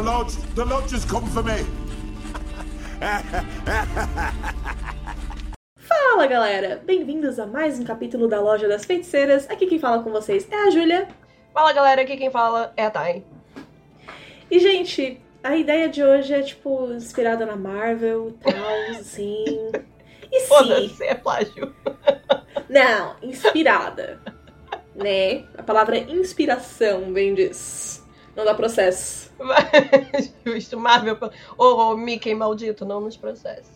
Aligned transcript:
The 0.00 0.06
lodge, 0.06 0.36
the 0.54 0.64
lodge 0.64 0.92
has 0.92 1.04
come 1.04 1.26
for 1.26 1.42
me. 1.42 1.62
Fala 5.76 6.26
galera, 6.26 6.80
bem-vindos 6.86 7.38
a 7.38 7.44
mais 7.44 7.78
um 7.78 7.84
capítulo 7.84 8.26
da 8.26 8.40
Loja 8.40 8.66
das 8.66 8.86
Feiticeiras. 8.86 9.46
Aqui 9.50 9.66
quem 9.66 9.78
fala 9.78 10.02
com 10.02 10.10
vocês 10.10 10.48
é 10.50 10.56
a 10.56 10.70
Júlia. 10.70 11.06
Fala 11.52 11.74
galera, 11.74 12.00
aqui 12.00 12.16
quem 12.16 12.30
fala 12.30 12.72
é 12.78 12.86
a 12.86 12.90
Thay. 12.90 13.22
E 14.50 14.58
gente, 14.58 15.20
a 15.44 15.54
ideia 15.54 15.86
de 15.86 16.02
hoje 16.02 16.32
é 16.32 16.40
tipo 16.40 16.90
inspirada 16.94 17.44
na 17.44 17.56
Marvel, 17.56 18.34
tal, 18.40 18.52
assim. 18.98 19.70
E 20.32 20.40
Foda-se, 20.46 21.04
é 21.04 21.14
plágio. 21.14 21.74
Não, 22.70 23.16
inspirada. 23.22 24.18
né? 24.94 25.44
A 25.58 25.62
palavra 25.62 25.98
inspiração 25.98 27.12
vem 27.12 27.34
disso. 27.34 27.99
Não 28.40 28.46
dá 28.46 28.54
processo. 28.54 29.30
Justo, 30.46 30.80
Marvel. 30.80 31.18
Ô, 31.58 31.64
oh, 31.64 31.96
Mickey 31.96 32.34
maldito, 32.34 32.86
não 32.86 32.98
nos 32.98 33.14
processe. 33.14 33.70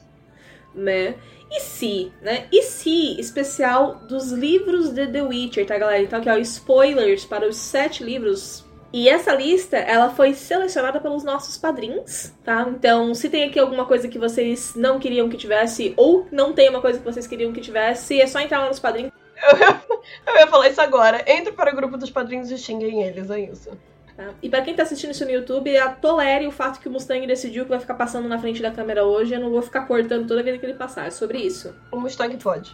Né? 0.74 1.16
E 1.50 1.60
se, 1.60 2.10
né? 2.22 2.46
E 2.50 2.62
se, 2.62 3.20
especial 3.20 3.96
dos 4.08 4.32
livros 4.32 4.88
de 4.88 5.06
The 5.06 5.22
Witcher, 5.22 5.66
tá, 5.66 5.76
galera? 5.76 6.02
Então 6.02 6.18
aqui, 6.18 6.30
ó, 6.30 6.38
spoilers 6.38 7.26
para 7.26 7.46
os 7.46 7.58
sete 7.58 8.02
livros. 8.02 8.64
E 8.90 9.06
essa 9.06 9.34
lista, 9.34 9.76
ela 9.76 10.08
foi 10.08 10.32
selecionada 10.32 10.98
pelos 10.98 11.22
nossos 11.22 11.58
padrinhos, 11.58 12.32
tá? 12.42 12.66
Então, 12.70 13.14
se 13.14 13.28
tem 13.28 13.44
aqui 13.44 13.58
alguma 13.58 13.84
coisa 13.84 14.08
que 14.08 14.18
vocês 14.18 14.74
não 14.74 14.98
queriam 14.98 15.28
que 15.28 15.36
tivesse, 15.36 15.92
ou 15.94 16.26
não 16.32 16.54
tem 16.54 16.70
uma 16.70 16.80
coisa 16.80 16.98
que 16.98 17.04
vocês 17.04 17.26
queriam 17.26 17.52
que 17.52 17.60
tivesse, 17.60 18.18
é 18.18 18.26
só 18.26 18.40
entrar 18.40 18.60
lá 18.60 18.68
nos 18.68 18.80
padrinhos. 18.80 19.12
Eu, 19.42 19.58
eu 20.32 20.40
ia 20.40 20.46
falar 20.46 20.70
isso 20.70 20.80
agora. 20.80 21.22
Entre 21.26 21.52
para 21.52 21.70
o 21.70 21.76
grupo 21.76 21.98
dos 21.98 22.08
padrinhos 22.08 22.50
e 22.50 22.56
xinguem 22.56 23.02
eles, 23.02 23.28
é 23.30 23.40
isso. 23.40 23.70
Tá? 24.16 24.32
E 24.42 24.48
para 24.48 24.62
quem 24.62 24.74
tá 24.74 24.84
assistindo 24.84 25.10
isso 25.10 25.24
no 25.24 25.30
YouTube, 25.30 25.72
tolere 26.00 26.46
o 26.46 26.52
fato 26.52 26.80
que 26.80 26.88
o 26.88 26.92
Mustang 26.92 27.26
decidiu 27.26 27.64
que 27.64 27.70
vai 27.70 27.80
ficar 27.80 27.94
passando 27.94 28.28
na 28.28 28.38
frente 28.38 28.62
da 28.62 28.70
câmera 28.70 29.04
hoje. 29.04 29.34
Eu 29.34 29.40
não 29.40 29.50
vou 29.50 29.60
ficar 29.60 29.86
cortando 29.86 30.28
toda 30.28 30.42
vez 30.42 30.58
que 30.58 30.66
ele 30.66 30.74
passar. 30.74 31.06
É 31.06 31.10
sobre 31.10 31.38
isso. 31.38 31.74
O 31.90 31.98
Mustang 31.98 32.36
pode. 32.36 32.72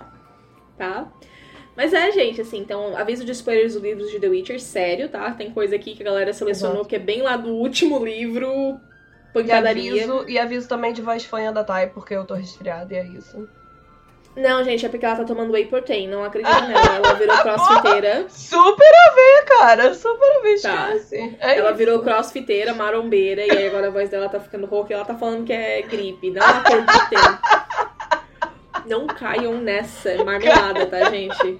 Tá? 0.76 1.10
Mas 1.76 1.94
é, 1.94 2.10
gente, 2.12 2.40
assim, 2.42 2.58
então, 2.58 2.94
aviso 2.96 3.24
de 3.24 3.32
spoilers 3.32 3.72
dos 3.72 3.82
livros 3.82 4.10
de 4.10 4.20
The 4.20 4.28
Witcher, 4.28 4.60
sério, 4.60 5.08
tá? 5.08 5.30
Tem 5.32 5.50
coisa 5.50 5.76
aqui 5.76 5.94
que 5.94 6.02
a 6.02 6.06
galera 6.06 6.32
selecionou 6.32 6.76
Exato. 6.76 6.88
que 6.88 6.96
é 6.96 6.98
bem 6.98 7.22
lá 7.22 7.36
do 7.36 7.50
último 7.50 8.04
livro. 8.04 8.78
Pancadaria. 9.32 9.90
E 9.90 10.00
aviso, 10.00 10.28
e 10.28 10.38
aviso 10.38 10.68
também 10.68 10.92
de 10.92 11.00
voz 11.00 11.24
fanha 11.24 11.52
da 11.52 11.64
Thay, 11.64 11.86
porque 11.88 12.14
eu 12.14 12.26
tô 12.26 12.34
resfriada 12.34 12.92
e 12.92 12.96
é 12.98 13.06
isso. 13.06 13.48
Não, 14.36 14.62
gente, 14.62 14.86
é 14.86 14.88
porque 14.88 15.04
ela 15.04 15.16
tá 15.16 15.24
tomando 15.24 15.52
whey 15.52 15.66
protein, 15.66 16.08
não 16.08 16.22
acredito 16.22 16.60
nela. 16.62 16.96
Ela 16.96 17.14
virou 17.14 17.36
crossfiteira. 17.42 18.26
Super 18.28 18.92
a 18.94 19.14
ver, 19.14 19.44
cara. 19.46 19.94
Super 19.94 20.36
a 20.36 20.40
ver, 20.40 20.60
tá. 20.60 20.90
É 21.40 21.58
ela 21.58 21.70
isso. 21.70 21.78
virou 21.78 22.00
crossfiteira, 22.00 22.72
marombeira, 22.72 23.44
e 23.44 23.50
aí 23.50 23.66
agora 23.66 23.88
a 23.88 23.90
voz 23.90 24.08
dela 24.08 24.28
tá 24.28 24.38
ficando 24.38 24.66
rouca 24.66 24.92
e 24.92 24.94
ela 24.94 25.04
tá 25.04 25.14
falando 25.16 25.44
que 25.44 25.52
é 25.52 25.82
gripe. 25.82 26.30
Não 26.30 26.46
acredito. 26.46 27.40
não 28.86 29.06
caiam 29.06 29.54
nessa. 29.54 30.10
É 30.10 30.22
marmelada, 30.22 30.86
tá, 30.86 31.10
gente? 31.10 31.58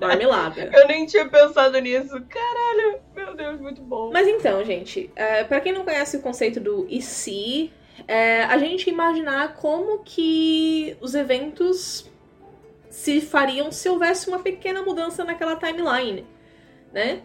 Marmelada. 0.00 0.70
Eu 0.72 0.86
nem 0.88 1.06
tinha 1.06 1.28
pensado 1.28 1.78
nisso. 1.78 2.20
Caralho, 2.28 3.00
meu 3.14 3.34
Deus, 3.34 3.60
muito 3.60 3.82
bom. 3.82 4.10
Mas 4.12 4.26
então, 4.26 4.64
gente, 4.64 5.10
uh, 5.12 5.46
pra 5.46 5.60
quem 5.60 5.72
não 5.72 5.84
conhece 5.84 6.16
o 6.16 6.20
conceito 6.20 6.58
do 6.58 6.86
e 6.88 7.02
se, 7.02 7.72
é, 8.06 8.44
a 8.44 8.58
gente 8.58 8.88
imaginar 8.90 9.54
como 9.54 10.00
que 10.00 10.96
os 11.00 11.14
eventos 11.14 12.10
se 12.90 13.20
fariam 13.20 13.72
se 13.72 13.88
houvesse 13.88 14.28
uma 14.28 14.38
pequena 14.38 14.82
mudança 14.82 15.24
naquela 15.24 15.56
timeline, 15.56 16.26
né? 16.92 17.22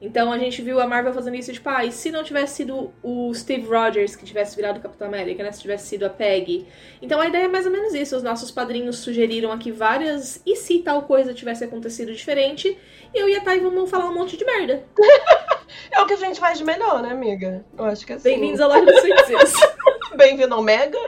Então 0.00 0.30
a 0.30 0.38
gente 0.38 0.60
viu 0.60 0.80
a 0.80 0.86
Marvel 0.86 1.14
fazendo 1.14 1.36
isso, 1.36 1.52
tipo, 1.52 1.68
ah, 1.68 1.84
e 1.84 1.90
se 1.90 2.10
não 2.10 2.22
tivesse 2.22 2.56
sido 2.56 2.92
o 3.02 3.32
Steve 3.32 3.66
Rogers 3.66 4.14
que 4.14 4.24
tivesse 4.24 4.54
virado 4.54 4.80
Capitão 4.80 5.06
América, 5.06 5.42
né? 5.42 5.50
Se 5.50 5.62
tivesse 5.62 5.86
sido 5.86 6.04
a 6.04 6.10
Peggy. 6.10 6.66
Então 7.00 7.20
a 7.20 7.26
ideia 7.26 7.44
é 7.44 7.48
mais 7.48 7.64
ou 7.64 7.72
menos 7.72 7.94
isso. 7.94 8.14
Os 8.16 8.22
nossos 8.22 8.50
padrinhos 8.50 8.98
sugeriram 8.98 9.50
aqui 9.50 9.70
várias. 9.70 10.42
E 10.44 10.56
se 10.56 10.80
tal 10.80 11.02
coisa 11.02 11.32
tivesse 11.32 11.64
acontecido 11.64 12.12
diferente? 12.12 12.76
Eu 13.14 13.28
e 13.28 13.36
a 13.36 13.40
Thay 13.40 13.60
vamos 13.60 13.88
falar 13.88 14.10
um 14.10 14.14
monte 14.14 14.36
de 14.36 14.44
merda. 14.44 14.84
é 15.90 16.00
o 16.00 16.06
que 16.06 16.14
a 16.14 16.18
gente 16.18 16.40
faz 16.40 16.58
de 16.58 16.64
melhor, 16.64 17.02
né, 17.02 17.10
amiga? 17.10 17.64
Eu 17.76 17.84
acho 17.84 18.06
que 18.06 18.12
é 18.12 18.16
assim. 18.16 18.30
Bem-vindos 18.30 18.60
à 18.60 18.66
loja 18.66 18.84
dos 18.84 19.00
feiticeiros. 19.00 19.52
Bem-vindo 20.16 20.54
ao 20.54 20.62
Mega. 20.62 20.98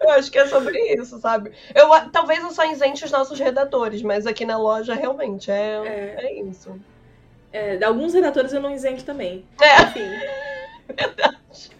Eu 0.00 0.10
acho 0.10 0.30
que 0.30 0.38
é 0.38 0.46
sobre 0.46 0.78
isso, 0.94 1.18
sabe? 1.18 1.52
Eu, 1.74 1.88
talvez 2.10 2.42
eu 2.42 2.50
só 2.50 2.64
isente 2.70 3.04
os 3.04 3.10
nossos 3.10 3.38
redatores, 3.38 4.02
mas 4.02 4.26
aqui 4.26 4.44
na 4.44 4.58
loja 4.58 4.94
realmente 4.94 5.50
é, 5.50 6.16
é. 6.18 6.26
é 6.26 6.40
isso. 6.42 6.78
É, 7.52 7.82
alguns 7.84 8.12
redatores 8.12 8.52
eu 8.52 8.60
não 8.60 8.70
isento 8.70 9.04
também. 9.04 9.46
É. 9.60 9.82
Enfim. 9.82 10.10
Verdade. 10.94 11.70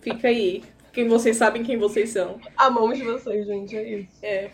Fica 0.00 0.28
aí 0.28 0.62
quem 0.96 1.08
vocês 1.08 1.36
sabem 1.36 1.62
quem 1.62 1.76
vocês 1.76 2.08
são. 2.08 2.40
Amamos 2.56 2.98
vocês, 2.98 3.46
gente, 3.46 3.76
é 3.76 3.82
isso. 3.82 4.08
É, 4.22 4.48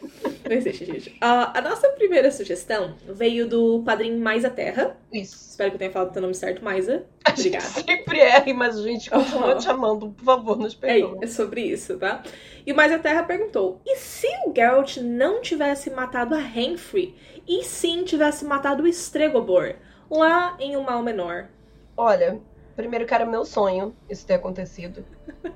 mas 0.49 0.65
deixa, 0.65 0.85
gente. 0.85 1.17
A, 1.21 1.57
a 1.57 1.63
nossa 1.63 1.89
primeira 1.91 2.33
sugestão 2.33 2.97
veio 3.07 3.49
do 3.49 3.81
Padrinho 3.85 4.19
Mais 4.19 4.45
a 4.45 4.51
Terra. 4.51 4.97
Isso. 5.13 5.37
Espero 5.51 5.71
que 5.71 5.77
eu 5.77 5.79
tenha 5.79 5.93
falado 5.93 6.09
o 6.09 6.13
teu 6.13 6.21
nome 6.21 6.35
certo, 6.35 6.65
Maisa. 6.65 7.07
Obrigada. 7.29 7.65
sempre 7.65 8.19
é, 8.19 8.53
mas 8.53 8.77
a 8.77 8.83
gente 8.83 9.09
continua 9.09 9.53
uhum. 9.53 9.59
te 9.59 9.71
amando. 9.71 10.11
Por 10.11 10.25
favor, 10.25 10.59
nos 10.59 10.75
perdoe. 10.75 11.19
É, 11.21 11.25
é 11.25 11.29
sobre 11.29 11.61
isso, 11.61 11.97
tá? 11.97 12.25
E 12.67 12.73
o 12.73 12.75
Mais 12.75 12.91
a 12.91 12.99
Terra 12.99 13.23
perguntou, 13.23 13.81
e 13.87 13.95
se 13.95 14.27
o 14.45 14.53
Geralt 14.53 14.97
não 14.97 15.41
tivesse 15.41 15.91
matado 15.91 16.35
a 16.35 16.41
Henfrey, 16.41 17.15
e 17.47 17.63
sim 17.63 18.03
tivesse 18.03 18.45
matado 18.45 18.83
o 18.83 18.89
Stregobor, 18.89 19.77
lá 20.11 20.57
em 20.59 20.77
um 20.77 20.83
mal 20.83 21.05
menor? 21.05 21.47
Olha, 21.97 22.41
Primeiro 22.77 23.07
que 23.07 23.15
era 23.15 23.27
meu 23.27 23.45
sonho 23.45 23.95
isso 24.09 24.27
ter 24.27 24.35
acontecido. 24.35 25.05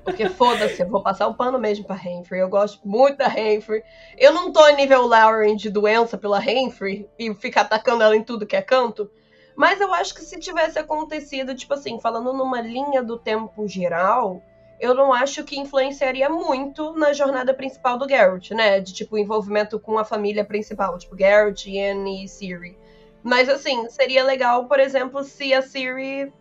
Porque 0.03 0.29
foda-se, 0.29 0.81
eu 0.81 0.87
vou 0.87 1.01
passar 1.01 1.27
o 1.27 1.33
pano 1.33 1.57
mesmo 1.57 1.85
pra 1.85 1.95
Renfrey. 1.95 2.41
Eu 2.41 2.49
gosto 2.49 2.87
muito 2.87 3.17
da 3.17 3.27
Renfrey. 3.27 3.83
Eu 4.17 4.33
não 4.33 4.51
tô 4.51 4.67
em 4.67 4.75
nível 4.75 5.07
Lauren 5.07 5.55
de 5.55 5.69
doença 5.69 6.17
pela 6.17 6.39
Renfrey 6.39 7.09
e 7.17 7.33
ficar 7.33 7.61
atacando 7.61 8.03
ela 8.03 8.15
em 8.15 8.23
tudo 8.23 8.45
que 8.45 8.55
é 8.55 8.61
canto. 8.61 9.09
Mas 9.55 9.81
eu 9.81 9.91
acho 9.93 10.13
que 10.13 10.21
se 10.21 10.39
tivesse 10.39 10.77
acontecido, 10.77 11.55
tipo 11.55 11.73
assim, 11.73 11.99
falando 11.99 12.31
numa 12.31 12.61
linha 12.61 13.01
do 13.01 13.17
tempo 13.17 13.67
geral, 13.67 14.43
eu 14.79 14.93
não 14.93 15.11
acho 15.11 15.43
que 15.43 15.59
influenciaria 15.59 16.29
muito 16.29 16.93
na 16.93 17.11
jornada 17.11 17.53
principal 17.53 17.97
do 17.97 18.05
Garrett, 18.05 18.53
né? 18.53 18.79
De 18.79 18.93
tipo, 18.93 19.17
envolvimento 19.17 19.79
com 19.79 19.97
a 19.97 20.05
família 20.05 20.45
principal, 20.45 20.97
tipo, 20.99 21.15
Garrett, 21.15 21.69
Ian 21.69 22.07
e 22.07 22.27
Siri. 22.27 22.77
Mas 23.23 23.49
assim, 23.49 23.89
seria 23.89 24.23
legal, 24.23 24.67
por 24.67 24.79
exemplo, 24.79 25.23
se 25.23 25.53
a 25.53 25.61
Siri 25.61 26.31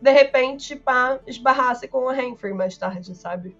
de 0.00 0.12
repente, 0.12 0.76
pá, 0.76 1.18
esbarrasse 1.26 1.88
com 1.88 2.08
a 2.08 2.12
Renfrey 2.12 2.52
mais 2.52 2.76
tarde, 2.76 3.14
sabe? 3.14 3.56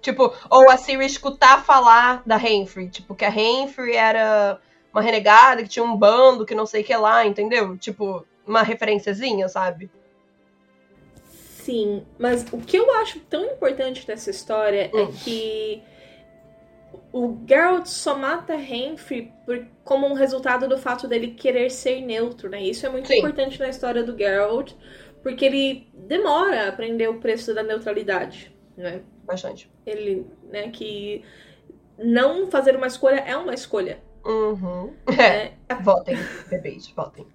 Tipo, 0.00 0.32
ou 0.48 0.70
a 0.70 0.76
Siri 0.76 1.04
escutar 1.04 1.64
falar 1.64 2.22
da 2.24 2.36
Renfrey, 2.36 2.88
tipo, 2.88 3.14
que 3.14 3.24
a 3.24 3.30
Renfrey 3.30 3.94
era 3.94 4.58
uma 4.92 5.02
renegada, 5.02 5.62
que 5.62 5.68
tinha 5.68 5.84
um 5.84 5.96
bando, 5.96 6.46
que 6.46 6.54
não 6.54 6.66
sei 6.66 6.82
o 6.82 6.84
que 6.84 6.96
lá, 6.96 7.24
entendeu? 7.26 7.76
Tipo, 7.76 8.26
uma 8.46 8.62
referenciazinha, 8.62 9.48
sabe? 9.48 9.90
Sim, 11.24 12.04
mas 12.18 12.46
o 12.52 12.58
que 12.58 12.76
eu 12.76 12.90
acho 12.96 13.20
tão 13.20 13.44
importante 13.44 14.06
dessa 14.06 14.30
história 14.30 14.90
é 14.92 14.96
hum. 14.96 15.08
é 15.08 15.24
que 15.24 15.82
o 17.12 17.38
Geralt 17.46 17.86
só 17.86 18.16
mata 18.16 18.56
Renfrey 18.56 19.32
por, 19.44 19.66
como 19.84 20.06
um 20.06 20.14
resultado 20.14 20.68
do 20.68 20.78
fato 20.78 21.06
dele 21.06 21.32
querer 21.32 21.70
ser 21.70 22.00
neutro, 22.00 22.48
né? 22.48 22.62
Isso 22.62 22.86
é 22.86 22.88
muito 22.88 23.08
Sim. 23.08 23.18
importante 23.18 23.58
na 23.58 23.68
história 23.68 24.02
do 24.02 24.16
Geralt, 24.16 24.72
porque 25.22 25.44
ele 25.44 25.88
demora 25.94 26.64
a 26.64 26.68
aprender 26.68 27.08
o 27.08 27.20
preço 27.20 27.54
da 27.54 27.62
neutralidade, 27.62 28.54
né? 28.76 29.02
Bastante. 29.24 29.70
Ele, 29.86 30.26
né, 30.50 30.70
que 30.70 31.24
não 31.98 32.50
fazer 32.50 32.74
uma 32.76 32.86
escolha 32.86 33.20
é 33.20 33.36
uma 33.36 33.54
escolha. 33.54 34.00
Uhum. 34.24 34.92
É. 35.18 35.52
é. 35.68 35.74
Votem, 35.82 36.16
bebês, 36.48 36.88
votem. 36.88 37.26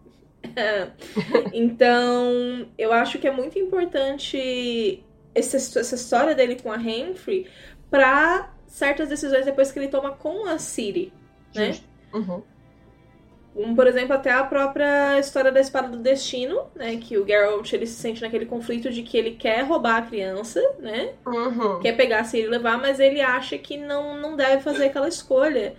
É. 0.55 0.89
Então, 1.53 2.67
eu 2.77 2.91
acho 2.91 3.17
que 3.17 3.27
é 3.27 3.31
muito 3.31 3.57
importante 3.57 5.03
essa, 5.33 5.57
essa 5.57 5.95
história 5.95 6.35
dele 6.35 6.55
com 6.61 6.71
a 6.71 6.77
Henry 6.77 7.47
para 7.89 8.53
certas 8.67 9.09
decisões 9.09 9.45
depois 9.45 9.71
que 9.71 9.79
ele 9.79 9.87
toma 9.87 10.11
com 10.11 10.45
a 10.45 10.57
Siri, 10.57 11.13
né? 11.53 11.77
Uhum. 12.13 12.43
Um, 13.55 13.73
por 13.73 13.87
exemplo, 13.87 14.13
até 14.13 14.31
a 14.31 14.43
própria 14.43 15.17
história 15.17 15.49
da 15.49 15.61
espada 15.61 15.87
do 15.87 15.97
destino, 15.97 16.67
né? 16.75 16.97
Que 16.97 17.17
o 17.17 17.25
Geralt 17.25 17.71
ele 17.71 17.87
se 17.87 17.93
sente 17.93 18.21
naquele 18.21 18.45
conflito 18.45 18.91
de 18.91 19.01
que 19.01 19.17
ele 19.17 19.31
quer 19.31 19.61
roubar 19.63 19.95
a 19.95 20.01
criança, 20.01 20.61
né? 20.79 21.13
Uhum. 21.25 21.79
Quer 21.79 21.93
pegar 21.93 22.19
a 22.19 22.23
Ciri 22.25 22.43
e 22.43 22.49
levar, 22.49 22.77
mas 22.77 22.99
ele 22.99 23.21
acha 23.21 23.57
que 23.57 23.77
não, 23.77 24.19
não 24.19 24.35
deve 24.35 24.61
fazer 24.61 24.87
aquela 24.87 25.07
escolha. 25.07 25.73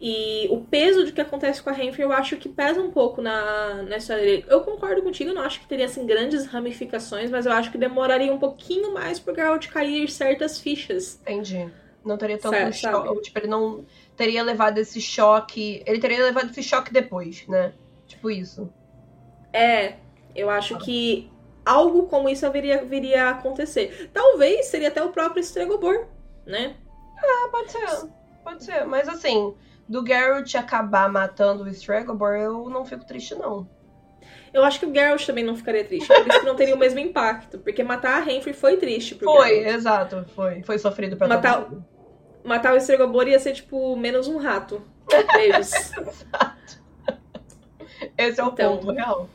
E 0.00 0.46
o 0.50 0.60
peso 0.60 1.04
de 1.04 1.12
que 1.12 1.20
acontece 1.20 1.62
com 1.62 1.70
a 1.70 1.72
Renfrew 1.72 2.08
eu 2.08 2.12
acho 2.12 2.36
que 2.36 2.48
pesa 2.48 2.80
um 2.80 2.90
pouco 2.90 3.22
na, 3.22 3.82
na 3.82 3.96
história 3.96 4.22
dele. 4.22 4.44
Eu 4.46 4.60
concordo 4.60 5.02
contigo, 5.02 5.30
eu 5.30 5.34
não 5.34 5.42
acho 5.42 5.60
que 5.60 5.66
teria 5.66 5.86
assim, 5.86 6.06
grandes 6.06 6.46
ramificações, 6.46 7.30
mas 7.30 7.46
eu 7.46 7.52
acho 7.52 7.72
que 7.72 7.78
demoraria 7.78 8.32
um 8.32 8.38
pouquinho 8.38 8.92
mais 8.92 9.18
pro 9.18 9.34
Geralt 9.34 9.66
cair 9.68 10.08
certas 10.08 10.60
fichas. 10.60 11.18
Entendi. 11.22 11.68
Não 12.04 12.16
teria 12.16 12.38
tanto 12.38 12.54
certo, 12.54 12.74
choque. 12.74 13.22
Tipo, 13.22 13.38
ele 13.40 13.48
não 13.48 13.84
teria 14.18 14.42
levado 14.42 14.76
esse 14.78 15.00
choque. 15.00 15.82
Ele 15.86 15.98
teria 16.00 16.22
levado 16.24 16.50
esse 16.50 16.62
choque 16.62 16.92
depois, 16.92 17.46
né? 17.48 17.72
Tipo 18.06 18.30
isso. 18.30 18.70
É, 19.52 19.94
eu 20.34 20.50
acho 20.50 20.76
que 20.78 21.30
algo 21.64 22.06
como 22.06 22.28
isso 22.28 22.50
viria, 22.50 22.84
viria 22.84 23.26
a 23.26 23.30
acontecer. 23.30 24.10
Talvez 24.12 24.66
seria 24.66 24.88
até 24.88 25.02
o 25.02 25.10
próprio 25.10 25.40
Stregobor, 25.40 26.06
né? 26.44 26.74
Ah, 27.18 27.48
pode 27.50 27.70
ser. 27.72 28.08
Pode 28.44 28.64
ser. 28.64 28.84
Mas 28.84 29.08
assim, 29.08 29.54
do 29.88 30.04
Geralt 30.06 30.54
acabar 30.56 31.08
matando 31.10 31.64
o 31.64 31.68
Stregobor, 31.68 32.34
eu 32.34 32.68
não 32.68 32.84
fico 32.84 33.06
triste, 33.06 33.34
não. 33.34 33.66
Eu 34.52 34.64
acho 34.64 34.80
que 34.80 34.86
o 34.86 34.92
Geralt 34.94 35.24
também 35.26 35.44
não 35.44 35.54
ficaria 35.56 35.84
triste. 35.84 36.06
Por 36.08 36.26
isso 36.26 36.40
que 36.40 36.46
não 36.46 36.56
teria 36.56 36.74
o 36.74 36.78
mesmo 36.78 36.98
impacto. 36.98 37.58
Porque 37.58 37.82
matar 37.84 38.16
a 38.18 38.24
Renfrey 38.24 38.54
foi 38.54 38.76
triste 38.78 39.14
pro 39.14 39.30
Foi, 39.30 39.48
Geralt. 39.56 39.74
exato. 39.76 40.24
Foi. 40.34 40.62
Foi 40.62 40.78
sofrido 40.78 41.16
pra 41.16 41.28
Matar- 41.28 41.62
todo 41.64 41.70
mundo. 41.72 41.86
Matar 42.48 42.74
o 42.74 42.76
Stregobor 42.78 43.28
ia 43.28 43.38
ser, 43.38 43.52
tipo, 43.52 43.94
menos 43.96 44.26
um 44.26 44.38
rato. 44.38 44.82
Beijos. 45.34 45.70
Esse 48.16 48.40
é 48.40 48.44
o 48.44 48.48
Então. 48.48 48.78
ponto 48.78 48.92
real. 48.92 49.28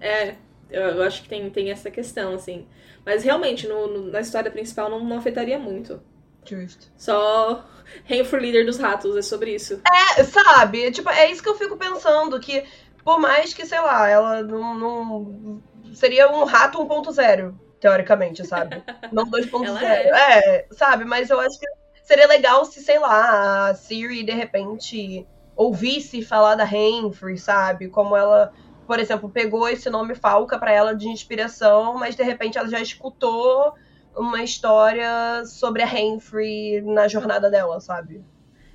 É, 0.00 0.34
eu, 0.70 1.02
acho 1.02 1.22
que 1.22 1.28
tem, 1.28 1.48
tem 1.50 1.70
essa 1.70 1.90
questão, 1.90 2.34
assim. 2.34 2.66
Mas 3.04 3.22
realmente, 3.22 3.66
no, 3.66 3.86
no- 3.86 4.10
na 4.10 4.20
história 4.20 4.50
principal 4.50 4.90
não, 4.90 5.00
não 5.04 5.18
afetaria 5.18 5.58
muito. 5.58 6.00
Justo. 6.44 6.86
Só 6.96 7.64
Renfrew 8.04 8.40
líder 8.40 8.64
dos 8.66 8.78
ratos, 8.78 9.16
é 9.16 9.22
sobre 9.22 9.54
isso. 9.54 9.80
É, 10.18 10.22
sabe? 10.24 10.90
Tipo, 10.92 11.10
é 11.10 11.30
isso 11.30 11.42
que 11.42 11.48
eu 11.48 11.56
fico 11.56 11.76
pensando, 11.76 12.38
que 12.40 12.64
por 13.04 13.18
mais 13.18 13.52
que, 13.52 13.66
sei 13.66 13.80
lá, 13.80 14.08
ela 14.08 14.42
não. 14.42 14.74
não- 14.78 15.62
seria 15.94 16.30
um 16.30 16.44
rato 16.44 16.78
1.0, 16.80 17.54
teoricamente, 17.80 18.46
sabe? 18.46 18.82
Não 19.12 19.24
2.0. 19.24 19.66
Ela 19.66 19.82
É. 19.84 20.66
sabe? 20.72 21.04
Mas 21.04 21.30
eu 21.30 21.40
acho 21.40 21.58
que 21.58 21.66
seria 22.06 22.26
legal 22.26 22.64
se, 22.64 22.80
sei 22.82 22.98
lá, 22.98 23.68
a 23.68 23.74
Siri 23.74 24.22
de 24.22 24.32
repente 24.32 25.26
ouvisse 25.54 26.22
falar 26.22 26.54
da 26.54 26.64
Renfrey, 26.64 27.36
sabe? 27.36 27.88
Como 27.88 28.16
ela, 28.16 28.52
por 28.86 28.98
exemplo, 28.98 29.28
pegou 29.28 29.68
esse 29.68 29.90
nome 29.90 30.14
Falca 30.14 30.58
pra 30.58 30.72
ela 30.72 30.94
de 30.94 31.08
inspiração, 31.08 31.94
mas 31.94 32.14
de 32.14 32.22
repente 32.22 32.56
ela 32.58 32.68
já 32.68 32.80
escutou 32.80 33.74
uma 34.16 34.42
história 34.42 35.44
sobre 35.44 35.82
a 35.82 35.86
Renfrey 35.86 36.80
na 36.82 37.08
jornada 37.08 37.50
dela, 37.50 37.80
sabe? 37.80 38.24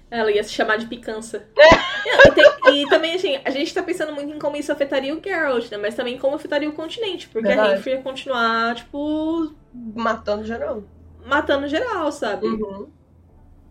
Ela 0.10 0.30
ia 0.32 0.44
se 0.44 0.52
chamar 0.52 0.78
de 0.78 0.88
picança. 0.88 1.48
e, 2.06 2.32
tem- 2.32 2.82
e 2.84 2.90
também, 2.90 3.16
assim, 3.16 3.40
a 3.46 3.50
gente 3.50 3.74
tá 3.74 3.82
pensando 3.82 4.12
muito 4.14 4.34
em 4.36 4.40
como 4.40 4.58
isso 4.58 4.72
afetaria 4.72 5.16
o 5.16 5.22
Geralt, 5.24 5.72
né? 5.72 5.78
Mas 5.78 5.96
também 5.96 6.18
como 6.18 6.36
afetaria 6.36 6.68
o 6.70 6.74
continente. 6.74 7.30
Porque 7.30 7.48
a 7.48 7.56
Verdade. 7.56 7.76
Renfrew 7.76 7.96
ia 7.96 8.02
continuar, 8.04 8.76
tipo, 8.76 9.56
Matando 9.96 10.44
geral. 10.44 10.84
matando 11.26 11.68
geral, 11.68 12.12
sabe? 12.12 12.46
Uhum. 12.46 12.90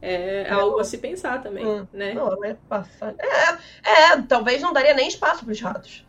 É 0.02 0.48
Não. 0.50 0.60
algo 0.60 0.80
a 0.80 0.84
se 0.84 0.98
pensar 0.98 1.42
também, 1.42 1.66
Hum. 1.66 1.86
né? 1.92 2.12
Não, 2.14 2.42
é 2.44 2.54
passada. 2.68 3.16
É, 3.20 4.12
é, 4.12 4.22
talvez 4.28 4.62
não 4.62 4.72
daria 4.72 4.94
nem 4.94 5.08
espaço 5.08 5.44
pros 5.44 5.60
ratos. 5.60 6.04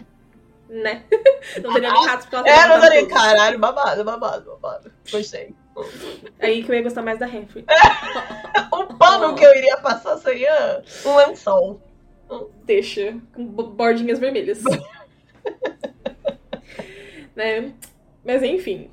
Né? 0.69 1.03
Não 1.61 1.73
teria 1.73 1.91
nem 1.91 2.05
ratos 2.05 2.27
pra 2.27 2.39
É, 2.45 2.65
não 2.65 2.79
daria. 2.79 3.01
todos. 3.01 3.13
Caralho, 3.13 3.59
babado, 3.59 4.05
babado, 4.05 4.51
babado. 4.51 4.91
Gostei. 5.11 5.53
Aí 6.39 6.63
que 6.63 6.71
eu 6.71 6.75
ia 6.75 6.81
gostar 6.83 7.01
mais 7.01 7.19
da 7.19 7.25
Renfrew. 7.25 7.65
O 8.71 8.85
pano 8.95 9.35
que 9.35 9.43
eu 9.45 9.53
iria 9.53 9.75
passar 9.79 10.15
seria 10.19 10.81
um 11.05 11.13
lençol. 11.17 11.81
Deixa, 12.63 13.17
com 13.35 13.45
bo- 13.45 13.67
bordinhas 13.67 14.17
vermelhas. 14.17 14.63
né? 17.35 17.73
Mas 18.23 18.43
enfim. 18.43 18.89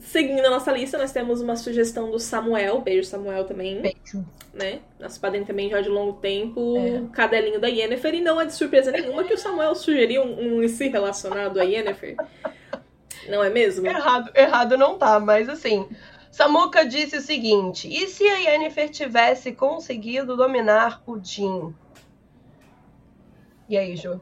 Seguindo 0.00 0.44
a 0.46 0.50
nossa 0.50 0.72
lista, 0.72 0.96
nós 0.96 1.12
temos 1.12 1.40
uma 1.40 1.56
sugestão 1.56 2.10
do 2.10 2.18
Samuel. 2.18 2.80
Beijo, 2.80 3.08
Samuel, 3.08 3.44
também. 3.44 3.80
Beijo. 3.80 4.24
Né? 4.52 4.80
Nosso 4.98 5.20
padrinho 5.20 5.46
também 5.46 5.68
já 5.68 5.80
de 5.80 5.88
longo 5.88 6.14
tempo. 6.14 6.76
É. 6.78 7.02
Cadelinho 7.12 7.60
da 7.60 7.68
Yennefer. 7.68 8.14
E 8.14 8.20
não 8.20 8.40
é 8.40 8.46
de 8.46 8.54
surpresa 8.54 8.90
nenhuma 8.90 9.24
que 9.24 9.34
o 9.34 9.38
Samuel 9.38 9.74
sugeriu 9.74 10.22
um, 10.22 10.58
um 10.58 10.90
relacionado 10.90 11.60
a 11.60 11.62
Yennefer. 11.62 12.16
Não 13.28 13.44
é 13.44 13.50
mesmo? 13.50 13.86
Errado, 13.86 14.30
errado 14.34 14.76
não 14.76 14.98
tá, 14.98 15.20
mas 15.20 15.48
assim. 15.48 15.86
Samuka 16.30 16.86
disse 16.86 17.16
o 17.16 17.20
seguinte: 17.20 17.88
e 17.88 18.06
se 18.08 18.24
a 18.24 18.36
Yennefer 18.36 18.88
tivesse 18.88 19.52
conseguido 19.52 20.36
dominar 20.36 21.02
o 21.06 21.18
Jin? 21.22 21.74
E 23.68 23.76
aí, 23.76 23.96
Ju? 23.96 24.20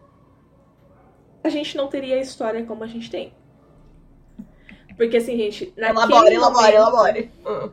A 1.45 1.49
gente 1.49 1.77
não 1.77 1.89
teria 1.89 2.17
a 2.17 2.21
história 2.21 2.65
como 2.65 2.83
a 2.83 2.87
gente 2.87 3.11
tem. 3.11 3.33
Porque 4.99 5.17
assim, 5.17 5.37
gente. 5.39 5.73
naquele 5.77 6.03
Elabore, 6.11 6.35
elabore, 6.35 6.55
momento- 6.55 6.77
elabore. 6.77 7.31
Hum. 7.47 7.71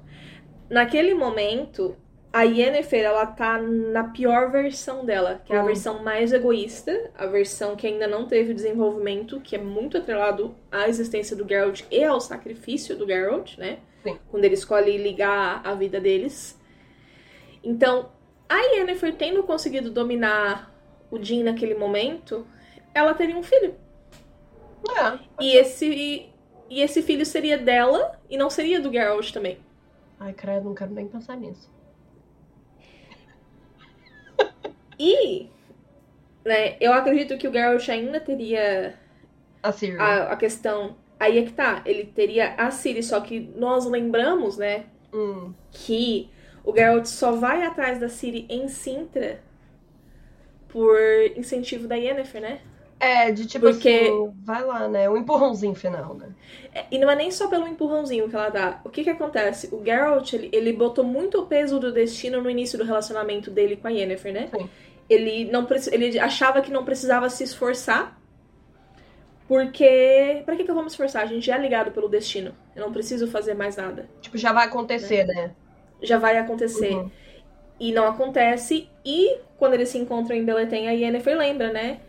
Naquele 0.70 1.14
momento, 1.14 1.96
a 2.32 2.44
Yennefer, 2.44 3.04
ela 3.04 3.26
tá 3.26 3.58
na 3.60 4.06
pior 4.06 4.52
versão 4.52 5.04
dela, 5.06 5.42
que 5.44 5.52
é 5.52 5.58
a 5.58 5.62
Hum. 5.64 5.66
versão 5.66 6.02
mais 6.04 6.32
egoísta, 6.32 7.12
a 7.18 7.26
versão 7.26 7.76
que 7.76 7.88
ainda 7.88 8.08
não 8.08 8.26
teve 8.28 8.54
desenvolvimento, 8.54 9.42
que 9.42 9.56
é 9.56 9.60
muito 9.60 9.98
atrelado 9.98 10.56
à 10.72 10.88
existência 10.88 11.36
do 11.36 11.48
Geralt 11.48 11.82
e 11.92 12.04
ao 12.04 12.22
sacrifício 12.22 12.96
do 12.96 13.06
Geralt, 13.08 13.58
né? 13.58 13.80
Sim. 14.04 14.18
Quando 14.30 14.46
ele 14.46 14.54
escolhe 14.54 14.98
ligar 14.98 15.62
a 15.66 15.74
vida 15.74 16.00
deles. 16.00 16.60
Então, 17.64 18.10
a 18.48 18.60
Yennefer 18.60 19.16
tendo 19.16 19.42
conseguido 19.44 19.90
dominar 19.90 20.72
o 21.10 21.22
Jin 21.22 21.42
naquele 21.44 21.74
momento, 21.76 22.46
ela 22.94 23.14
teria 23.16 23.36
um 23.36 23.42
filho. 23.44 23.74
É. 24.90 25.20
E 25.44 25.56
esse, 25.58 26.30
e 26.70 26.82
esse 26.82 27.02
filho 27.02 27.26
seria 27.26 27.58
dela 27.58 28.20
e 28.30 28.38
não 28.38 28.50
seria 28.50 28.80
do 28.80 28.92
Geralt 28.92 29.32
também. 29.32 29.58
Ai, 30.20 30.34
credo, 30.34 30.66
não 30.66 30.76
quero 30.76 30.94
nem 30.94 31.08
pensar 31.08 31.36
nisso. 31.38 31.70
E, 34.98 35.50
né, 36.46 36.78
eu 36.80 36.94
acredito 36.94 37.38
que 37.38 37.48
o 37.48 37.52
Geralt 37.52 37.88
ainda 37.90 38.20
teria 38.20 38.98
A 39.62 39.72
Siri. 39.72 39.98
a, 39.98 40.32
a 40.32 40.36
questão. 40.38 40.96
Aí 41.20 41.38
é 41.40 41.44
que 41.44 41.54
tá, 41.54 41.82
ele 41.86 42.06
teria 42.06 42.54
a 42.56 42.72
Ciri, 42.72 43.02
só 43.04 43.20
que 43.22 43.40
nós 43.56 43.86
lembramos, 43.86 44.58
né, 44.58 44.86
Hum. 45.14 45.54
que 45.72 46.30
o 46.64 46.74
Geralt 46.76 47.06
só 47.06 47.32
vai 47.34 47.64
atrás 47.64 48.00
da 48.00 48.10
Ciri 48.10 48.46
em 48.50 48.68
Sintra 48.68 49.42
por 50.68 50.98
incentivo 51.38 51.88
da 51.88 51.96
Yennefer, 51.96 52.42
né? 52.42 52.60
É, 53.00 53.32
de 53.32 53.46
tipo 53.46 53.66
Porque- 53.70 53.90
assim, 53.90 54.34
vai 54.44 54.64
lá, 54.64 54.88
né? 54.88 55.10
Um 55.10 55.18
empurrãozinho 55.18 55.76
final, 55.76 56.14
né? 56.16 56.30
É, 56.74 56.86
E 56.92 56.98
não 56.98 57.10
é 57.10 57.16
nem 57.16 57.30
só 57.30 57.48
pelo 57.50 57.68
empurrãozinho 57.68 58.30
que 58.30 58.36
ela 58.36 58.50
dá. 58.50 58.80
O 58.86 58.90
que 58.90 59.04
que 59.04 59.10
acontece? 59.10 59.70
O 59.74 59.84
Geralt, 59.84 60.32
ele, 60.34 60.50
ele 60.54 60.72
botou 60.74 61.04
muito 61.04 61.40
o 61.42 61.46
peso 61.46 61.80
do 61.80 61.92
destino 61.92 62.42
no 62.42 62.50
início 62.50 62.78
do 62.78 62.84
relacionamento 62.86 63.52
dele 63.52 63.76
com 63.76 63.88
a 63.88 63.92
Yennefer, 63.92 64.34
né? 64.34 64.50
Sim. 64.56 64.70
Ele, 65.10 65.46
não, 65.52 65.68
ele 65.92 66.18
achava 66.20 66.62
que 66.62 66.72
não 66.72 66.84
precisava 66.86 67.30
se 67.30 67.44
esforçar, 67.44 68.18
porque... 69.48 70.42
Pra 70.46 70.56
que 70.56 70.64
que 70.64 70.72
eu 70.72 70.76
vou 70.76 70.84
me 70.84 70.90
esforçar? 70.90 71.22
A 71.24 71.26
gente 71.28 71.46
já 71.46 71.56
é 71.56 71.60
ligado 71.60 71.92
pelo 71.92 72.10
destino. 72.10 72.54
Eu 72.76 72.82
não 72.86 72.92
preciso 72.92 73.28
fazer 73.28 73.54
mais 73.54 73.76
nada. 73.76 74.10
Tipo, 74.22 74.38
já 74.38 74.52
vai 74.52 74.66
acontecer, 74.66 75.26
né? 75.26 75.52
Já 76.02 76.18
vai 76.18 76.38
acontecer. 76.38 76.96
Uhum. 76.96 77.12
E 77.80 77.92
não 77.94 78.08
acontece. 78.08 78.90
E 79.06 79.38
quando 79.58 79.74
eles 79.76 79.90
se 79.90 79.98
encontram 79.98 80.36
em 80.36 80.44
Beleten, 80.44 80.88
a 80.88 80.92
Yennefer 80.92 81.38
lembra, 81.38 81.72
né? 81.72 82.00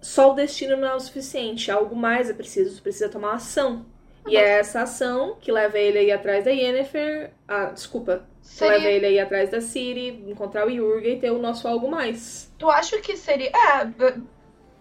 Só 0.00 0.32
o 0.32 0.34
destino 0.34 0.76
não 0.76 0.88
é 0.88 0.94
o 0.94 1.00
suficiente. 1.00 1.70
Algo 1.70 1.96
mais 1.96 2.30
é 2.30 2.32
preciso. 2.32 2.82
Precisa 2.82 3.08
tomar 3.08 3.34
ação. 3.34 3.86
E 4.28 4.36
é 4.36 4.58
essa 4.58 4.82
ação 4.82 5.36
que 5.40 5.52
leva 5.52 5.78
ele 5.78 5.98
a 5.98 6.02
ir 6.02 6.12
atrás 6.12 6.44
da 6.44 6.50
Yennefer. 6.50 7.30
Ah, 7.46 7.66
desculpa. 7.66 8.24
Que 8.42 8.64
leva 8.64 8.80
Seria, 8.80 8.90
ele 8.90 9.06
a 9.06 9.10
ir 9.10 9.20
atrás 9.20 9.50
da 9.50 9.60
Ciri, 9.60 10.24
encontrar 10.28 10.66
o 10.66 10.70
Yurga 10.70 11.08
e 11.08 11.18
ter 11.18 11.30
o 11.30 11.38
nosso 11.38 11.68
algo 11.68 11.90
mais. 11.90 12.52
tu 12.58 12.68
acha 12.68 13.00
que 13.00 13.16
seria. 13.16 13.50
É. 13.50 14.16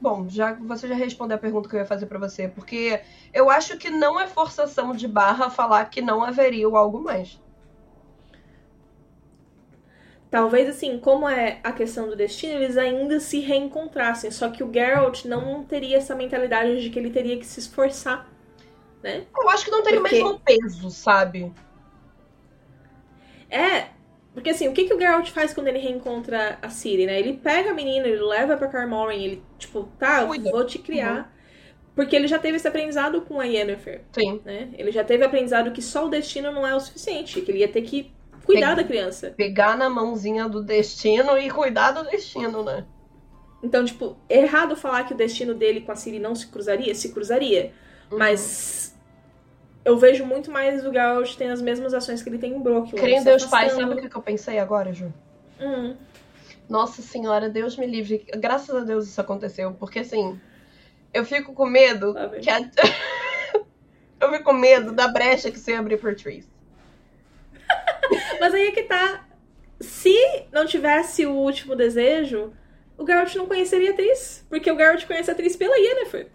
Bom, 0.02 0.28
já, 0.28 0.54
você 0.54 0.88
já 0.88 0.96
respondeu 0.96 1.36
a 1.36 1.40
pergunta 1.40 1.70
que 1.70 1.76
eu 1.76 1.80
ia 1.80 1.86
fazer 1.86 2.06
pra 2.06 2.20
você, 2.20 2.48
porque 2.48 3.00
eu 3.34 3.50
acho 3.50 3.78
que 3.78 3.90
não 3.90 4.20
é 4.20 4.28
forçação 4.28 4.96
de 4.96 5.08
barra 5.08 5.50
falar 5.50 5.86
que 5.86 6.02
não 6.02 6.24
haveria 6.24 6.68
o 6.68 6.76
algo 6.76 7.02
mais. 7.02 7.40
Talvez, 10.36 10.68
assim, 10.68 11.00
como 11.00 11.30
é 11.30 11.62
a 11.64 11.72
questão 11.72 12.10
do 12.10 12.16
destino, 12.16 12.56
eles 12.56 12.76
ainda 12.76 13.22
se 13.22 13.40
reencontrassem. 13.40 14.30
Só 14.32 14.50
que 14.50 14.62
o 14.66 14.70
Geralt 14.74 15.24
não 15.24 15.64
teria 15.64 15.96
essa 15.96 16.14
mentalidade 16.14 16.82
de 16.82 16.90
que 16.90 17.00
ele 17.00 17.10
teria 17.10 17.38
que 17.38 17.46
se 17.46 17.62
esforçar. 17.62 18.30
Né? 19.02 19.24
Eu 19.34 19.50
acho 19.50 19.64
que 19.64 19.72
não 19.72 19.82
teria 19.82 20.02
Porque- 20.02 20.22
o 20.22 20.24
mesmo 20.26 20.40
peso, 20.42 20.90
sabe? 20.92 21.54
É, 23.50 23.88
porque 24.34 24.50
assim, 24.50 24.68
o 24.68 24.74
que, 24.74 24.84
que 24.84 24.94
o 24.94 25.00
Geralt 25.00 25.30
faz 25.30 25.54
quando 25.54 25.70
ele 25.70 25.80
reencontra 25.80 26.60
a 26.62 26.70
Ciri, 26.70 27.06
né? 27.06 27.18
Ele 27.18 27.38
pega 27.38 27.72
a 27.72 27.74
menina, 27.74 28.06
ele 28.06 28.22
leva 28.22 28.58
pra 28.58 28.68
Carmorin, 28.68 29.24
ele, 29.24 29.44
tipo, 29.58 29.84
tá, 29.98 30.24
eu 30.24 30.28
Cuida. 30.28 30.52
vou 30.52 30.66
te 30.66 30.80
criar. 30.80 31.34
Porque 31.96 32.14
ele 32.14 32.28
já 32.28 32.38
teve 32.38 32.58
esse 32.58 32.68
aprendizado 32.68 33.22
com 33.22 33.40
a 33.40 33.46
Yennefer, 33.46 34.02
Sim. 34.12 34.42
né? 34.44 34.68
Ele 34.78 34.92
já 34.92 35.02
teve 35.06 35.24
aprendizado 35.24 35.72
que 35.72 35.82
só 35.82 36.08
o 36.08 36.10
destino 36.10 36.52
não 36.52 36.68
é 36.68 36.76
o 36.76 36.80
suficiente, 36.82 37.40
que 37.40 37.50
ele 37.50 37.60
ia 37.60 37.70
ter 37.70 37.84
que 37.84 38.12
cuidar 38.46 38.76
Tem- 38.76 38.78
da 38.78 38.84
criança. 38.84 39.34
Pegar 39.36 39.78
na 39.78 39.90
mãozinha 39.90 40.48
do 40.48 40.64
destino 40.64 41.38
e 41.38 41.50
cuidar 41.50 41.92
do 41.92 42.04
destino, 42.10 42.64
né? 42.64 42.86
Então, 43.64 43.84
tipo, 43.84 44.16
errado 44.30 44.76
falar 44.76 45.04
que 45.06 45.14
o 45.14 45.18
destino 45.18 45.54
dele 45.54 45.82
com 45.82 45.92
a 45.92 45.96
Ciri 45.96 46.20
não 46.20 46.36
se 46.36 46.48
cruzaria? 46.48 46.94
Se 46.94 47.10
cruzaria. 47.12 47.74
Uhum. 48.12 48.20
Mas 48.20 48.96
eu 49.84 49.98
vejo 49.98 50.26
muito 50.26 50.52
mais 50.52 50.86
o 50.86 50.92
Geralt 50.92 51.36
tendo 51.36 51.54
as 51.54 51.62
mesmas 51.62 51.94
ações 51.94 52.22
que 52.22 52.30
ele 52.30 52.38
tem 52.38 52.54
em 52.54 52.62
em 53.16 53.20
se 53.20 53.26
Deus 53.26 53.46
Pai, 53.46 53.70
sabe 53.70 53.94
o 53.94 54.10
que 54.10 54.16
eu 54.16 54.22
pensei 54.22 54.60
agora, 54.60 54.94
Ju? 54.94 55.12
Hum, 55.60 55.96
Nossa 56.70 57.02
senhora, 57.02 57.50
Deus 57.50 57.78
me 57.78 57.88
livre. 57.88 58.26
Graças 58.38 58.76
a 58.76 58.82
Deus 58.82 59.08
isso 59.08 59.20
aconteceu. 59.22 59.74
Porque 59.74 60.00
assim, 60.00 60.40
eu 61.14 61.24
fico 61.24 61.54
com 61.54 61.66
medo 61.66 62.14
vem. 62.14 62.42
que 62.42 62.50
a... 62.50 62.60
Eu 64.20 64.32
fico 64.32 64.46
com 64.46 64.54
medo 64.54 64.94
da 64.94 65.10
brecha 65.10 65.52
que 65.52 65.60
você 65.60 65.74
abrir 65.74 65.98
por 65.98 66.16
Tris. 66.16 66.50
Mas 68.40 68.54
aí 68.54 68.68
é 68.68 68.72
que 68.72 68.84
tá. 68.84 69.26
Se 69.80 70.16
não 70.52 70.66
tivesse 70.66 71.26
o 71.26 71.34
último 71.34 71.76
desejo, 71.76 72.54
o 72.98 73.06
Geralt 73.06 73.36
não 73.36 73.46
conheceria 73.46 73.92
a 73.92 73.94
atriz. 73.94 74.46
Porque 74.50 74.72
o 74.72 74.78
Geralt 74.78 75.06
conhece 75.06 75.30
a 75.30 75.34
atriz 75.34 75.56
pela 75.56 75.78
Yennefer. 75.78 76.30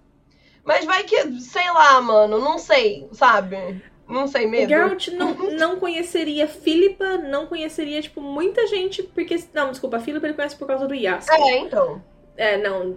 Mas 0.64 0.84
vai 0.84 1.04
que, 1.04 1.40
sei 1.40 1.70
lá, 1.70 2.00
mano, 2.00 2.38
não 2.38 2.58
sei, 2.58 3.08
sabe? 3.12 3.82
Não 4.06 4.26
sei 4.26 4.46
O 4.46 4.50
mesmo. 4.50 4.68
Geralt 4.68 5.08
não, 5.08 5.34
não 5.34 5.78
conheceria 5.78 6.48
Philippa, 6.48 7.16
não 7.16 7.46
conheceria, 7.46 8.02
tipo, 8.02 8.20
muita 8.20 8.66
gente, 8.66 9.02
porque. 9.02 9.36
Não, 9.54 9.70
desculpa, 9.70 9.96
a 9.96 10.00
Philippa 10.00 10.26
ele 10.26 10.34
conhece 10.34 10.56
por 10.56 10.66
causa 10.66 10.86
do 10.86 10.94
Yasker. 10.94 11.34
É, 11.34 11.58
então. 11.58 12.02
É, 12.40 12.56
não, 12.56 12.96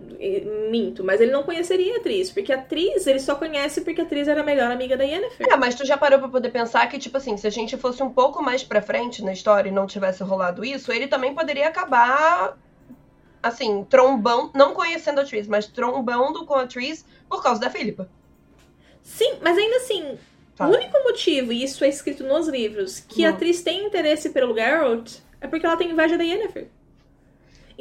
minto, 0.69 1.03
mas 1.03 1.19
ele 1.19 1.29
não 1.29 1.43
conheceria 1.43 1.95
a 1.95 1.97
atriz, 1.97 2.31
porque 2.31 2.53
a 2.53 2.55
atriz 2.55 3.05
ele 3.05 3.19
só 3.19 3.35
conhece 3.35 3.81
porque 3.81 4.00
a 4.00 4.05
atriz 4.05 4.29
era 4.29 4.39
a 4.39 4.43
melhor 4.43 4.71
amiga 4.71 4.95
da 4.95 5.03
Yennefer. 5.03 5.45
É, 5.51 5.57
mas 5.57 5.75
tu 5.75 5.85
já 5.85 5.97
parou 5.97 6.17
pra 6.17 6.29
poder 6.29 6.50
pensar 6.50 6.88
que, 6.88 6.97
tipo 6.97 7.17
assim, 7.17 7.35
se 7.35 7.45
a 7.45 7.50
gente 7.50 7.75
fosse 7.75 8.01
um 8.01 8.09
pouco 8.09 8.41
mais 8.41 8.63
pra 8.63 8.81
frente 8.81 9.21
na 9.21 9.33
história 9.33 9.67
e 9.67 9.71
não 9.73 9.85
tivesse 9.85 10.23
rolado 10.23 10.63
isso, 10.63 10.93
ele 10.93 11.07
também 11.07 11.35
poderia 11.35 11.67
acabar, 11.67 12.57
assim, 13.43 13.85
trombando, 13.89 14.51
não 14.55 14.73
conhecendo 14.73 15.19
a 15.19 15.25
Tris, 15.25 15.45
mas 15.45 15.67
trombando 15.67 16.45
com 16.45 16.53
a 16.55 16.65
Tris 16.65 17.05
por 17.27 17.43
causa 17.43 17.59
da 17.59 17.69
Philippa. 17.69 18.09
Sim, 19.01 19.39
mas 19.41 19.57
ainda 19.57 19.75
assim, 19.75 20.17
Tá. 20.55 20.67
o 20.67 20.71
único 20.71 20.97
motivo, 21.03 21.51
e 21.51 21.65
isso 21.65 21.83
é 21.83 21.89
escrito 21.89 22.23
nos 22.23 22.47
livros, 22.47 23.01
que 23.01 23.25
a 23.25 23.31
atriz 23.31 23.62
tem 23.62 23.85
interesse 23.85 24.29
pelo 24.29 24.55
Geralt 24.55 25.15
é 25.41 25.47
porque 25.50 25.65
ela 25.65 25.75
tem 25.75 25.91
inveja 25.91 26.17
da 26.17 26.23
Yennefer. 26.23 26.69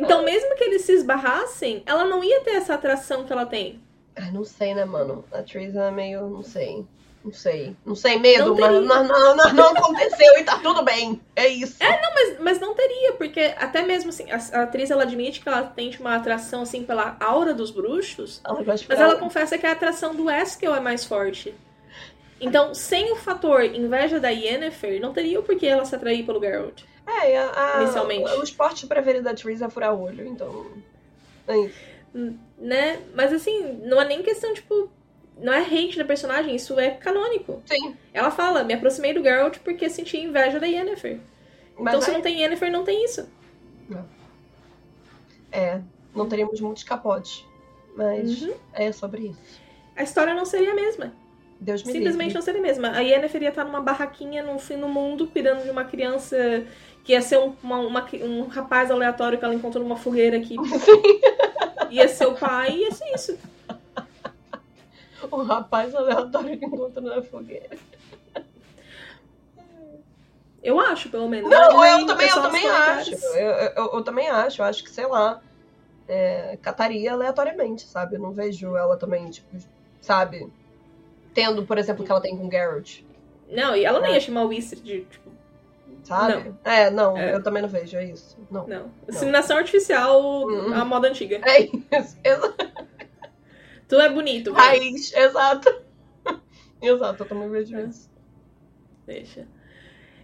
Então, 0.04 0.24
mesmo 0.24 0.54
que 0.56 0.64
eles 0.64 0.82
se 0.82 0.92
esbarrassem, 0.92 1.82
ela 1.86 2.04
não 2.04 2.22
ia 2.22 2.40
ter 2.40 2.52
essa 2.52 2.74
atração 2.74 3.24
que 3.24 3.32
ela 3.32 3.46
tem. 3.46 3.80
Ai, 4.16 4.30
não 4.30 4.44
sei, 4.44 4.74
né, 4.74 4.84
mano? 4.84 5.24
A 5.32 5.42
Tris 5.42 5.74
é 5.74 5.90
meio, 5.90 6.28
não 6.28 6.42
sei. 6.42 6.84
Não 7.24 7.32
sei. 7.32 7.76
Não 7.86 7.94
sei 7.94 8.18
medo, 8.18 8.46
Não 8.46 8.56
mas 8.56 8.72
não, 8.84 9.04
não, 9.04 9.36
não, 9.36 9.52
não 9.54 9.68
aconteceu 9.68 10.38
e 10.38 10.42
tá 10.42 10.58
tudo 10.58 10.82
bem. 10.82 11.20
É 11.36 11.46
isso. 11.46 11.76
Mas, 11.80 12.40
mas 12.40 12.60
não 12.60 12.74
teria, 12.74 13.12
porque 13.12 13.54
até 13.56 13.82
mesmo 13.82 14.10
assim, 14.10 14.26
a, 14.30 14.36
a 14.58 14.62
atriz 14.64 14.90
ela 14.90 15.04
admite 15.04 15.40
que 15.40 15.48
ela 15.48 15.62
tem 15.62 15.94
uma 16.00 16.16
atração 16.16 16.62
assim 16.62 16.82
pela 16.82 17.16
aura 17.20 17.54
dos 17.54 17.70
bruxos, 17.70 18.40
Ela 18.44 18.56
gosta 18.56 18.64
de 18.64 18.88
Mas 18.88 18.98
ficar- 18.98 19.02
ela 19.04 19.16
confessa 19.16 19.56
que 19.56 19.66
a 19.66 19.72
atração 19.72 20.14
do 20.16 20.28
Eskel 20.28 20.74
é 20.74 20.80
mais 20.80 21.04
forte. 21.04 21.54
Então, 22.40 22.74
sem 22.74 23.12
o 23.12 23.16
fator 23.16 23.64
inveja 23.64 24.18
da 24.18 24.28
Yennefer, 24.30 25.00
não 25.00 25.12
teria 25.12 25.38
o 25.38 25.44
porquê 25.44 25.68
ela 25.68 25.84
se 25.84 25.94
atrair 25.94 26.26
pelo 26.26 26.40
Geralt. 26.40 26.82
É, 27.24 27.38
a, 27.38 27.78
a- 27.78 27.82
Inicialmente. 27.82 28.30
o 28.32 28.42
esporte 28.42 28.86
preferido 28.86 29.24
da 29.24 29.34
Tris 29.34 29.60
é 29.62 29.68
furar 29.68 29.94
o 29.94 30.02
olho, 30.02 30.26
então. 30.26 30.66
É 31.48 31.56
isso. 31.58 31.78
Né? 32.58 33.00
Mas 33.14 33.32
assim, 33.32 33.80
não 33.84 34.00
é 34.00 34.04
nem 34.06 34.22
questão, 34.22 34.52
tipo. 34.54 34.90
Não 35.38 35.52
é 35.52 35.60
hate 35.60 35.96
da 35.98 36.04
personagem, 36.04 36.54
isso 36.54 36.78
é 36.78 36.90
canônico. 36.90 37.62
Sim. 37.66 37.96
Ela 38.12 38.30
fala, 38.30 38.62
me 38.64 38.74
aproximei 38.74 39.12
do 39.14 39.22
Geralt 39.22 39.58
porque 39.60 39.88
senti 39.88 40.18
inveja 40.18 40.60
da 40.60 40.66
Yennefer. 40.66 41.18
Mas 41.78 41.94
então, 41.94 42.02
se 42.02 42.10
aí- 42.10 42.16
não 42.16 42.22
tem 42.22 42.42
Yennefer, 42.42 42.70
não 42.70 42.84
tem 42.84 43.04
isso. 43.04 43.26
É, 45.50 45.80
não 46.14 46.28
teríamos 46.28 46.60
muitos 46.60 46.82
capotes. 46.84 47.44
Mas 47.96 48.42
Uhum. 48.42 48.54
é 48.72 48.90
sobre 48.92 49.22
isso. 49.28 49.60
A 49.96 50.02
história 50.02 50.34
não 50.34 50.44
seria 50.44 50.72
a 50.72 50.74
mesma. 50.74 51.12
Deus 51.60 51.82
me 51.84 51.92
Simplesmente 51.92 52.28
livre. 52.28 52.34
não 52.34 52.42
seria 52.42 52.60
a 52.60 52.62
mesma. 52.62 52.90
A 52.90 53.00
Yennefer 53.00 53.42
ia 53.42 53.48
estar 53.50 53.64
numa 53.64 53.80
barraquinha 53.80 54.42
no 54.42 54.58
fim 54.58 54.78
do 54.78 54.88
mundo, 54.88 55.26
cuidando 55.28 55.62
de 55.62 55.70
uma 55.70 55.84
criança 55.84 56.36
que 57.04 57.12
ia 57.12 57.22
ser 57.22 57.38
um, 57.38 57.54
uma- 57.62 57.78
uma- 57.80 58.08
um 58.22 58.46
rapaz 58.48 58.90
aleatório 58.90 59.38
que 59.38 59.44
ela 59.44 59.54
encontrou 59.54 59.82
numa 59.82 59.96
fogueira 59.96 60.40
que 60.40 60.56
ia 61.90 62.08
ser 62.08 62.26
o 62.26 62.34
pai, 62.34 62.76
ia 62.76 62.90
ser 62.92 63.12
isso. 63.14 63.38
Um 65.32 65.42
rapaz 65.44 65.94
aleatório 65.94 66.58
que 66.58 66.64
encontra 66.64 67.00
na 67.00 67.22
fogueira. 67.22 67.76
Eu 70.62 70.78
acho, 70.78 71.08
pelo 71.08 71.28
menos. 71.28 71.50
Não, 71.50 71.80
aí 71.80 71.92
eu 71.92 72.04
o 72.04 72.06
também, 72.06 72.28
eu 72.28 72.42
também 72.42 72.68
acho. 72.68 73.14
Eu, 73.36 73.50
eu, 73.50 73.92
eu 73.94 74.02
também 74.04 74.28
acho. 74.28 74.62
Eu 74.62 74.66
acho 74.66 74.84
que, 74.84 74.90
sei 74.90 75.06
lá, 75.06 75.40
é, 76.06 76.56
cataria 76.62 77.12
aleatoriamente, 77.12 77.82
sabe? 77.82 78.14
Eu 78.16 78.20
não 78.20 78.32
vejo 78.32 78.76
ela 78.76 78.96
também, 78.96 79.28
tipo, 79.28 79.48
sabe? 80.00 80.48
Tendo, 81.34 81.64
por 81.66 81.78
exemplo, 81.78 82.02
o 82.02 82.06
que 82.06 82.12
ela 82.12 82.20
tem 82.20 82.36
com 82.36 82.48
Geralt, 82.50 83.00
Não, 83.48 83.74
e 83.74 83.84
ela 83.84 83.98
não 83.98 84.06
É. 84.06 84.12
ia 84.14 84.20
chamar 84.20 84.44
o 84.44 84.48
Wizard 84.48 84.82
de, 84.84 85.00
tipo, 85.04 85.30
sabe? 86.02 86.54
É, 86.64 86.90
não, 86.90 87.16
É. 87.16 87.34
eu 87.34 87.42
também 87.42 87.62
não 87.62 87.68
vejo, 87.68 87.96
é 87.96 88.04
isso. 88.04 88.36
Não. 88.50 88.66
não. 88.66 88.90
Inseminação 89.08 89.56
artificial, 89.56 90.20
Uhum. 90.22 90.74
a 90.74 90.84
moda 90.84 91.08
antiga. 91.08 91.40
É 91.44 91.62
isso. 91.62 92.18
Tu 93.88 94.00
é 94.00 94.08
bonito. 94.08 94.52
Raiz, 94.52 95.12
exato. 95.14 95.82
Exato, 96.80 97.22
eu 97.22 97.28
também 97.28 97.48
vejo 97.50 97.76
É. 97.76 97.82
isso. 97.84 98.10
Deixa. 99.06 99.46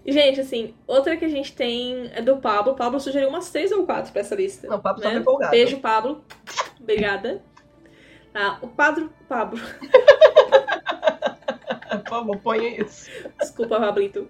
E, 0.07 0.13
gente, 0.13 0.41
assim, 0.41 0.75
outra 0.87 1.17
que 1.19 1.25
a 1.25 1.29
gente 1.29 1.55
tem 1.55 2.11
é 2.15 2.23
do 2.23 2.39
Pablo. 2.39 2.73
O 2.73 2.77
Pablo 2.77 2.99
sugeriu 2.99 3.29
umas 3.29 3.51
três 3.51 3.71
ou 3.73 3.85
quatro 3.85 4.11
pra 4.11 4.23
essa 4.23 4.35
lista. 4.35 4.67
Não, 4.67 4.79
o 4.79 4.81
papo 4.81 5.01
tá 5.03 5.11
né? 5.11 5.17
empolgado. 5.17 5.51
Beijo, 5.51 5.79
Pablo. 5.81 6.25
Obrigada. 6.81 7.43
Tá, 8.33 8.59
o 8.63 8.69
Pablo. 8.69 9.13
Pablo. 9.29 9.61
Por 11.89 12.09
favor, 12.09 12.37
ponha 12.39 12.81
isso. 12.83 13.11
Desculpa, 13.39 13.79
Pablito. 13.81 14.29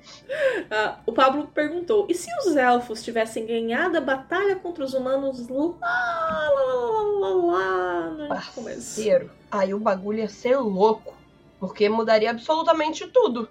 Ah, 0.71 0.99
o 1.07 1.13
Pablo 1.13 1.49
perguntou: 1.55 2.07
e 2.09 2.15
se 2.15 2.29
os 2.41 2.57
elfos 2.57 3.03
tivessem 3.03 3.47
ganhado 3.47 3.97
a 3.99 4.01
batalha 4.01 4.57
contra 4.57 4.85
os 4.85 4.95
humanos 4.95 5.49
lá, 5.49 5.75
lá, 5.81 6.51
lá, 6.51 7.29
lá, 7.29 7.35
lá 7.35 8.11
no 8.11 8.53
começo? 8.55 8.55
Parceiro. 8.63 9.31
Aí 9.51 9.73
o 9.75 9.79
bagulho 9.79 10.19
ia 10.21 10.29
ser 10.29 10.57
louco. 10.59 11.17
Porque 11.61 11.89
mudaria 11.89 12.31
absolutamente 12.31 13.07
tudo. 13.09 13.49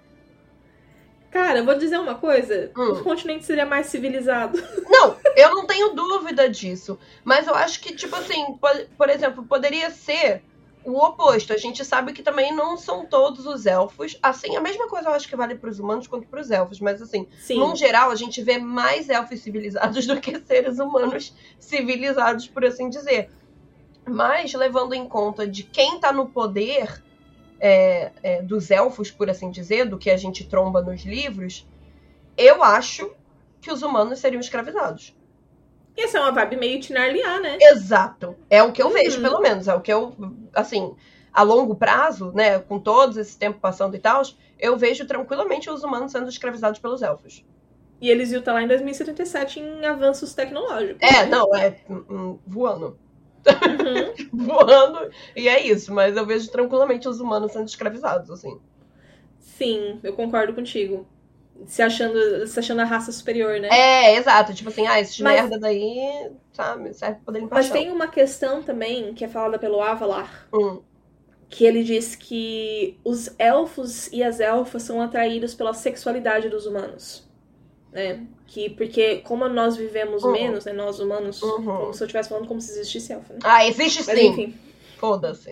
Cara, 1.30 1.62
vou 1.62 1.74
dizer 1.74 1.98
uma 1.98 2.14
coisa: 2.14 2.70
Hum. 2.76 2.92
o 2.92 3.02
continente 3.04 3.44
seria 3.44 3.66
mais 3.66 3.86
civilizado. 3.88 4.58
Não, 4.88 5.14
eu 5.36 5.50
não 5.54 5.66
tenho 5.66 5.90
dúvida 5.94 6.48
disso. 6.48 6.98
Mas 7.22 7.46
eu 7.46 7.54
acho 7.54 7.80
que, 7.80 7.94
tipo 7.94 8.16
assim, 8.16 8.56
po- 8.56 8.86
por 8.96 9.10
exemplo, 9.10 9.44
poderia 9.44 9.90
ser 9.90 10.42
o 10.88 10.96
oposto. 10.96 11.52
A 11.52 11.56
gente 11.56 11.84
sabe 11.84 12.12
que 12.12 12.22
também 12.22 12.54
não 12.54 12.76
são 12.76 13.04
todos 13.04 13.46
os 13.46 13.66
elfos. 13.66 14.18
Assim, 14.22 14.56
a 14.56 14.60
mesma 14.60 14.88
coisa 14.88 15.08
eu 15.08 15.14
acho 15.14 15.28
que 15.28 15.36
vale 15.36 15.54
pros 15.54 15.78
humanos 15.78 16.06
quanto 16.06 16.26
pros 16.26 16.50
elfos. 16.50 16.80
Mas 16.80 17.02
assim, 17.02 17.26
Sim. 17.40 17.58
num 17.58 17.76
geral, 17.76 18.10
a 18.10 18.14
gente 18.14 18.42
vê 18.42 18.58
mais 18.58 19.08
elfos 19.08 19.40
civilizados 19.40 20.06
do 20.08 20.20
que 20.20 20.38
seres 20.40 20.78
humanos 20.78 21.34
civilizados, 21.58 22.48
por 22.48 22.64
assim 22.64 22.88
dizer. 22.88 23.30
Mas, 24.06 24.54
levando 24.54 24.94
em 24.94 25.06
conta 25.06 25.46
de 25.46 25.62
quem 25.62 26.00
tá 26.00 26.12
no 26.12 26.26
poder 26.28 27.02
é, 27.60 28.12
é, 28.22 28.42
dos 28.42 28.70
elfos, 28.70 29.10
por 29.10 29.28
assim 29.28 29.50
dizer, 29.50 29.86
do 29.86 29.98
que 29.98 30.10
a 30.10 30.16
gente 30.16 30.46
tromba 30.46 30.80
nos 30.80 31.04
livros, 31.04 31.66
eu 32.36 32.62
acho 32.62 33.10
que 33.60 33.70
os 33.70 33.82
humanos 33.82 34.20
seriam 34.20 34.40
escravizados. 34.40 35.14
Essa 35.98 36.18
é 36.18 36.20
uma 36.20 36.32
vibe 36.32 36.56
meio 36.56 36.80
Tinarliá, 36.80 37.40
né? 37.40 37.58
Exato. 37.60 38.36
É 38.48 38.62
o 38.62 38.72
que 38.72 38.82
eu 38.82 38.90
vejo, 38.90 39.16
Uhum. 39.16 39.22
pelo 39.22 39.40
menos. 39.40 39.68
É 39.68 39.74
o 39.74 39.80
que 39.80 39.92
eu, 39.92 40.14
assim, 40.54 40.94
a 41.32 41.42
longo 41.42 41.74
prazo, 41.74 42.32
né, 42.34 42.58
com 42.58 42.78
todo 42.78 43.18
esse 43.20 43.36
tempo 43.38 43.58
passando 43.60 43.94
e 43.94 43.98
tal, 43.98 44.22
eu 44.58 44.76
vejo 44.76 45.06
tranquilamente 45.06 45.68
os 45.70 45.82
humanos 45.82 46.12
sendo 46.12 46.28
escravizados 46.28 46.78
pelos 46.80 47.02
elfos. 47.02 47.44
E 48.00 48.08
eles 48.10 48.30
iam 48.30 48.38
estar 48.40 48.52
lá 48.52 48.62
em 48.62 48.68
2077 48.68 49.60
em 49.60 49.84
avanços 49.84 50.32
tecnológicos. 50.34 51.02
É, 51.02 51.26
não, 51.26 51.54
é 51.54 51.76
hum, 51.90 52.04
hum, 52.08 52.38
voando. 52.46 52.98
Uhum. 53.46 54.14
Voando, 54.46 55.10
e 55.34 55.48
é 55.48 55.64
isso, 55.66 55.92
mas 55.94 56.16
eu 56.16 56.26
vejo 56.26 56.50
tranquilamente 56.50 57.08
os 57.08 57.18
humanos 57.18 57.52
sendo 57.52 57.66
escravizados, 57.66 58.30
assim. 58.30 58.60
Sim, 59.38 59.98
eu 60.02 60.12
concordo 60.12 60.52
contigo. 60.52 61.06
Se 61.66 61.82
achando, 61.82 62.46
se 62.46 62.58
achando 62.58 62.80
a 62.80 62.84
raça 62.84 63.10
superior, 63.12 63.58
né? 63.60 63.68
É, 63.70 64.16
exato. 64.16 64.54
Tipo 64.54 64.68
assim, 64.70 64.86
ah, 64.86 65.00
esses 65.00 65.18
Mas- 65.20 65.34
merda 65.40 65.58
daí, 65.58 66.30
sabe, 66.52 66.94
serve 66.94 67.16
pra 67.16 67.24
poder 67.24 67.40
limpar 67.40 67.56
Mas 67.56 67.70
tem 67.70 67.90
uma 67.90 68.06
questão 68.08 68.62
também 68.62 69.12
que 69.14 69.24
é 69.24 69.28
falada 69.28 69.58
pelo 69.58 69.80
Avalar, 69.82 70.46
Hum, 70.52 70.80
que 71.50 71.64
ele 71.64 71.82
diz 71.82 72.14
que 72.14 72.98
os 73.04 73.30
elfos 73.38 74.06
e 74.12 74.22
as 74.22 74.38
elfas 74.40 74.82
são 74.82 75.00
atraídos 75.02 75.54
pela 75.54 75.74
sexualidade 75.74 76.48
dos 76.48 76.64
humanos. 76.66 77.26
Né? 77.92 78.26
Que, 78.46 78.68
porque 78.70 79.16
como 79.22 79.48
nós 79.48 79.76
vivemos 79.76 80.22
Uhum. 80.22 80.32
menos, 80.32 80.64
né? 80.66 80.72
Nós 80.72 81.00
humanos, 81.00 81.42
Uhum. 81.42 81.64
como 81.64 81.94
se 81.94 82.02
eu 82.02 82.06
estivesse 82.06 82.28
falando 82.28 82.46
como 82.46 82.60
se 82.60 82.70
existisse 82.70 83.12
elfo, 83.12 83.32
né? 83.32 83.38
Ah, 83.42 83.66
existe 83.66 84.04
Mas 84.06 84.18
sim. 84.18 84.26
enfim, 84.28 84.54
Foda-se. 84.98 85.50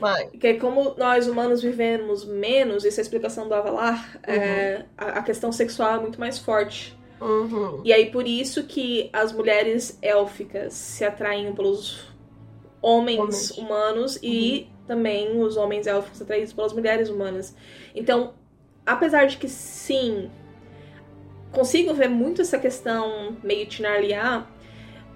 Vai. 0.00 0.26
que 0.28 0.54
como 0.54 0.94
nós 0.96 1.26
humanos 1.26 1.62
vivemos 1.62 2.24
menos, 2.24 2.84
isso 2.84 3.00
é 3.00 3.00
a 3.00 3.02
explicação 3.02 3.48
do 3.48 3.54
Avalar, 3.54 4.18
é, 4.22 4.84
a, 4.96 5.18
a 5.18 5.22
questão 5.22 5.50
sexual 5.50 5.96
é 5.96 6.00
muito 6.00 6.20
mais 6.20 6.38
forte. 6.38 6.96
Uhum. 7.20 7.80
E 7.84 7.92
aí 7.92 8.10
por 8.10 8.26
isso 8.26 8.64
que 8.64 9.10
as 9.12 9.32
mulheres 9.32 9.98
élficas 10.00 10.74
se 10.74 11.04
atraem 11.04 11.52
pelos 11.52 12.06
homens, 12.80 13.18
Homens. 13.18 13.50
humanos 13.50 14.18
e 14.22 14.68
também 14.86 15.40
os 15.40 15.56
homens 15.56 15.86
élficos 15.86 16.22
atraídos 16.22 16.52
pelas 16.52 16.72
mulheres 16.72 17.08
humanas. 17.08 17.54
Então, 17.94 18.34
apesar 18.86 19.26
de 19.26 19.36
que 19.36 19.48
sim, 19.48 20.30
consigo 21.52 21.92
ver 21.92 22.08
muito 22.08 22.40
essa 22.40 22.58
questão 22.58 23.36
meio 23.42 23.66
Tinarliá, 23.66 24.46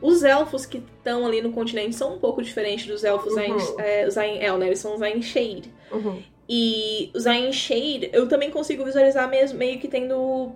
Os 0.03 0.25
elfos 0.25 0.67
que 0.67 0.79
estão 0.79 1.25
ali 1.25 1.41
no 1.41 1.53
continente 1.53 1.95
são 1.95 2.15
um 2.15 2.19
pouco 2.19 2.43
diferentes 2.43 2.87
dos 2.87 3.05
elfos 3.05 3.33
Uhum. 3.35 3.81
É, 3.81 4.07
os 4.07 4.19
Ain 4.19 4.39
El, 4.43 4.59
né? 4.59 4.67
Eles 4.67 4.81
são 4.81 4.95
os 4.95 5.01
Ain 5.01 5.23
Shade. 5.23 5.73
Uhum. 5.93 6.23
E 6.49 7.11
os 7.15 7.27
Ain 7.27 7.53
Shade, 7.53 8.11
eu 8.13 8.29
também 8.29 8.51
consigo 8.51 8.85
visualizar 8.85 9.29
mesmo, 9.31 9.59
meio 9.59 9.79
que 9.79 9.87
tendo 9.89 10.53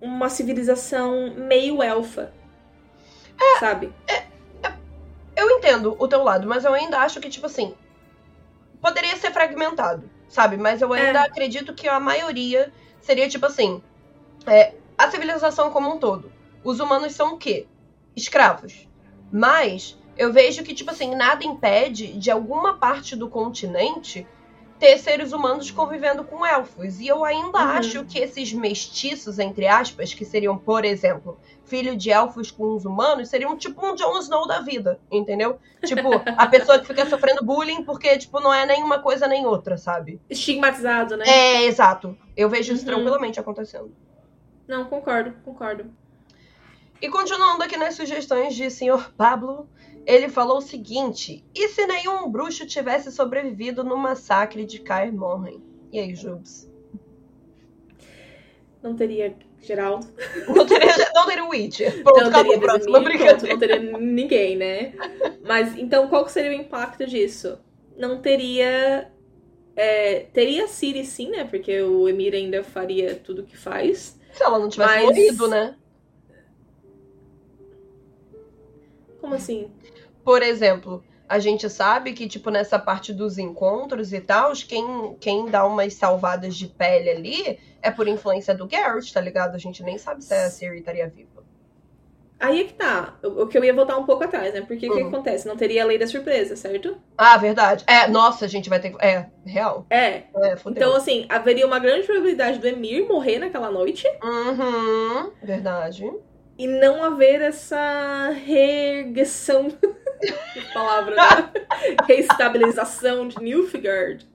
uma 0.00 0.28
civilização 0.28 1.32
meio 1.36 1.82
elfa. 1.82 2.32
É. 3.40 3.60
Sabe? 3.60 3.92
Eu 5.36 5.48
entendo 5.50 5.94
o 5.98 6.08
teu 6.08 6.24
lado, 6.24 6.48
mas 6.48 6.64
eu 6.64 6.74
ainda 6.74 6.98
acho 6.98 7.20
que, 7.20 7.28
tipo 7.28 7.46
assim, 7.46 7.72
poderia 8.82 9.16
ser 9.16 9.30
fragmentado, 9.30 10.10
sabe? 10.28 10.56
Mas 10.56 10.82
eu 10.82 10.92
ainda 10.92 11.20
É. 11.20 11.26
acredito 11.26 11.72
que 11.72 11.88
a 11.88 12.00
maioria 12.00 12.72
seria, 13.00 13.28
tipo 13.28 13.46
assim, 13.46 13.80
é, 14.44 14.74
a 14.96 15.08
civilização 15.08 15.70
como 15.70 15.88
um 15.94 15.98
todo. 15.98 16.32
Os 16.64 16.80
humanos 16.80 17.14
são 17.14 17.34
o 17.34 17.38
quê? 17.38 17.66
Escravos. 18.16 18.87
Mas 19.32 19.98
eu 20.16 20.32
vejo 20.32 20.62
que, 20.62 20.74
tipo 20.74 20.90
assim, 20.90 21.14
nada 21.14 21.44
impede 21.44 22.12
de 22.18 22.30
alguma 22.30 22.74
parte 22.74 23.14
do 23.14 23.28
continente 23.28 24.26
ter 24.78 24.96
seres 24.98 25.32
humanos 25.32 25.72
convivendo 25.72 26.22
com 26.22 26.46
elfos. 26.46 27.00
E 27.00 27.08
eu 27.08 27.24
ainda 27.24 27.58
Uhum. 27.58 27.64
acho 27.70 28.04
que 28.04 28.18
esses 28.20 28.52
mestiços, 28.52 29.38
entre 29.40 29.66
aspas, 29.66 30.14
que 30.14 30.24
seriam, 30.24 30.56
por 30.56 30.84
exemplo, 30.84 31.36
filho 31.64 31.96
de 31.96 32.10
elfos 32.10 32.52
com 32.52 32.76
os 32.76 32.84
humanos, 32.84 33.28
seriam 33.28 33.56
tipo 33.56 33.84
um 33.84 33.94
Jon 33.96 34.16
Snow 34.20 34.46
da 34.46 34.60
vida, 34.60 35.00
entendeu? 35.10 35.58
Tipo, 35.84 36.10
a 36.36 36.46
pessoa 36.46 36.78
que 36.78 36.86
fica 36.86 37.04
sofrendo 37.06 37.44
bullying 37.44 37.82
porque, 37.82 38.16
tipo, 38.18 38.38
não 38.40 38.54
é 38.54 38.64
nenhuma 38.66 39.00
coisa 39.00 39.26
nem 39.26 39.44
outra, 39.46 39.76
sabe? 39.76 40.20
Estigmatizado, 40.30 41.16
né? 41.16 41.24
É, 41.28 41.64
exato. 41.64 42.16
Eu 42.36 42.48
vejo 42.48 42.72
isso 42.72 42.82
Uhum. 42.86 42.94
tranquilamente 42.94 43.40
acontecendo. 43.40 43.92
Não, 44.66 44.84
concordo, 44.84 45.32
concordo. 45.44 45.86
E 47.00 47.08
continuando 47.08 47.62
aqui 47.62 47.76
nas 47.76 47.94
sugestões 47.94 48.54
de 48.54 48.70
Sr. 48.70 49.12
Pablo, 49.16 49.68
ele 50.06 50.28
falou 50.28 50.58
o 50.58 50.62
seguinte: 50.62 51.44
e 51.54 51.68
se 51.68 51.86
nenhum 51.86 52.30
bruxo 52.30 52.66
tivesse 52.66 53.12
sobrevivido 53.12 53.84
no 53.84 53.96
massacre 53.96 54.64
de 54.64 54.80
Kaer 54.80 55.12
Morhen? 55.12 55.62
E 55.92 55.98
aí, 55.98 56.14
Jubes? 56.14 56.68
Não 58.82 58.94
teria 58.94 59.34
Geraldo. 59.60 60.06
Não 60.48 60.64
teria, 60.66 60.94
não 61.14 61.26
teria 61.26 61.44
o 61.44 61.48
Witcher. 61.50 62.02
Pronto, 62.02 62.20
não 62.20 62.28
acabou 62.28 62.52
teria 62.52 62.58
o 62.58 62.60
próximo. 62.60 62.92
Pronto, 62.92 63.46
não 63.46 63.58
teria 63.58 63.78
ninguém, 63.98 64.56
né? 64.56 64.92
Mas 65.44 65.76
então 65.76 66.08
qual 66.08 66.28
seria 66.28 66.50
o 66.50 66.54
impacto 66.60 67.06
disso? 67.06 67.58
Não 67.96 68.20
teria. 68.20 69.10
é, 69.74 70.26
teria 70.32 70.64
a 70.64 70.68
Siri 70.68 71.04
sim, 71.04 71.30
né? 71.30 71.44
Porque 71.44 71.80
o 71.82 72.08
Emir 72.08 72.34
ainda 72.34 72.62
faria 72.62 73.16
tudo 73.16 73.42
que 73.42 73.56
faz. 73.56 74.18
Se 74.32 74.42
ela 74.44 74.58
não 74.58 74.68
tivesse 74.68 74.94
Mas- 74.94 75.04
morrido, 75.04 75.48
né? 75.48 75.74
Como 79.20 79.34
assim? 79.34 79.70
Por 80.24 80.42
exemplo, 80.42 81.02
a 81.28 81.38
gente 81.38 81.68
sabe 81.68 82.12
que, 82.12 82.28
tipo, 82.28 82.50
nessa 82.50 82.78
parte 82.78 83.12
dos 83.12 83.38
encontros 83.38 84.12
e 84.12 84.20
tal, 84.20 84.52
quem, 84.52 85.16
quem 85.20 85.46
dá 85.46 85.64
umas 85.66 85.94
salvadas 85.94 86.56
de 86.56 86.66
pele 86.66 87.10
ali 87.10 87.58
é 87.82 87.90
por 87.90 88.08
influência 88.08 88.54
do 88.54 88.66
Garrett, 88.66 89.12
tá 89.12 89.20
ligado? 89.20 89.54
A 89.54 89.58
gente 89.58 89.82
nem 89.82 89.98
sabe 89.98 90.24
se 90.24 90.34
a 90.34 90.50
Siri 90.50 90.78
estaria 90.78 91.08
viva. 91.08 91.46
Aí 92.40 92.60
é 92.60 92.64
que 92.64 92.74
tá. 92.74 93.18
O 93.24 93.48
que 93.48 93.58
eu 93.58 93.64
ia 93.64 93.74
voltar 93.74 93.96
um 93.98 94.06
pouco 94.06 94.22
atrás, 94.22 94.54
né? 94.54 94.60
Porque 94.60 94.88
o 94.88 94.92
que 94.94 95.02
Uhum. 95.02 95.08
acontece? 95.08 95.48
Não 95.48 95.56
teria 95.56 95.82
a 95.82 95.86
lei 95.86 95.98
da 95.98 96.06
surpresa, 96.06 96.54
certo? 96.54 96.96
Ah, 97.16 97.36
verdade. 97.36 97.84
É, 97.84 98.06
nossa, 98.06 98.44
a 98.44 98.48
gente 98.48 98.70
vai 98.70 98.78
ter 98.78 98.90
que. 98.90 99.04
É, 99.04 99.26
real. 99.44 99.84
É. 99.90 100.22
É. 100.36 100.56
Então, 100.66 100.94
assim, 100.94 101.26
haveria 101.28 101.66
uma 101.66 101.80
grande 101.80 102.06
probabilidade 102.06 102.60
do 102.60 102.68
Emir 102.68 103.08
morrer 103.08 103.40
naquela 103.40 103.72
noite 103.72 104.06
Uhum, 104.22 105.32
verdade. 105.42 106.08
E 106.58 106.66
não 106.66 107.02
haver 107.02 107.40
essa 107.40 108.30
reerguição. 108.30 109.68
que 110.52 110.72
palavra, 110.74 111.14
né? 111.14 111.52
Reestabilização 112.06 113.28
de 113.28 113.40
Nilfgaard 113.40 114.28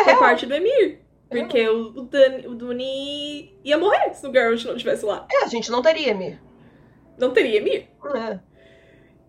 É, 0.00 0.04
por 0.04 0.18
parte 0.18 0.44
do 0.44 0.54
Emir. 0.54 1.00
Porque 1.30 1.68
o, 1.68 1.92
o, 1.92 2.50
o 2.50 2.54
Duni 2.54 3.56
ia 3.64 3.78
morrer 3.78 4.12
se 4.14 4.26
o 4.26 4.32
Garrett 4.32 4.66
não 4.66 4.74
estivesse 4.74 5.04
lá. 5.04 5.26
É, 5.30 5.44
a 5.44 5.46
gente 5.46 5.70
não 5.70 5.80
teria, 5.80 6.12
Mir. 6.12 6.40
Não 7.16 7.32
teria 7.32 7.58
Emir. 7.58 7.88
É. 8.14 8.38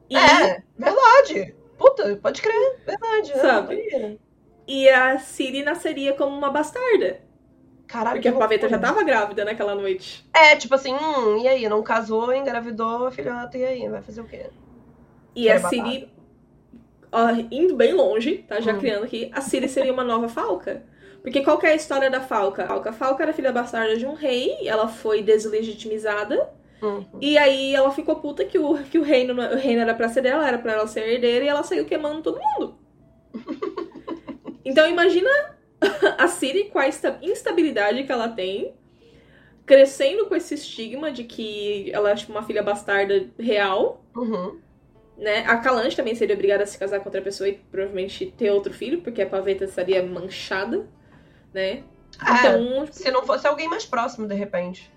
E, 0.10 0.18
É, 0.18 0.64
verdade. 0.78 1.56
Puta, 1.78 2.18
pode 2.18 2.42
crer. 2.42 2.80
Verdade. 2.86 3.32
é, 3.32 3.38
Sabe? 3.38 4.20
e 4.68 4.90
a 4.90 5.18
Ciri 5.20 5.64
nasceria 5.64 6.14
como 6.14 6.36
uma 6.36 6.50
bastarda. 6.50 7.22
Caralho. 7.92 8.16
Porque 8.16 8.28
a 8.30 8.34
paveta 8.34 8.70
já 8.70 8.80
tava 8.80 9.04
grávida 9.04 9.44
naquela 9.44 9.76
noite. 9.76 10.26
É, 10.34 10.56
tipo 10.56 10.74
assim, 10.76 10.94
hum, 10.94 11.38
e 11.42 11.48
aí? 11.48 11.68
Não 11.68 11.84
casou, 11.84 12.34
engravidou 12.34 13.08
a 13.08 13.12
filhota, 13.12 13.58
e 13.58 13.66
aí? 13.66 13.90
Vai 13.90 14.02
fazer 14.02 14.22
o 14.22 14.26
quê? 14.26 14.46
E 15.36 15.44
Quer 15.44 15.58
a 15.58 15.70
Ciri, 15.70 16.10
ó, 17.12 17.30
indo 17.52 17.76
bem 17.76 17.94
longe, 17.94 18.46
tá? 18.48 18.60
Já 18.62 18.74
Hum. 18.74 18.80
criando 18.80 19.04
aqui, 19.04 19.30
a 19.34 19.42
Ciri 19.42 19.68
seria 19.68 19.92
uma 19.92 20.04
nova 20.04 20.30
falca. 20.30 20.84
Porque 21.22 21.42
qual 21.44 21.58
que 21.58 21.68
é 21.68 21.72
a 21.72 21.76
história 21.76 22.10
da 22.10 22.22
falca? 22.22 22.64
A 22.66 22.92
falca, 22.94 23.24
era 23.24 23.34
filha 23.34 23.52
bastarda 23.52 23.96
de 23.98 24.06
um 24.06 24.14
rei, 24.14 24.68
ela 24.68 24.88
foi 24.88 25.22
deslegitimizada, 25.22 26.50
Uhum. 26.82 27.06
e 27.22 27.38
aí 27.38 27.76
ela 27.76 27.92
ficou 27.92 28.16
puta 28.16 28.44
que 28.44 28.58
o, 28.58 28.76
que 28.86 28.98
o, 28.98 29.04
reino, 29.04 29.34
o 29.40 29.56
reino 29.56 29.82
era 29.82 29.94
pra 29.94 30.10
ser 30.10 30.22
dela, 30.22 30.48
era 30.48 30.58
pra 30.58 30.74
ela 30.74 30.88
ser 30.88 31.08
herdeira, 31.08 31.46
e 31.46 31.48
ela 31.48 31.62
saiu 31.62 31.86
queimando 31.86 32.22
todo 32.24 32.40
mundo. 32.42 32.76
então 34.66 34.88
imagina 34.90 35.30
a 36.18 36.28
Ciri 36.28 36.66
com 36.66 36.80
a 36.80 36.88
insta- 36.88 37.20
instabilidade 37.22 38.04
que 38.04 38.12
ela 38.12 38.30
tem, 38.30 38.74
crescendo 39.66 40.26
com 40.28 40.36
esse 40.36 40.54
estigma 40.56 41.12
de 41.12 41.24
que 41.24 41.92
ela 41.94 42.12
é 42.12 42.16
tipo 42.16 42.32
uma 42.32 42.44
filha 42.44 42.62
bastarda 42.64 43.28
real, 43.40 44.04
Uhum. 44.16 44.60
né? 45.18 45.40
A 45.48 45.58
Calante 45.58 45.96
também 45.96 46.14
seria 46.16 46.36
obrigada 46.36 46.64
a 46.64 46.68
se 46.68 46.78
casar 46.78 47.00
com 47.00 47.06
outra 47.06 47.22
pessoa 47.22 47.48
e 47.50 47.54
provavelmente 47.54 48.26
ter 48.38 48.52
outro 48.52 48.74
filho, 48.74 49.02
porque 49.02 49.22
a 49.22 49.28
paveta 49.30 49.64
estaria 49.66 50.04
manchada, 50.04 50.88
né? 51.54 51.84
É, 52.20 52.32
Então, 52.40 52.86
tipo, 52.86 52.96
se 52.98 53.10
não 53.12 53.24
fosse 53.26 53.48
alguém 53.48 53.68
mais 53.70 53.86
próximo, 53.86 54.28
de 54.28 54.36
repente. 54.36 54.92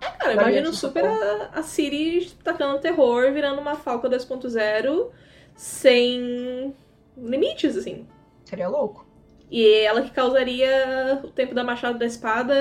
cara, 0.00 0.16
pra 0.18 0.32
imagino 0.32 0.66
gente, 0.66 0.76
super 0.78 1.04
a, 1.04 1.50
a 1.54 1.62
Siri 1.62 2.30
tacando 2.42 2.80
terror, 2.80 3.30
virando 3.32 3.60
uma 3.60 3.74
Falca 3.76 4.08
2.0 4.08 5.10
sem 5.54 6.74
limites, 7.16 7.76
assim. 7.76 8.06
Seria 8.44 8.68
louco. 8.68 9.06
E 9.50 9.80
ela 9.80 10.02
que 10.02 10.10
causaria 10.10 11.20
o 11.24 11.28
tempo 11.28 11.54
da 11.54 11.64
machada 11.64 11.98
da 11.98 12.06
espada, 12.06 12.54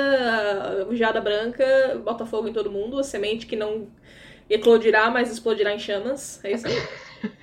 a 0.89 0.95
geada 0.95 1.21
branca, 1.21 2.01
bota 2.03 2.25
fogo 2.25 2.47
em 2.47 2.53
todo 2.53 2.71
mundo, 2.71 2.97
a 2.97 3.03
semente 3.03 3.45
que 3.45 3.55
não 3.55 3.87
eclodirá, 4.49 5.11
mas 5.11 5.31
explodirá 5.31 5.73
em 5.73 5.79
chamas. 5.79 6.43
É 6.43 6.51
isso 6.51 6.67
aí. 6.67 6.73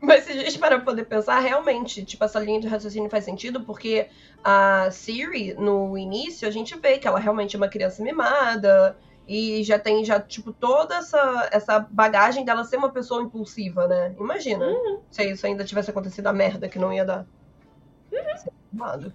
Mas 0.00 0.24
se 0.24 0.30
a 0.30 0.34
gente 0.34 0.56
parar 0.60 0.76
pra 0.76 0.84
poder 0.84 1.06
pensar, 1.06 1.40
realmente, 1.40 2.04
tipo, 2.04 2.22
essa 2.22 2.38
linha 2.38 2.60
de 2.60 2.68
raciocínio 2.68 3.10
faz 3.10 3.24
sentido, 3.24 3.62
porque 3.62 4.06
a 4.44 4.88
Siri, 4.92 5.54
no 5.54 5.98
início, 5.98 6.46
a 6.46 6.52
gente 6.52 6.78
vê 6.78 6.98
que 6.98 7.08
ela 7.08 7.18
realmente 7.18 7.56
é 7.56 7.58
uma 7.58 7.66
criança 7.66 8.00
mimada, 8.00 8.96
e 9.26 9.62
já 9.64 9.78
tem, 9.78 10.04
já, 10.04 10.20
tipo, 10.20 10.52
toda 10.52 10.96
essa, 10.96 11.48
essa 11.52 11.80
bagagem 11.80 12.44
dela 12.44 12.64
ser 12.64 12.76
uma 12.76 12.90
pessoa 12.90 13.22
impulsiva, 13.22 13.88
né? 13.88 14.14
Imagina 14.18 14.66
se 15.10 15.24
isso 15.24 15.46
ainda 15.46 15.64
tivesse 15.64 15.90
acontecido 15.90 16.28
a 16.28 16.32
merda 16.32 16.68
que 16.68 16.78
não 16.78 16.92
ia 16.92 17.04
dar. 17.04 17.26
Mimado. 18.72 19.12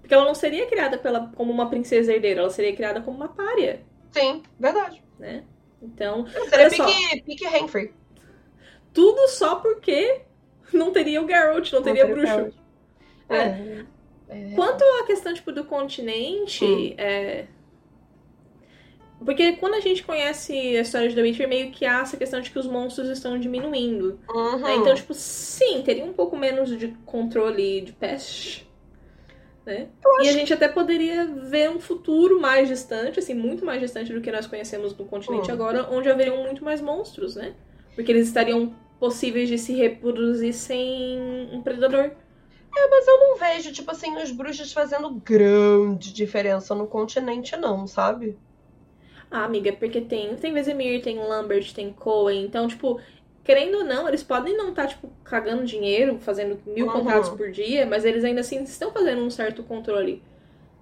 Porque 0.00 0.12
ela 0.14 0.24
não 0.24 0.34
seria 0.34 0.66
criada 0.66 0.98
pela, 0.98 1.28
como 1.34 1.52
uma 1.52 1.68
princesa 1.70 2.12
herdeira, 2.12 2.40
ela 2.40 2.50
seria 2.50 2.74
criada 2.74 3.00
como 3.00 3.16
uma 3.16 3.28
párea, 3.28 3.82
Sim, 4.10 4.42
verdade. 4.58 5.02
né? 5.18 5.44
Então, 5.80 6.26
Seria 6.26 6.66
Olha 6.66 6.70
só. 6.70 6.86
pique, 6.86 7.22
pique 7.22 7.46
Henfrey. 7.46 7.92
tudo 8.92 9.28
só 9.28 9.56
porque 9.56 10.22
não 10.72 10.92
teria 10.92 11.22
o 11.22 11.26
Geralt, 11.28 11.72
não 11.72 11.82
teria 11.82 12.04
Não 12.06 12.12
bruxo. 12.14 12.32
Geralt. 12.32 12.54
É. 13.28 13.84
é. 14.28 14.54
Quanto 14.54 14.82
à 14.82 15.06
questão, 15.06 15.32
tipo, 15.34 15.50
do 15.52 15.64
continente, 15.64 16.64
Hum. 16.64 16.94
é... 16.98 17.46
Porque 19.24 19.52
quando 19.52 19.74
a 19.74 19.80
gente 19.80 20.02
conhece 20.02 20.52
a 20.76 20.80
história 20.80 21.08
de 21.08 21.14
The 21.14 21.22
Witcher, 21.22 21.48
meio 21.48 21.70
que 21.70 21.84
há 21.84 22.00
essa 22.00 22.16
questão 22.16 22.40
de 22.40 22.50
que 22.50 22.58
os 22.58 22.66
monstros 22.66 23.08
estão 23.08 23.38
diminuindo. 23.38 24.18
Uhum. 24.28 24.58
né? 24.58 24.74
Então, 24.76 24.94
tipo, 24.94 25.14
sim, 25.14 25.82
teria 25.82 26.04
um 26.04 26.12
pouco 26.12 26.36
menos 26.36 26.76
de 26.76 26.88
controle 27.04 27.80
de 27.82 27.92
peste, 27.92 28.68
né? 29.64 29.88
E 30.22 30.28
a 30.28 30.32
gente 30.32 30.52
até 30.52 30.68
poderia 30.68 31.26
ver 31.26 31.70
um 31.70 31.80
futuro 31.80 32.40
mais 32.40 32.68
distante, 32.68 33.18
assim, 33.18 33.34
muito 33.34 33.64
mais 33.64 33.80
distante 33.80 34.12
do 34.12 34.20
que 34.20 34.32
nós 34.32 34.46
conhecemos 34.46 34.96
no 34.96 35.04
continente 35.04 35.50
Hum. 35.50 35.54
agora, 35.54 35.88
onde 35.90 36.08
haveriam 36.08 36.42
muito 36.42 36.64
mais 36.64 36.80
monstros, 36.80 37.36
né? 37.36 37.54
Porque 37.94 38.10
eles 38.10 38.26
estariam 38.26 38.74
possíveis 38.98 39.48
de 39.48 39.58
se 39.58 39.72
reproduzir 39.72 40.54
sem 40.54 41.20
um 41.52 41.60
predador. 41.62 42.12
Mas 42.74 43.06
eu 43.06 43.18
não 43.18 43.36
vejo, 43.36 43.72
tipo 43.72 43.90
assim, 43.90 44.16
os 44.16 44.30
bruxos 44.30 44.72
fazendo 44.72 45.10
grande 45.10 46.12
diferença 46.12 46.74
no 46.74 46.86
continente, 46.86 47.56
não, 47.56 47.86
sabe? 47.86 48.38
Ah, 49.32 49.44
amiga, 49.44 49.72
porque 49.72 50.00
tem, 50.00 50.36
tem 50.36 50.52
Vesemir, 50.52 51.02
tem 51.02 51.18
Lambert, 51.18 51.72
tem 51.74 51.92
Cohen, 51.92 52.44
então, 52.44 52.68
tipo, 52.68 53.00
querendo 53.42 53.78
ou 53.78 53.84
não, 53.84 54.06
eles 54.08 54.22
podem 54.22 54.56
não 54.56 54.70
estar, 54.70 54.86
tipo, 54.88 55.08
cagando 55.24 55.64
dinheiro, 55.64 56.18
fazendo 56.20 56.60
mil 56.66 56.86
Uhum. 56.86 56.92
contratos 56.92 57.30
por 57.30 57.50
dia, 57.50 57.86
mas 57.86 58.04
eles 58.04 58.24
ainda 58.24 58.40
assim 58.42 58.62
estão 58.62 58.92
fazendo 58.92 59.22
um 59.22 59.30
certo 59.30 59.62
controle. 59.62 60.22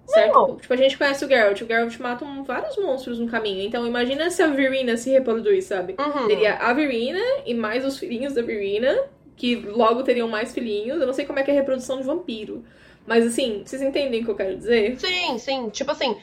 Certo? 0.05 0.33
Não. 0.33 0.57
Tipo, 0.57 0.73
a 0.73 0.77
gente 0.77 0.97
conhece 0.97 1.23
o 1.23 1.27
Geralt. 1.27 1.61
O 1.61 1.67
Geralt 1.67 1.97
mata 1.99 2.25
um- 2.25 2.43
vários 2.43 2.75
monstros 2.77 3.19
no 3.19 3.27
caminho. 3.29 3.61
Então, 3.65 3.85
imagina 3.87 4.29
se 4.29 4.41
a 4.43 4.47
Virina 4.47 4.97
se 4.97 5.09
reproduz, 5.09 5.65
sabe? 5.65 5.95
Uhum. 5.97 6.27
Teria 6.27 6.55
a 6.55 6.73
Virina 6.73 7.19
e 7.45 7.53
mais 7.53 7.85
os 7.85 7.97
filhinhos 7.97 8.33
da 8.33 8.41
Virina, 8.41 9.03
que 9.37 9.55
logo 9.55 10.03
teriam 10.03 10.27
mais 10.27 10.53
filhinhos. 10.53 10.99
Eu 10.99 11.07
não 11.07 11.13
sei 11.13 11.25
como 11.25 11.39
é 11.39 11.43
que 11.43 11.51
é 11.51 11.53
a 11.53 11.57
reprodução 11.57 11.97
de 11.97 12.03
vampiro. 12.03 12.63
Mas, 13.07 13.25
assim, 13.25 13.63
vocês 13.65 13.81
entendem 13.81 14.21
o 14.21 14.25
que 14.25 14.31
eu 14.31 14.35
quero 14.35 14.57
dizer? 14.57 14.99
Sim, 14.99 15.37
sim. 15.37 15.69
Tipo 15.69 15.91
assim, 15.91 16.17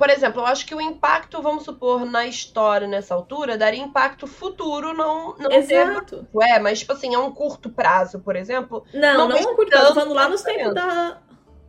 por 0.00 0.08
exemplo, 0.08 0.40
eu 0.40 0.46
acho 0.46 0.64
que 0.64 0.74
o 0.74 0.80
impacto, 0.80 1.42
vamos 1.42 1.62
supor, 1.64 2.06
na 2.06 2.26
história 2.26 2.88
nessa 2.88 3.14
altura, 3.14 3.58
daria 3.58 3.82
impacto 3.82 4.26
futuro, 4.26 4.94
não, 4.94 5.36
não 5.36 5.52
Exato. 5.52 6.26
teve- 6.32 6.50
É, 6.50 6.58
mas 6.58 6.78
tipo 6.80 6.92
assim, 6.94 7.14
é 7.14 7.18
um 7.18 7.30
curto 7.30 7.68
prazo, 7.68 8.18
por 8.20 8.34
exemplo. 8.34 8.82
Não, 8.94 9.18
Não 9.18 9.28
não, 9.28 9.36
vejo 9.36 9.48
não 9.48 9.56
curto. 9.56 9.70
Tô 9.70 9.76
tanto 9.78 9.94
falando 9.94 10.14
lá 10.14 10.28
nos 10.30 10.42
tempos 10.42 10.74
da. 10.74 11.18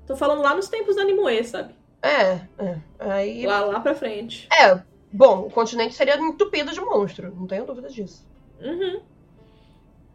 Tô 0.08 0.16
falando 0.16 0.42
lá 0.42 0.56
nos 0.56 0.70
tempos 0.70 0.96
da 0.96 1.04
Nimue, 1.04 1.44
sabe? 1.44 1.76
É, 2.02 2.40
é. 2.58 2.78
Aí. 3.00 3.46
Lá, 3.46 3.60
lá 3.66 3.80
pra 3.82 3.94
frente. 3.94 4.48
É, 4.52 4.82
bom, 5.12 5.42
o 5.48 5.52
continente 5.52 5.94
seria 5.94 6.16
entupido 6.18 6.72
de 6.72 6.80
monstro, 6.80 7.36
não 7.36 7.46
tenho 7.46 7.66
dúvida 7.66 7.90
disso. 7.90 8.26
Uhum. 8.62 9.02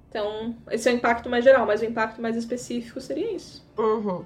Então, 0.09 0.57
esse 0.71 0.89
é 0.89 0.93
o 0.93 0.97
impacto 0.97 1.29
mais 1.29 1.45
geral, 1.45 1.67
mas 1.67 1.83
o 1.83 1.85
impacto 1.85 2.23
mais 2.23 2.35
específico 2.37 3.01
seria 3.01 3.31
isso. 3.33 3.63
Uhum. 3.77 4.25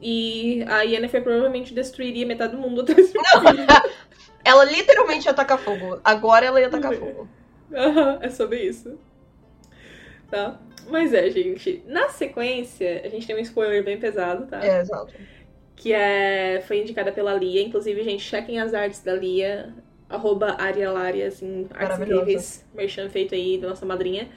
E 0.00 0.64
a 0.66 0.82
Yennefer 0.82 1.22
provavelmente 1.22 1.74
destruiria 1.74 2.26
metade 2.26 2.56
do 2.56 2.58
mundo 2.58 2.80
atrás 2.82 3.12
Ela 4.42 4.64
literalmente 4.64 5.26
ia 5.26 5.34
tacar 5.34 5.58
fogo. 5.58 6.00
Agora 6.02 6.46
ela 6.46 6.60
ia 6.60 6.70
tacar 6.70 6.94
fogo. 6.94 7.28
Aham, 7.72 8.18
é 8.22 8.30
sobre 8.30 8.62
isso. 8.62 8.98
Tá? 10.30 10.58
Mas 10.88 11.12
é, 11.12 11.28
gente. 11.30 11.82
Na 11.86 12.08
sequência, 12.08 13.02
a 13.04 13.08
gente 13.08 13.26
tem 13.26 13.36
um 13.36 13.40
spoiler 13.40 13.84
bem 13.84 13.98
pesado, 13.98 14.46
tá? 14.46 14.64
É, 14.64 14.80
exato. 14.80 15.12
Que 15.76 15.92
é, 15.92 16.62
foi 16.66 16.80
indicada 16.80 17.12
pela 17.12 17.34
Lia. 17.34 17.62
Inclusive, 17.62 18.02
gente, 18.02 18.22
chequem 18.22 18.58
as 18.58 18.74
artes 18.74 19.02
da 19.02 19.14
Lia. 19.14 19.74
Arroba 20.08 20.56
Arialaria, 20.58 21.28
assim, 21.28 21.68
artes 21.72 22.00
incríveis. 22.00 22.66
Merchan 22.74 23.08
feito 23.08 23.34
aí 23.34 23.58
da 23.58 23.68
nossa 23.68 23.86
madrinha. 23.86 24.28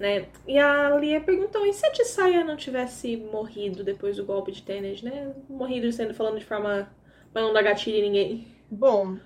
Né? 0.00 0.28
E 0.48 0.58
a 0.58 0.96
Lia 0.98 1.20
perguntou, 1.20 1.64
e 1.66 1.72
se 1.74 1.86
a 1.86 1.92
Tissaia 1.92 2.42
não 2.44 2.56
tivesse 2.56 3.16
morrido 3.18 3.84
depois 3.84 4.16
do 4.16 4.24
golpe 4.24 4.50
de 4.52 4.62
Tenet, 4.62 5.04
né? 5.04 5.34
Morrido 5.48 5.92
sendo 5.92 6.14
falando 6.14 6.40
de 6.40 6.44
forma 6.46 6.90
pra 7.32 7.42
não 7.42 7.52
dar 7.52 7.62
gatilho 7.62 7.98
em 7.98 8.02
ninguém. 8.02 8.48
Bom, 8.70 9.20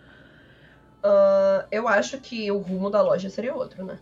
ah, 1.02 1.66
eu 1.70 1.88
acho 1.88 2.18
que 2.20 2.50
o 2.50 2.58
rumo 2.58 2.90
da 2.90 3.02
loja 3.02 3.30
seria 3.30 3.54
outro, 3.54 3.84
né? 3.84 3.98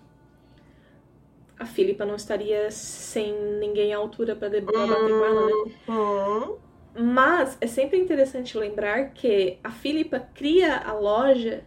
A 1.58 1.64
Filipa 1.64 2.04
não 2.04 2.16
estaria 2.16 2.70
sem 2.70 3.32
ninguém 3.58 3.94
à 3.94 3.98
altura 3.98 4.36
pra, 4.36 4.48
de- 4.48 4.60
pra 4.62 4.86
bater 4.86 5.16
com 5.16 5.24
ela, 5.24 5.42
né? 5.46 5.56
Hum, 5.88 6.56
Mas 6.94 7.56
é 7.60 7.66
sempre 7.66 7.98
interessante 7.98 8.56
lembrar 8.58 9.12
que 9.12 9.58
a 9.64 9.70
Filipa 9.70 10.20
cria 10.20 10.76
a 10.78 10.92
loja 10.94 11.64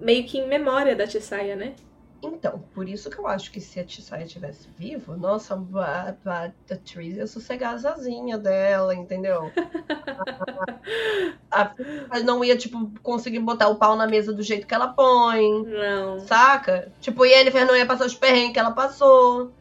meio 0.00 0.24
que 0.26 0.38
em 0.38 0.48
memória 0.48 0.94
da 0.96 1.06
Tissaia, 1.06 1.54
né? 1.56 1.74
Então, 2.20 2.64
por 2.74 2.88
isso 2.88 3.08
que 3.08 3.18
eu 3.18 3.26
acho 3.28 3.52
que 3.52 3.60
se 3.60 3.78
a 3.78 3.84
Tissaia 3.84 4.24
estivesse 4.24 4.68
viva, 4.76 5.16
nossa, 5.16 5.54
a, 5.54 6.14
a, 6.24 6.44
a 6.46 6.76
Tris 6.84 7.16
ia 7.16 7.26
sossegar 7.28 7.74
as 7.74 7.84
asinhas 7.84 8.40
dela, 8.40 8.92
entendeu? 8.94 9.52
a, 11.48 11.74
a 12.10 12.20
não 12.20 12.42
ia, 12.42 12.56
tipo, 12.56 12.90
conseguir 13.02 13.38
botar 13.38 13.68
o 13.68 13.76
pau 13.76 13.94
na 13.94 14.06
mesa 14.06 14.32
do 14.32 14.42
jeito 14.42 14.66
que 14.66 14.74
ela 14.74 14.88
põe, 14.88 15.64
Não, 15.64 16.18
saca? 16.20 16.92
Tipo, 17.00 17.24
Yennefer 17.24 17.64
não 17.66 17.76
ia 17.76 17.86
passar 17.86 18.06
os 18.06 18.14
perrengues 18.14 18.52
que 18.52 18.58
ela 18.58 18.72
passou, 18.72 19.52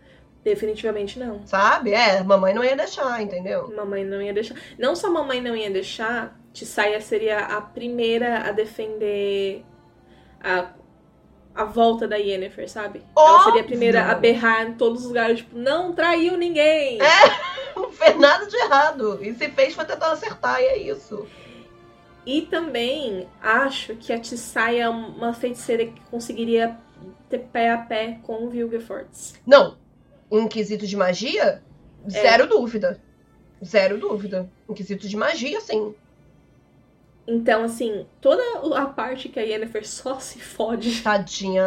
definitivamente 0.43 1.19
não. 1.19 1.45
sabe? 1.45 1.91
É, 1.93 2.23
mamãe 2.23 2.53
não 2.55 2.63
ia 2.63 2.75
deixar, 2.75 3.21
entendeu? 3.21 3.71
Mamãe 3.75 4.03
não 4.03 4.21
ia 4.21 4.33
deixar. 4.33 4.55
Não 4.79 4.95
só 4.95 5.11
mamãe 5.11 5.41
não 5.41 5.55
ia 5.55 5.69
deixar, 5.69 6.39
Tissaia 6.53 6.99
seria 7.01 7.39
a 7.39 7.61
primeira 7.61 8.47
a 8.47 8.51
defender 8.51 9.63
a, 10.39 10.71
a 11.57 11.63
volta 11.63 12.07
da 12.07 12.15
Yennefer, 12.17 12.69
sabe? 12.69 13.01
Ela 13.17 13.43
seria 13.45 13.61
a 13.61 13.65
primeira 13.65 14.05
a 14.11 14.13
berrar 14.15 14.67
em 14.67 14.73
todos 14.75 15.01
os 15.01 15.07
lugares, 15.07 15.39
tipo, 15.39 15.57
não 15.57 15.91
traiu 15.93 16.37
ninguém. 16.37 16.99
Não 17.75 17.91
fez 17.91 18.17
nada 18.17 18.45
de 18.47 18.55
errado. 18.57 19.19
E 19.23 19.35
se 19.35 19.49
fez 19.49 19.75
foi 19.75 19.85
tentando 19.85 20.13
acertar, 20.13 20.59
e 20.59 20.65
é 20.65 20.77
isso. 20.77 21.27
E 22.25 22.41
também 22.41 23.27
acho 23.39 23.95
que 23.95 24.11
a 24.11 24.19
Tissaia 24.19 24.83
é 24.85 24.89
uma 24.89 25.31
feiticeira 25.31 25.85
que 25.85 26.01
conseguiria 26.09 26.75
ter 27.29 27.39
pé 27.39 27.69
a 27.69 27.77
pé 27.77 28.17
com 28.23 28.45
o 28.45 28.49
Vilgefortz. 28.49 29.35
Não, 29.45 29.77
em 30.31 30.47
quesito 30.47 30.87
de 30.87 30.97
magia, 30.97 31.61
É. 32.05 32.09
zero 32.09 32.47
dúvida. 32.47 32.99
Zero 33.63 33.99
dúvida. 33.99 34.49
Em 34.67 34.73
quesito 34.73 35.07
de 35.07 35.15
magia, 35.15 35.61
sim. 35.61 35.93
Então, 37.27 37.65
assim, 37.65 38.05
toda 38.21 38.41
a 38.77 38.85
parte 38.85 39.27
que 39.27 39.37
a 39.37 39.43
Yennefer 39.43 39.85
só 39.85 40.17
se 40.19 40.39
fode, 40.39 41.01
Tadinha. 41.01 41.65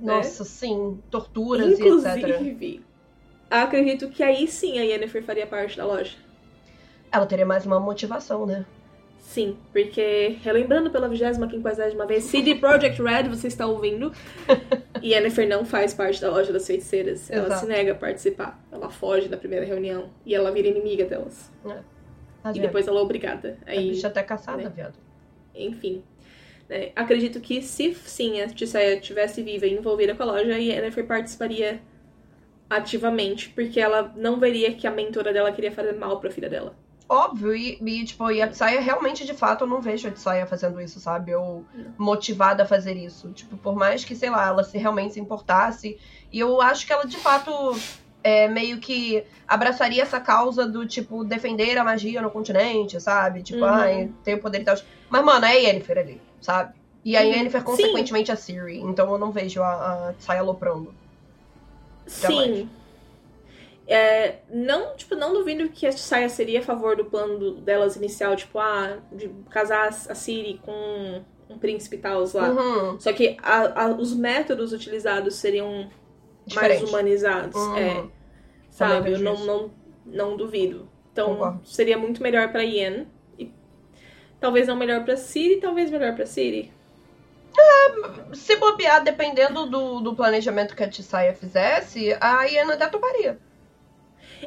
Nossa, 0.00 0.44
sim. 0.44 1.00
Torturas 1.10 1.66
e 1.66 1.72
etc. 1.72 1.84
inclusive, 1.84 2.84
acredito 3.50 4.08
que 4.08 4.22
aí 4.22 4.46
sim 4.46 4.78
a 4.78 4.82
Yennefer 4.82 5.24
faria 5.24 5.46
parte 5.46 5.76
da 5.76 5.84
loja. 5.84 6.16
Ela 7.10 7.26
teria 7.26 7.44
mais 7.44 7.66
uma 7.66 7.80
motivação, 7.80 8.46
né? 8.46 8.64
Sim, 9.18 9.56
porque, 9.72 10.38
relembrando 10.42 10.90
pela 10.90 11.08
25 11.08 12.06
vez, 12.06 12.24
CD 12.24 12.56
Projekt 12.56 13.00
Red, 13.00 13.28
você 13.28 13.46
está 13.46 13.66
ouvindo, 13.66 14.12
Yennefer 15.02 15.48
não 15.48 15.64
faz 15.64 15.94
parte 15.94 16.20
da 16.20 16.30
loja 16.30 16.52
das 16.52 16.66
feiticeiras. 16.66 17.30
Ela 17.30 17.46
Exato. 17.46 17.60
se 17.60 17.66
nega 17.66 17.92
a 17.92 17.94
participar. 17.94 18.60
Ela 18.72 18.90
foge 18.90 19.28
da 19.28 19.36
primeira 19.36 19.64
reunião 19.64 20.10
e 20.26 20.34
ela 20.34 20.50
vira 20.50 20.68
inimiga 20.68 21.04
delas. 21.04 21.50
E 22.40 22.42
Tadinha. 22.42 22.66
depois 22.66 22.86
ela 22.88 22.98
é 22.98 23.02
obrigada. 23.02 23.58
A 23.66 23.70
Aí, 23.70 23.90
bicha 23.90 24.08
até 24.08 24.22
caçada, 24.22 24.62
né? 24.62 24.72
viado. 24.74 24.98
enfim. 25.54 26.02
né, 26.68 26.90
acredito 26.96 27.40
que 27.40 27.60
se 27.62 27.94
sim 27.94 28.40
a 28.40 28.48
Tissaia 28.48 28.94
estivesse 28.96 29.42
viva 29.42 29.66
e 29.66 29.74
envolvida 29.74 30.14
com 30.14 30.22
a 30.22 30.26
loja, 30.26 30.54
a 30.54 30.58
Yennefer 30.58 31.06
participaria 31.06 31.80
ativamente, 32.68 33.48
porque 33.50 33.80
ela 33.80 34.12
não 34.16 34.38
veria 34.38 34.72
que 34.72 34.86
a 34.86 34.90
mentora 34.90 35.32
dela 35.32 35.50
queria 35.52 35.72
fazer 35.72 35.92
mal 35.92 36.20
pra 36.20 36.30
filha 36.30 36.48
dela. 36.48 36.74
Óbvio, 37.08 37.52
e, 37.56 37.76
e, 37.82 38.04
tipo, 38.04 38.30
e 38.30 38.40
a 38.40 38.46
Tsaya 38.46 38.80
realmente, 38.80 39.26
de 39.26 39.34
fato, 39.34 39.64
eu 39.64 39.68
não 39.68 39.80
vejo 39.80 40.06
a 40.06 40.12
Tsaya 40.12 40.46
fazendo 40.46 40.80
isso, 40.80 41.00
sabe? 41.00 41.34
Ou 41.34 41.64
motivada 41.98 42.62
a 42.62 42.66
fazer 42.66 42.96
isso. 42.96 43.32
Tipo, 43.32 43.56
por 43.56 43.74
mais 43.74 44.04
que, 44.04 44.14
sei 44.14 44.30
lá, 44.30 44.46
ela 44.46 44.62
se 44.62 44.78
realmente 44.78 45.14
se 45.14 45.20
importasse. 45.20 45.98
E 46.30 46.38
eu 46.38 46.62
acho 46.62 46.86
que 46.86 46.92
ela, 46.92 47.04
de 47.04 47.16
fato, 47.16 47.50
é, 48.22 48.48
meio 48.48 48.78
que 48.78 49.24
abraçaria 49.48 50.02
essa 50.02 50.20
causa 50.20 50.66
do, 50.66 50.86
tipo, 50.86 51.24
defender 51.24 51.76
a 51.78 51.84
magia 51.84 52.20
no 52.22 52.30
continente, 52.30 53.00
sabe? 53.00 53.42
Tipo, 53.42 53.60
Uhum. 53.60 53.64
ai, 53.64 54.10
tem 54.24 54.34
o 54.34 54.40
poder 54.40 54.60
e 54.60 54.64
tal. 54.64 54.76
Mas, 55.08 55.24
mano, 55.24 55.44
é 55.46 55.50
a 55.50 55.54
Yennefer 55.54 55.98
ali, 55.98 56.20
sabe? 56.40 56.74
E 57.04 57.16
a 57.16 57.20
Uhum. 57.22 57.26
Yennefer, 57.32 57.60
Sim. 57.60 57.66
consequentemente, 57.66 58.30
a 58.30 58.36
Siri. 58.36 58.78
Então 58.80 59.10
eu 59.10 59.18
não 59.18 59.32
vejo 59.32 59.62
a, 59.62 60.10
a 60.10 60.12
Tsaya 60.18 60.40
aloprando. 60.40 60.92
Sim. 62.06 62.68
É, 63.86 64.36
não, 64.48 64.94
tipo, 64.96 65.16
não 65.16 65.32
duvido 65.32 65.68
que 65.68 65.84
a 65.86 65.90
Saia 65.92 66.28
seria 66.28 66.60
a 66.60 66.62
favor 66.62 66.96
do 66.96 67.04
plano 67.06 67.38
do- 67.38 67.54
delas 67.60 67.96
inicial, 67.96 68.36
tipo, 68.36 68.58
ah, 68.58 68.98
de 69.10 69.28
casar 69.50 69.88
a 69.88 70.14
Siri 70.14 70.60
com 70.62 71.22
um 71.48 71.58
príncipe 71.58 71.96
e 71.96 71.98
tal 71.98 72.24
lá. 72.32 72.50
Uhum, 72.50 73.00
Só 73.00 73.12
que 73.12 73.36
a- 73.42 73.84
a- 73.86 73.88
os 73.88 74.14
métodos 74.14 74.72
utilizados 74.72 75.34
seriam 75.34 75.90
mais 76.54 76.72
diferente. 76.72 76.88
humanizados. 76.88 77.54
Uhum. 77.56 77.76
É, 77.78 78.04
sabe? 78.70 79.12
Eu 79.12 79.18
não, 79.18 79.34
isso. 79.34 79.46
não, 79.46 79.70
não 80.06 80.36
duvido. 80.36 80.88
Então, 81.12 81.30
Concordo. 81.34 81.60
seria 81.64 81.98
muito 81.98 82.22
melhor 82.22 82.50
pra 82.52 82.62
Yen. 82.62 83.06
E 83.38 83.52
talvez 84.40 84.66
não 84.66 84.76
melhor 84.76 85.04
pra 85.04 85.16
Siri, 85.16 85.56
talvez 85.56 85.90
melhor 85.90 86.14
pra 86.14 86.26
Siri. 86.26 86.72
Se 88.32 88.56
bobear, 88.56 89.02
dependendo 89.02 89.66
do, 89.66 90.00
do 90.00 90.14
planejamento 90.14 90.74
que 90.74 90.82
a 90.84 90.88
Tsaya 90.88 91.34
fizesse, 91.34 92.16
a 92.20 92.44
Iena 92.44 92.74
até 92.74 92.86
toparia. 92.86 93.38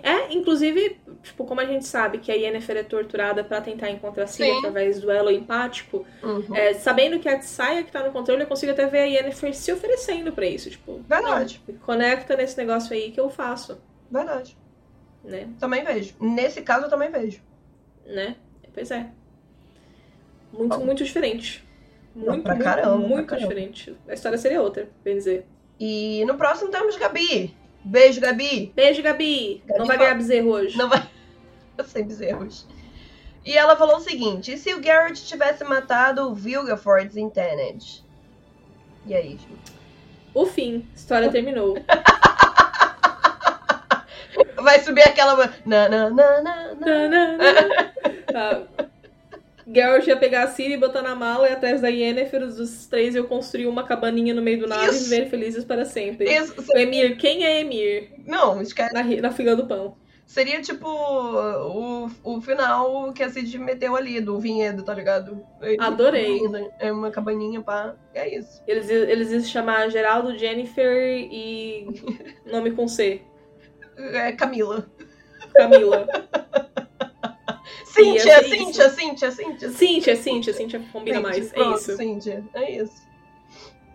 É, 0.01 0.33
inclusive, 0.33 0.97
tipo, 1.21 1.45
como 1.45 1.61
a 1.61 1.65
gente 1.65 1.85
sabe 1.85 2.17
que 2.17 2.31
a 2.31 2.35
Yennefer 2.35 2.77
é 2.77 2.83
torturada 2.83 3.43
pra 3.43 3.61
tentar 3.61 3.89
encontrar 3.91 4.23
a 4.23 4.27
Sim. 4.27 4.57
através 4.57 4.99
do 4.99 5.11
elo 5.11 5.29
empático, 5.29 6.05
Uhum. 6.23 6.55
é, 6.55 6.73
sabendo 6.73 7.19
que 7.19 7.29
a 7.29 7.37
Tsaya 7.39 7.83
que 7.83 7.91
tá 7.91 8.03
no 8.03 8.11
controle, 8.11 8.41
eu 8.43 8.47
consigo 8.47 8.71
até 8.71 8.85
ver 8.87 8.99
a 8.99 9.05
Yennefer 9.05 9.53
se 9.53 9.71
oferecendo 9.71 10.31
pra 10.33 10.45
isso. 10.45 10.69
Tipo, 10.69 11.01
Verdade. 11.07 11.61
não, 11.67 11.75
conecta 11.79 12.35
nesse 12.35 12.57
negócio 12.57 12.93
aí 12.93 13.11
que 13.11 13.19
eu 13.19 13.29
faço, 13.29 13.79
Verdade. 14.09 14.57
né? 15.23 15.47
Também 15.59 15.83
vejo. 15.83 16.15
Nesse 16.19 16.61
caso, 16.61 16.85
eu 16.85 16.89
também 16.89 17.11
vejo. 17.11 17.41
Né? 18.05 18.35
Pois 18.73 18.89
é. 18.89 19.07
Muito, 20.51 20.77
Bom. 20.77 20.85
muito 20.85 21.03
diferente. 21.03 21.63
Não, 22.15 22.27
Muito, 22.33 22.43
pra 22.43 22.53
muito, 22.53 22.63
caramba, 22.63 22.97
pra 22.99 23.07
muito 23.07 23.27
caramba. 23.27 23.47
diferente. 23.47 23.95
A 24.07 24.13
história 24.13 24.37
seria 24.37 24.61
outra, 24.61 24.87
bem 25.03 25.15
dizer. 25.17 25.45
E 25.79 26.23
no 26.25 26.35
próximo 26.35 26.69
temos 26.69 26.95
Gabi. 26.95 27.55
Beijo, 27.83 28.21
Gabi. 28.21 28.71
Beijo, 28.75 29.01
Gabi! 29.01 29.61
Gabi 29.65 29.79
Não 29.79 29.85
vai 29.85 29.97
ganhar 29.97 30.15
bezerro 30.15 30.49
hoje. 30.49 30.77
Não 30.77 30.89
vai. 30.89 31.07
Eu 31.77 31.85
sei 31.85 32.03
bezerros. 32.03 32.67
E 33.45 33.57
ela 33.57 33.75
falou 33.75 33.97
o 33.97 34.01
seguinte: 34.01 34.53
e 34.53 34.57
se 34.57 34.73
o 34.73 34.81
Garrett 34.81 35.25
tivesse 35.25 35.63
matado 35.63 36.29
o 36.29 36.33
Vilgefortz 36.33 37.17
em 37.17 37.29
Tenet? 37.29 38.03
E 39.05 39.13
aí, 39.13 39.37
Ju? 39.37 39.57
O 40.33 40.45
fim. 40.45 40.87
A 40.93 40.95
história 40.95 41.29
terminou. 41.31 41.75
Vai 44.55 44.79
subir 44.79 45.03
aquela. 45.03 45.35
Na, 45.65 45.89
na, 45.89 46.09
na, 46.09 46.41
na, 46.41 46.73
na. 46.73 46.75
Tanana. 46.75 47.93
Tá. 48.33 48.63
Geralt 49.67 50.07
ia 50.07 50.17
pegar 50.17 50.43
a 50.43 50.47
Ciri, 50.47 50.77
botar 50.77 51.01
na 51.01 51.15
mala 51.15 51.49
e 51.49 51.53
atrás 51.53 51.81
da 51.81 51.87
Yennefer, 51.87 52.43
os 52.43 52.87
três 52.87 53.15
iam 53.15 53.25
construir 53.25 53.67
uma 53.67 53.83
cabaninha 53.83 54.33
no 54.33 54.41
meio 54.41 54.59
do 54.59 54.67
nada 54.67 54.85
Isso. 54.85 55.05
e 55.05 55.09
viver 55.09 55.29
felizes 55.29 55.63
para 55.63 55.85
sempre. 55.85 56.29
Isso, 56.29 56.53
O 56.73 56.77
Emir, 56.77 57.17
quem 57.17 57.45
é 57.45 57.61
Emir? 57.61 58.11
Não, 58.25 58.61
esquece. 58.61 58.93
Na, 58.93 59.03
na 59.03 59.31
fila 59.31 59.55
do 59.55 59.65
pão. 59.65 59.95
Seria 60.25 60.61
tipo 60.61 60.87
o, 60.87 62.09
o 62.23 62.41
final 62.41 63.11
que 63.13 63.21
a 63.21 63.29
Cid 63.29 63.57
meteu 63.59 63.95
ali, 63.95 64.19
do 64.21 64.39
vinhedo, 64.39 64.83
tá 64.83 64.93
ligado? 64.93 65.45
Adorei. 65.79 66.39
É 66.79 66.91
uma 66.91 67.11
cabaninha, 67.11 67.61
pá. 67.61 67.95
É 68.13 68.37
isso. 68.37 68.63
Eles, 68.65 68.89
eles 68.89 69.31
iam 69.31 69.41
se 69.41 69.49
chamar 69.49 69.89
Geraldo, 69.89 70.37
Jennifer 70.37 71.07
e. 71.31 71.87
nome 72.49 72.71
com 72.71 72.87
C. 72.87 73.21
É 73.97 74.31
Camila. 74.31 74.87
Camila. 75.53 76.07
Cíntia, 77.93 78.21
ser 78.39 78.43
Cíntia. 78.49 78.89
Cíntia, 78.89 79.31
Cíntia. 79.31 79.69
Cíntia, 79.71 80.15
Cíntia, 80.15 80.53
Cíntia 80.53 80.81
combina 80.91 81.19
mais. 81.21 81.53
É 81.53 81.61
isso. 81.73 81.95
Cíntia, 81.97 82.43
é 82.53 82.71
isso. 82.71 83.03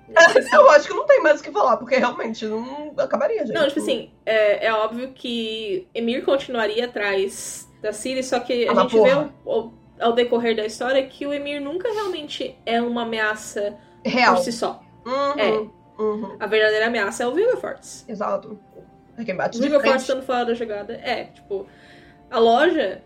Tipo 0.06 0.08
Eu 0.56 0.70
acho 0.70 0.86
que 0.88 0.94
não 0.94 1.04
tem 1.06 1.22
mais 1.22 1.40
o 1.40 1.44
que 1.44 1.50
falar, 1.52 1.76
porque 1.76 1.96
realmente 1.96 2.46
não 2.46 2.94
acabaria, 2.96 3.44
gente. 3.46 3.54
Não, 3.54 3.66
tipo 3.68 3.80
assim, 3.80 4.10
é, 4.24 4.66
é 4.66 4.72
óbvio 4.72 5.12
que 5.12 5.86
Emir 5.94 6.24
continuaria 6.24 6.86
atrás 6.86 7.68
da 7.82 7.92
Ciri, 7.92 8.22
só 8.22 8.40
que 8.40 8.66
a 8.66 8.72
Ah, 8.72 8.74
gente 8.82 8.92
vê 8.92 8.98
porra. 9.10 9.34
ao, 9.44 9.52
ao- 9.52 9.72
ao 10.00 10.12
decorrer 10.12 10.54
da 10.56 10.64
história 10.64 11.04
que 11.06 11.26
o 11.26 11.32
Emir 11.32 11.60
nunca 11.60 11.92
realmente 11.92 12.56
é 12.64 12.80
uma 12.80 13.02
ameaça 13.02 13.76
Real. 14.04 14.36
por 14.36 14.44
si 14.44 14.52
só. 14.52 14.80
Uhum, 15.04 15.38
É. 15.38 15.50
uhum, 16.02 16.36
A 16.40 16.46
verdadeira 16.46 16.86
ameaça 16.86 17.24
é 17.24 17.26
o 17.26 17.34
Vilgefortz. 17.34 18.04
exato. 18.08 18.58
É 19.18 19.24
quem 19.24 19.34
bate 19.36 19.58
O 19.58 19.80
frente. 19.80 19.96
estando 19.96 20.22
fora 20.22 20.44
da 20.46 20.54
jogada. 20.54 20.94
É, 21.02 21.24
tipo, 21.24 21.66
a 22.30 22.38
loja 22.38 23.02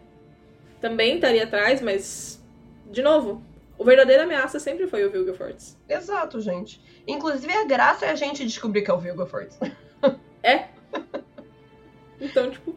também 0.82 1.14
estaria 1.14 1.44
atrás, 1.44 1.80
mas, 1.80 2.44
de 2.90 3.00
novo, 3.00 3.40
o 3.78 3.84
verdadeira 3.84 4.24
ameaça 4.24 4.58
sempre 4.58 4.86
foi 4.86 5.06
o 5.06 5.10
Vilgefortz. 5.10 5.78
Exato, 5.88 6.40
gente. 6.40 6.82
Inclusive, 7.06 7.52
a 7.54 7.64
graça 7.64 8.04
é 8.04 8.10
a 8.10 8.14
gente 8.16 8.44
descobrir 8.44 8.82
que 8.82 8.90
é 8.90 8.94
o 8.94 8.98
Vilgefortz. 8.98 9.58
Então, 12.20 12.48
tipo. 12.52 12.72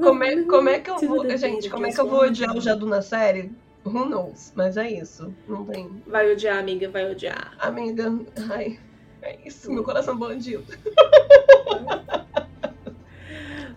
Como 0.00 0.22
é, 0.22 0.42
como 0.44 0.68
é 0.68 0.78
que 0.78 0.88
eu 0.88 0.98
vou. 0.98 1.36
Gente, 1.36 1.68
como 1.68 1.84
é 1.84 1.90
que 1.90 2.00
eu 2.00 2.08
vou 2.08 2.20
odiar 2.20 2.56
o 2.56 2.60
Jadu 2.60 2.86
na 2.86 3.02
série? 3.02 3.50
Who 3.84 4.04
knows? 4.06 4.52
Mas 4.54 4.76
é 4.76 4.88
isso. 4.88 5.34
Não 5.48 5.64
tem. 5.64 5.90
Vai 6.06 6.30
odiar, 6.30 6.58
amiga, 6.58 6.88
vai 6.88 7.10
odiar. 7.10 7.56
Amiga, 7.58 8.16
ai. 8.50 8.78
É 9.20 9.36
isso, 9.44 9.72
meu 9.72 9.82
coração 9.82 10.16
bandido. 10.16 10.64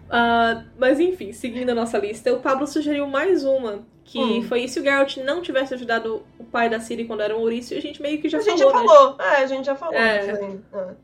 Ah, 0.09 0.63
mas 0.77 0.99
enfim, 0.99 1.31
seguindo 1.31 1.69
a 1.71 1.75
nossa 1.75 1.97
lista, 1.97 2.31
o 2.33 2.39
Pablo 2.39 2.67
sugeriu 2.67 3.07
mais 3.07 3.43
uma. 3.43 3.85
Que 4.03 4.19
Hum. 4.19 4.43
foi 4.43 4.67
se 4.67 4.79
o 4.79 4.83
Geralt 4.83 5.17
não 5.17 5.41
tivesse 5.41 5.73
ajudado 5.73 6.23
o 6.37 6.43
pai 6.43 6.69
da 6.69 6.79
Ciri 6.79 7.05
quando 7.05 7.21
era 7.21 7.35
um 7.35 7.39
ouriço, 7.39 7.73
e 7.73 7.77
a 7.77 7.81
gente 7.81 7.99
meio 8.01 8.21
que 8.21 8.29
já 8.29 8.37
a 8.37 8.41
gente 8.41 8.59
falou, 8.61 8.71
já 8.73 8.81
né? 8.81 8.87
falou. 8.87 9.15
É, 9.19 9.35
a 9.37 9.45
gente 9.47 9.65
já 9.65 9.75
falou. 9.75 9.95
É. 9.95 10.19
aí. 10.31 10.59
É. 10.73 10.95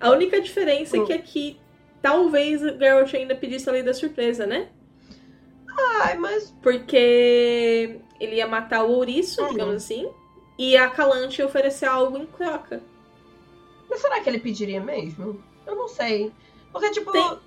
A 0.00 0.10
única 0.10 0.40
diferença 0.40 0.96
é 0.96 1.00
Hum. 1.00 1.04
que 1.04 1.12
aqui 1.12 1.60
talvez 2.00 2.62
o 2.62 2.78
Geralt 2.78 3.12
ainda 3.14 3.34
pedisse 3.34 3.68
a 3.68 3.72
lei 3.72 3.82
da 3.82 3.92
surpresa, 3.92 4.46
né? 4.46 4.68
Ai, 6.02 6.16
mas. 6.16 6.54
Porque 6.62 8.00
ele 8.18 8.36
ia 8.36 8.46
matar 8.46 8.84
o 8.84 8.90
ouriço, 8.92 9.44
Hum. 9.44 9.48
digamos 9.50 9.74
assim, 9.74 10.08
e 10.58 10.76
a 10.78 10.88
Calante 10.88 11.40
ia 11.42 11.46
oferecer 11.46 11.86
algo 11.86 12.16
em 12.16 12.24
troca. 12.26 12.82
Mas 13.88 14.00
será 14.00 14.20
que 14.20 14.28
ele 14.30 14.40
pediria 14.40 14.80
mesmo? 14.80 15.42
Eu 15.66 15.76
não 15.76 15.88
sei. 15.88 16.32
Porque, 16.72 16.90
tipo. 16.90 17.12
Tem- 17.12 17.38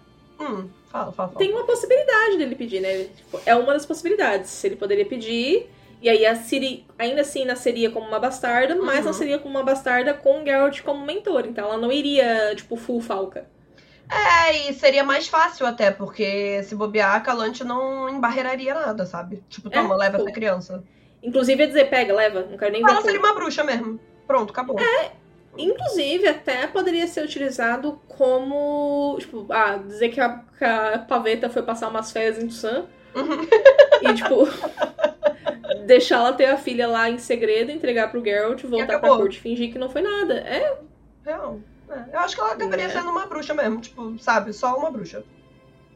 Hum, 0.42 0.70
fala, 0.90 1.12
fala, 1.12 1.30
fala. 1.30 1.38
Tem 1.40 1.52
uma 1.54 1.64
possibilidade 1.66 2.38
dele 2.38 2.56
pedir, 2.56 2.80
né? 2.82 3.06
Tipo, 3.16 3.40
É 3.46 3.56
uma 3.56 3.74
das 3.74 3.86
possibilidades. 3.86 4.64
Ele 4.64 4.76
poderia 4.76 5.06
pedir, 5.06 5.70
e 6.02 6.10
aí 6.10 6.26
a 6.26 6.36
Ciri 6.36 6.86
ainda 6.98 7.22
assim 7.22 7.46
nasceria 7.46 7.90
como 7.92 8.08
uma 8.08 8.20
bastarda, 8.20 8.76
mas 8.76 9.00
Uhum. 9.00 9.06
nasceria 9.06 9.38
como 9.40 9.56
uma 9.58 9.64
bastarda 9.64 10.14
com 10.14 10.42
o 10.42 10.46
Geralt 10.46 10.82
como 10.82 11.06
mentor. 11.06 11.46
Então 11.46 11.66
ela 11.66 11.78
não 11.78 11.92
iria, 11.92 12.54
tipo, 12.56 12.76
full 12.76 13.02
falca. 13.02 13.48
É, 14.10 14.70
e 14.70 14.74
seria 14.74 15.06
mais 15.06 15.28
fácil 15.30 15.66
até, 15.66 15.90
porque 15.90 16.62
se 16.64 16.76
bobear, 16.76 17.16
a 17.16 17.22
Calante 17.22 17.64
não 17.64 18.10
embarreiraria 18.10 18.74
nada, 18.74 19.06
sabe? 19.06 19.42
Tipo, 19.48 19.70
toma, 19.70 19.94
É, 19.96 19.98
leva 19.98 20.18
pô. 20.18 20.24
essa 20.24 20.34
criança. 20.34 20.84
Inclusive 21.24 21.62
ia 21.62 21.68
dizer, 21.68 21.90
pega, 21.90 22.14
leva, 22.14 22.42
não 22.50 22.58
quero 22.58 22.74
nem 22.74 22.84
ver. 22.84 22.92
Ela 22.92 23.02
seria 23.02 23.20
uma 23.20 23.34
bruxa 23.34 23.64
mesmo. 23.64 24.00
Pronto, 24.28 24.50
acabou. 24.52 24.76
Inclusive, 25.58 26.28
até 26.28 26.66
poderia 26.68 27.08
ser 27.08 27.24
utilizado 27.26 28.00
como. 28.08 29.18
Tipo, 29.20 29.46
ah, 29.50 29.78
dizer 29.78 30.10
que 30.10 30.20
a, 30.20 30.40
que 30.58 30.64
a 30.64 31.00
paveta 31.00 31.50
foi 31.50 31.62
passar 31.64 31.90
umas 31.90 32.12
férias 32.12 32.42
em 32.42 32.48
Tsusan. 32.48 32.86
Uhum. 33.14 33.42
e, 34.10 34.14
tipo. 34.14 34.48
deixar 35.86 36.18
ela 36.18 36.34
ter 36.34 36.46
a 36.46 36.58
filha 36.58 36.88
lá 36.88 37.10
em 37.10 37.18
segredo, 37.18 37.72
entregar 37.72 38.10
pro 38.12 38.24
Geralt, 38.24 38.64
voltar 38.64 39.00
pra 39.00 39.10
corte, 39.10 39.40
fingir 39.40 39.72
que 39.72 39.80
não 39.80 39.90
foi 39.90 40.02
nada. 40.02 40.36
É, 40.40 40.78
Real. 41.26 41.60
É, 41.90 42.16
Eu 42.16 42.20
acho 42.20 42.36
que 42.36 42.42
ela 42.42 42.54
acabaria 42.54 42.86
É. 42.86 42.90
sendo 42.90 43.10
uma 43.10 43.26
bruxa 43.26 43.54
mesmo, 43.54 43.82
tipo, 43.82 44.18
sabe? 44.20 44.54
Só 44.54 44.76
uma 44.78 44.90
bruxa. 44.90 45.24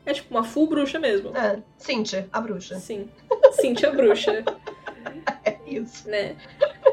é 0.05 0.13
tipo 0.13 0.33
uma 0.33 0.43
full 0.43 0.67
bruxa 0.67 0.99
mesmo. 0.99 1.35
É, 1.35 1.59
Cynthia, 1.77 2.27
a 2.33 2.41
bruxa. 2.41 2.75
Sim. 2.79 3.09
Cintia 3.53 3.91
bruxa, 3.91 4.43
É 5.45 5.51
isso. 5.65 6.09
né? 6.09 6.35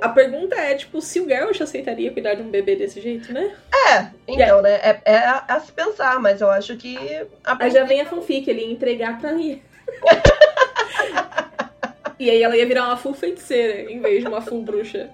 A 0.00 0.08
pergunta 0.08 0.56
é, 0.56 0.74
tipo, 0.74 1.00
se 1.00 1.20
o 1.20 1.28
Geralt 1.28 1.60
aceitaria 1.60 2.12
cuidar 2.12 2.34
de 2.34 2.42
um 2.42 2.50
bebê 2.50 2.76
desse 2.76 3.00
jeito, 3.00 3.32
né? 3.32 3.54
É, 3.90 4.06
então, 4.26 4.62
né? 4.62 4.74
É, 4.74 5.00
é 5.04 5.16
a, 5.18 5.44
a 5.48 5.60
se 5.60 5.72
pensar, 5.72 6.18
mas 6.20 6.40
eu 6.40 6.50
acho 6.50 6.76
que. 6.76 6.96
A 7.44 7.62
Aí 7.62 7.70
já 7.70 7.84
vem 7.84 8.00
a 8.00 8.06
fanfic, 8.06 8.48
ele 8.48 8.62
ia 8.62 8.72
entregar 8.72 9.20
pra 9.20 9.32
ir. 9.34 9.62
e 12.18 12.30
aí 12.30 12.42
ela 12.42 12.56
ia 12.56 12.66
virar 12.66 12.86
uma 12.86 12.96
full 12.96 13.14
feiticeira, 13.14 13.90
em 13.90 14.00
vez 14.00 14.22
de 14.22 14.28
uma 14.28 14.40
full 14.40 14.62
bruxa. 14.62 15.10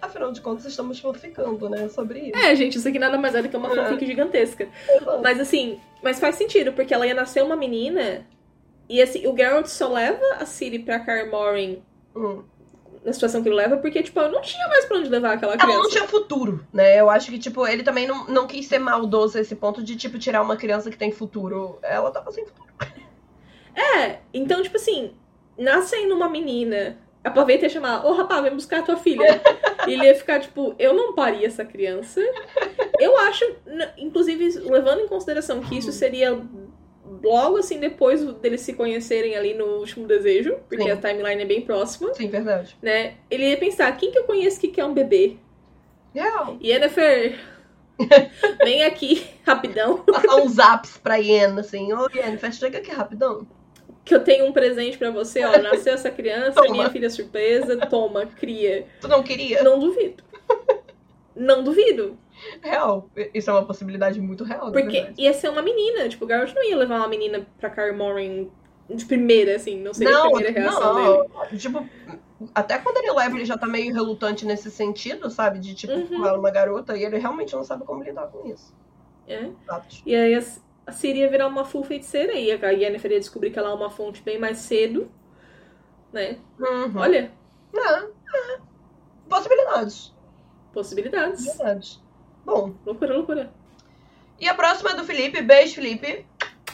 Afinal 0.00 0.32
de 0.32 0.40
contas, 0.40 0.64
estamos 0.64 1.00
ficando, 1.20 1.68
né? 1.68 1.88
Sobre 1.88 2.20
isso. 2.20 2.38
É, 2.38 2.54
gente, 2.56 2.78
isso 2.78 2.88
aqui 2.88 2.98
nada 2.98 3.18
mais 3.18 3.34
é 3.34 3.42
do 3.42 3.48
que 3.48 3.56
uma 3.56 3.68
fanfic 3.68 4.06
gigantesca. 4.06 4.66
Mas 5.22 5.38
assim, 5.38 5.78
mas 6.02 6.18
faz 6.18 6.36
sentido, 6.36 6.72
porque 6.72 6.94
ela 6.94 7.06
ia 7.06 7.14
nascer 7.14 7.42
uma 7.42 7.54
menina, 7.54 8.26
e 8.88 9.02
assim, 9.02 9.26
o 9.26 9.36
Geralt 9.36 9.66
só 9.66 9.92
leva 9.92 10.24
a 10.40 10.46
Ciri 10.46 10.78
pra 10.78 10.98
Kaer 10.98 11.30
Morhen 11.30 11.82
Hum. 12.16 12.42
Na 13.04 13.12
situação 13.12 13.42
que 13.42 13.48
ele 13.48 13.56
leva, 13.56 13.76
porque, 13.76 14.02
tipo, 14.02 14.18
eu 14.20 14.30
não 14.30 14.40
tinha 14.40 14.66
mais 14.68 14.84
pra 14.84 14.98
onde 14.98 15.08
levar 15.08 15.32
aquela 15.34 15.54
Ela 15.54 15.64
não 15.64 15.74
criança. 15.74 15.90
tinha 15.90 16.08
futuro, 16.08 16.66
né? 16.72 16.98
Eu 16.98 17.08
acho 17.10 17.30
que, 17.30 17.38
tipo, 17.38 17.66
ele 17.66 17.82
também 17.82 18.06
não, 18.06 18.26
não 18.26 18.46
quis 18.46 18.66
ser 18.66 18.78
maldoso 18.78 19.38
a 19.38 19.40
esse 19.40 19.54
ponto 19.56 19.82
de, 19.82 19.96
tipo, 19.96 20.18
tirar 20.18 20.42
uma 20.42 20.56
criança 20.56 20.90
que 20.90 20.96
tem 20.96 21.10
futuro. 21.12 21.78
Ela 21.82 22.10
tava 22.10 22.30
sem 22.32 22.44
futuro. 22.46 22.68
É, 23.74 24.18
então, 24.34 24.60
tipo 24.60 24.74
assim, 24.76 25.12
nascendo 25.56 26.12
uma 26.12 26.28
menina, 26.28 26.98
a 27.22 27.30
paveta 27.30 27.66
ia 27.66 27.68
chamar, 27.68 28.04
ô 28.04 28.12
rapaz, 28.12 28.42
vem 28.42 28.52
buscar 28.52 28.80
a 28.80 28.82
tua 28.82 28.96
filha. 28.96 29.40
E 29.86 29.92
ele 29.92 30.04
ia 30.04 30.14
ficar, 30.14 30.40
tipo, 30.40 30.74
eu 30.78 30.92
não 30.92 31.14
paria 31.14 31.46
essa 31.46 31.64
criança. 31.64 32.20
Eu 32.98 33.16
acho, 33.20 33.44
inclusive, 33.96 34.58
levando 34.68 35.00
em 35.00 35.08
consideração 35.08 35.60
que 35.60 35.78
isso 35.78 35.92
seria 35.92 36.38
logo 37.22 37.56
assim 37.58 37.78
depois 37.78 38.22
deles 38.34 38.60
se 38.60 38.72
conhecerem 38.72 39.36
ali 39.36 39.54
no 39.54 39.64
último 39.78 40.06
desejo, 40.06 40.56
porque 40.68 40.84
Sim. 40.84 40.90
a 40.90 40.96
timeline 40.96 41.42
é 41.42 41.46
bem 41.46 41.60
próxima, 41.62 42.12
Sim, 42.14 42.28
verdade. 42.28 42.76
né? 42.82 43.14
Ele 43.30 43.48
ia 43.50 43.56
pensar, 43.56 43.96
quem 43.96 44.10
que 44.10 44.18
eu 44.18 44.24
conheço 44.24 44.60
que 44.60 44.68
quer 44.68 44.84
um 44.84 44.94
bebê? 44.94 45.36
Real. 46.14 46.56
Yennefer, 46.62 47.38
vem 48.64 48.84
aqui, 48.84 49.26
rapidão, 49.44 49.98
Passar 49.98 50.36
uns 50.36 50.52
zaps 50.52 50.96
pra 50.96 51.16
Yen, 51.16 51.58
assim. 51.58 51.92
Ô, 51.92 52.08
Yen, 52.14 52.38
chega 52.52 52.78
aqui 52.78 52.90
rapidão. 52.90 53.46
que 54.04 54.14
eu 54.14 54.24
tenho 54.24 54.46
um 54.46 54.52
presente 54.52 54.96
pra 54.96 55.10
você, 55.10 55.44
ó, 55.44 55.58
nasceu 55.58 55.94
essa 55.94 56.10
criança, 56.10 56.60
minha 56.62 56.90
filha 56.90 57.10
surpresa, 57.10 57.76
toma, 57.76 58.26
cria. 58.26 58.86
Tu 59.00 59.08
não 59.08 59.22
queria? 59.22 59.62
Não 59.62 59.78
duvido. 59.78 60.22
Não 61.36 61.62
duvido. 61.62 62.18
Real. 62.62 63.08
Isso 63.34 63.50
é 63.50 63.52
uma 63.52 63.64
possibilidade 63.64 64.20
muito 64.20 64.44
real, 64.44 64.70
Porque 64.72 64.88
verdade. 64.90 65.20
ia 65.22 65.32
ser 65.34 65.48
uma 65.50 65.62
menina. 65.62 66.08
Tipo, 66.08 66.24
o 66.24 66.28
Garrett 66.28 66.54
não 66.54 66.64
ia 66.64 66.76
levar 66.76 66.98
uma 66.98 67.08
menina 67.08 67.46
pra 67.58 67.70
Kaer 67.70 67.96
Morhen 67.96 68.50
de 68.88 69.04
primeira, 69.04 69.56
assim. 69.56 69.80
Não 69.80 69.92
seria 69.94 70.12
Não, 70.12 70.26
a 70.26 70.30
primeira 70.32 70.60
reação 70.60 70.94
dele. 70.94 71.28
não. 71.52 71.58
Tipo, 71.58 71.88
até 72.54 72.78
quando 72.78 72.96
ele 72.98 73.12
leva, 73.12 73.36
ele 73.36 73.44
já 73.44 73.58
tá 73.58 73.66
meio 73.66 73.92
relutante 73.92 74.46
nesse 74.46 74.70
sentido, 74.70 75.28
sabe? 75.30 75.58
De, 75.58 75.74
tipo, 75.74 75.92
Uhum. 75.92 76.24
ela 76.26 76.36
é 76.36 76.38
uma 76.38 76.50
garota 76.50 76.96
e 76.96 77.04
ele 77.04 77.18
realmente 77.18 77.54
não 77.54 77.64
sabe 77.64 77.84
como 77.84 78.02
lidar 78.02 78.28
com 78.28 78.46
isso. 78.48 78.74
É. 79.26 79.50
E 80.06 80.14
aí 80.14 80.34
a, 80.34 80.92
Ciri 80.92 81.18
ia 81.18 81.28
virar 81.28 81.46
uma 81.48 81.64
full 81.64 81.84
feiticeira. 81.84 82.32
E 82.34 82.50
a 82.50 82.70
Yennefer 82.70 83.12
ia 83.12 83.20
descobrir 83.20 83.50
que 83.50 83.58
ela 83.58 83.70
é 83.70 83.74
uma 83.74 83.90
fonte 83.90 84.22
bem 84.22 84.38
mais 84.38 84.58
cedo. 84.58 85.10
Né? 86.12 86.38
Uhum. 86.58 86.92
Olha, 86.96 87.30
É, 87.74 88.04
é. 88.04 88.58
Possibilidades. 89.28 90.14
possibilidades. 90.72 91.44
Verdade. 91.44 92.00
Bom, 92.48 92.72
Loucura, 92.86 93.14
loucura. 93.14 93.52
e 94.40 94.48
a 94.48 94.54
próxima 94.54 94.92
é 94.92 94.94
do 94.94 95.04
Felipe. 95.04 95.42
Beijo, 95.42 95.74
Felipe. 95.74 96.24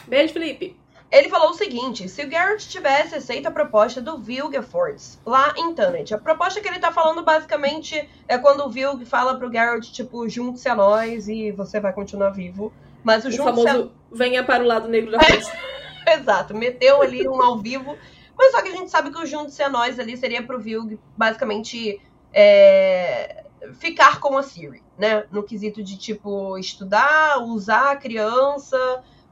Beijo, 0.07 0.31
Felipe. 0.31 0.79
Ele 1.11 1.27
falou 1.27 1.49
o 1.49 1.53
seguinte: 1.53 2.07
se 2.07 2.23
o 2.23 2.29
Garrett 2.29 2.69
tivesse 2.69 3.13
aceito 3.13 3.47
a 3.47 3.51
proposta 3.51 4.01
do 4.01 4.17
Vilgefortz 4.17 5.19
lá 5.25 5.53
em 5.57 5.73
Tannet, 5.75 6.13
a 6.13 6.17
proposta 6.17 6.61
que 6.61 6.67
ele 6.69 6.79
tá 6.79 6.93
falando 6.93 7.23
basicamente 7.23 8.09
é 8.25 8.37
quando 8.37 8.61
o 8.61 8.69
Vilg 8.69 9.03
fala 9.05 9.37
pro 9.37 9.49
Garrett, 9.49 9.91
tipo, 9.91 10.29
junte-se 10.29 10.69
a 10.69 10.75
nós 10.75 11.27
e 11.27 11.51
você 11.51 11.81
vai 11.81 11.91
continuar 11.91 12.29
vivo. 12.29 12.71
Mas 13.03 13.25
o, 13.25 13.27
O 13.27 13.31
junte-se 13.31 13.67
a 13.67 13.73
famoso 13.73 13.91
venha 14.09 14.45
para 14.45 14.63
o 14.63 14.67
lado 14.67 14.87
negro 14.87 15.11
da 15.11 15.19
força. 15.19 15.51
Exato, 16.07 16.55
meteu 16.55 17.01
ali 17.01 17.27
um 17.27 17.41
ao 17.41 17.57
vivo. 17.57 17.97
Mas 18.37 18.51
só 18.51 18.61
que 18.61 18.69
a 18.69 18.75
gente 18.75 18.89
sabe 18.89 19.11
que 19.11 19.17
o 19.17 19.25
Juntos 19.25 19.59
a 19.59 19.69
Nós 19.69 19.99
ali 19.99 20.15
seria 20.15 20.41
pro 20.41 20.59
Vilg 20.59 20.97
basicamente 21.17 22.01
é, 22.33 23.43
ficar 23.73 24.19
com 24.19 24.37
a 24.37 24.43
Siri, 24.43 24.83
né? 24.97 25.25
No 25.31 25.43
quesito 25.43 25.83
de, 25.83 25.97
tipo, 25.97 26.57
estudar, 26.57 27.39
usar 27.39 27.91
a 27.91 27.95
criança, 27.95 28.77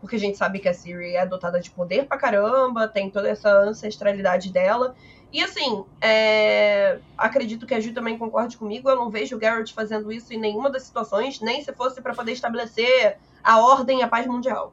porque 0.02 0.16
a 0.16 0.20
gente 0.20 0.38
sabe 0.38 0.60
que 0.60 0.68
a 0.68 0.74
Siri 0.74 1.16
é 1.16 1.26
dotada 1.26 1.60
de 1.60 1.72
poder 1.72 2.06
pra 2.06 2.18
caramba, 2.18 2.88
tem 2.88 3.10
toda 3.10 3.30
essa 3.30 3.50
ancestralidade 3.62 4.52
dela. 4.52 4.96
E 5.32 5.42
assim, 5.42 5.84
é... 6.00 7.00
acredito 7.18 7.66
que 7.66 7.74
a 7.74 7.80
Ju 7.80 7.94
também 7.94 8.18
concorde 8.18 8.56
comigo, 8.56 8.90
eu 8.90 8.96
não 8.96 9.10
vejo 9.10 9.36
o 9.36 9.40
Garrett 9.40 9.74
fazendo 9.74 10.12
isso 10.12 10.32
em 10.34 10.38
nenhuma 10.38 10.70
das 10.70 10.84
situações, 10.84 11.42
nem 11.42 11.64
se 11.64 11.74
fosse 11.74 12.02
para 12.02 12.14
poder 12.14 12.34
estabelecer 12.34 13.18
a 13.44 13.60
ordem 13.60 14.00
e 14.00 14.04
a 14.04 14.08
paz 14.08 14.28
mundial. 14.28 14.72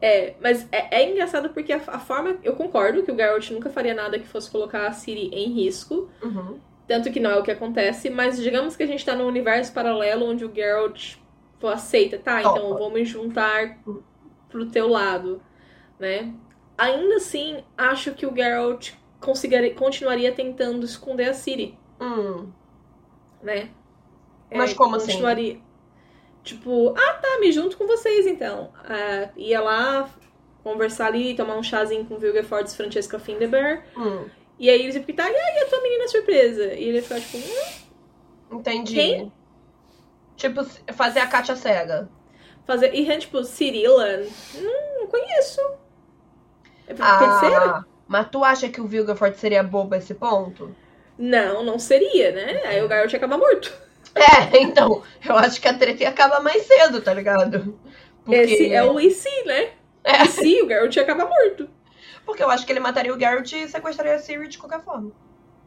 É, 0.00 0.34
mas 0.40 0.66
é, 0.70 1.02
é 1.02 1.10
engraçado 1.10 1.50
porque 1.50 1.72
a, 1.72 1.80
a, 1.88 1.98
forma. 1.98 2.36
Eu 2.44 2.54
concordo 2.54 3.02
que 3.02 3.10
o 3.10 3.14
Garrett 3.14 3.52
nunca 3.52 3.68
faria 3.68 3.94
nada 3.94 4.18
que 4.18 4.28
fosse 4.28 4.50
colocar 4.50 4.86
a 4.86 4.92
Siri 4.92 5.28
em 5.32 5.52
risco. 5.52 6.08
Uhum. 6.22 6.60
Tanto 6.88 7.12
que 7.12 7.20
não 7.20 7.30
é 7.30 7.38
o 7.38 7.42
que 7.42 7.50
acontece, 7.50 8.08
mas 8.08 8.42
digamos 8.42 8.74
que 8.74 8.82
a 8.82 8.86
gente 8.86 9.04
tá 9.04 9.14
num 9.14 9.26
universo 9.26 9.72
paralelo 9.74 10.26
onde 10.26 10.44
o 10.44 10.52
Geralt 10.52 11.16
aceita, 11.62 12.18
tá, 12.18 12.40
então 12.40 12.78
vou 12.78 12.90
me 12.90 13.04
juntar 13.04 13.78
pro 14.48 14.70
teu 14.70 14.88
lado, 14.88 15.42
né? 15.98 16.32
Ainda 16.78 17.16
assim, 17.16 17.62
acho 17.76 18.14
que 18.14 18.24
o 18.24 18.34
Geralt 18.34 18.92
continuaria 19.76 20.32
tentando 20.32 20.86
esconder 20.86 21.28
a 21.28 21.34
Ciri. 21.34 21.78
Hum. 22.00 22.50
Né? 23.42 23.68
Mas 24.50 24.70
é, 24.70 24.74
como 24.74 24.96
assim? 24.96 25.06
continuaria... 25.08 25.52
assim? 25.54 25.62
Tipo, 26.42 26.94
ah 26.96 27.12
tá, 27.14 27.38
me 27.40 27.52
junto 27.52 27.76
com 27.76 27.86
vocês 27.86 28.26
então. 28.26 28.72
Uh, 28.84 29.30
ia 29.36 29.60
lá 29.60 30.08
conversar 30.62 31.08
ali, 31.08 31.34
tomar 31.34 31.56
um 31.56 31.62
chazinho 31.62 32.06
com 32.06 32.16
Vilgefortz 32.16 32.74
Francesca 32.74 33.18
Findeber. 33.18 33.84
Hum. 33.96 34.26
E 34.58 34.68
aí 34.68 34.82
eles 34.82 34.96
iam 34.96 35.04
perguntar, 35.04 35.30
e 35.30 35.36
aí 35.36 35.62
a 35.62 35.66
tua 35.66 35.80
menina 35.82 36.08
surpresa? 36.08 36.74
E 36.74 36.84
ele 36.84 36.96
ia 36.96 37.02
ficar 37.02 37.20
tipo, 37.20 37.38
hum, 37.38 38.58
Entendi. 38.58 38.94
Quem? 38.94 39.32
Tipo, 40.36 40.64
fazer 40.92 41.20
a 41.20 41.26
Katia 41.26 41.56
cega. 41.56 42.08
Fazer. 42.66 42.94
E 42.94 43.18
tipo, 43.18 43.42
Cirila? 43.44 44.22
Hum, 44.56 45.00
não 45.00 45.06
conheço. 45.06 45.60
É 46.86 46.94
ah, 46.98 47.18
terceira? 47.18 47.86
Mas 48.06 48.28
tu 48.30 48.42
acha 48.42 48.68
que 48.68 48.80
o 48.80 48.86
Vilgafort 48.86 49.34
seria 49.36 49.62
bobo 49.62 49.94
a 49.94 49.98
esse 49.98 50.14
ponto? 50.14 50.74
Não, 51.18 51.62
não 51.64 51.78
seria, 51.78 52.32
né? 52.32 52.62
Aí 52.64 52.82
o 52.82 52.88
Garrett 52.88 53.12
ia 53.12 53.18
acabar 53.18 53.38
morto. 53.38 53.72
É, 54.14 54.62
então, 54.62 55.02
eu 55.24 55.36
acho 55.36 55.60
que 55.60 55.68
a 55.68 55.74
treta 55.74 56.02
ia 56.02 56.08
acabar 56.08 56.42
mais 56.42 56.66
cedo, 56.66 57.00
tá 57.00 57.14
ligado? 57.14 57.78
Porque... 58.24 58.40
Esse 58.40 58.72
é 58.72 58.82
o 58.82 58.98
IC, 58.98 59.44
né? 59.44 59.70
É. 60.02 60.24
IC, 60.24 60.62
o 60.62 60.66
Garrett 60.66 60.98
ia 60.98 61.04
acabar 61.04 61.28
morto. 61.28 61.68
Porque 62.28 62.42
eu 62.42 62.50
acho 62.50 62.66
que 62.66 62.72
ele 62.72 62.78
mataria 62.78 63.10
o 63.10 63.16
Garrett 63.16 63.56
e 63.56 63.66
sequestraria 63.66 64.16
a 64.16 64.18
Siri 64.18 64.48
de 64.48 64.58
qualquer 64.58 64.82
forma. 64.82 65.10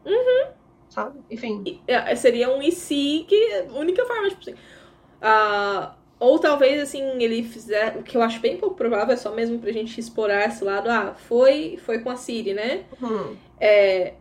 Uhum. 0.06 0.52
Sabe? 0.88 1.18
Enfim. 1.28 1.82
É, 1.88 2.14
seria 2.14 2.54
um 2.54 2.62
IC 2.62 3.26
que 3.26 3.34
é 3.34 3.66
a 3.66 3.72
única 3.72 4.06
forma, 4.06 4.28
tipo 4.28 4.42
assim. 4.42 4.52
Uh, 4.52 5.90
ou 6.20 6.38
talvez, 6.38 6.80
assim, 6.80 7.02
ele 7.20 7.42
fizer. 7.42 7.96
O 7.96 8.04
que 8.04 8.16
eu 8.16 8.22
acho 8.22 8.38
bem 8.38 8.58
pouco 8.58 8.76
provável, 8.76 9.12
é 9.12 9.16
só 9.16 9.34
mesmo 9.34 9.58
pra 9.58 9.72
gente 9.72 9.98
explorar 9.98 10.46
esse 10.46 10.62
lado. 10.62 10.88
Ah, 10.88 11.14
foi, 11.14 11.80
foi 11.84 11.98
com 11.98 12.10
a 12.10 12.16
Siri, 12.16 12.54
né? 12.54 12.84
Uhum. 13.02 13.36
É, 13.58 14.14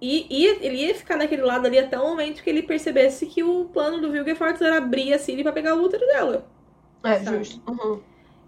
e 0.00 0.24
ia, 0.30 0.64
ele 0.64 0.86
ia 0.86 0.94
ficar 0.94 1.16
naquele 1.16 1.42
lado 1.42 1.66
ali 1.66 1.80
até 1.80 1.98
o 1.98 2.04
momento 2.04 2.44
que 2.44 2.48
ele 2.48 2.62
percebesse 2.62 3.26
que 3.26 3.42
o 3.42 3.64
plano 3.64 4.00
do 4.00 4.12
Vilgefortz 4.12 4.62
era 4.62 4.78
abrir 4.78 5.12
a 5.12 5.18
Siri 5.18 5.42
pra 5.42 5.50
pegar 5.50 5.74
o 5.74 5.82
útero 5.82 6.06
dela. 6.06 6.46
É, 7.02 7.18
sabe? 7.18 7.38
justo. 7.38 7.60
Uhum. 7.68 8.00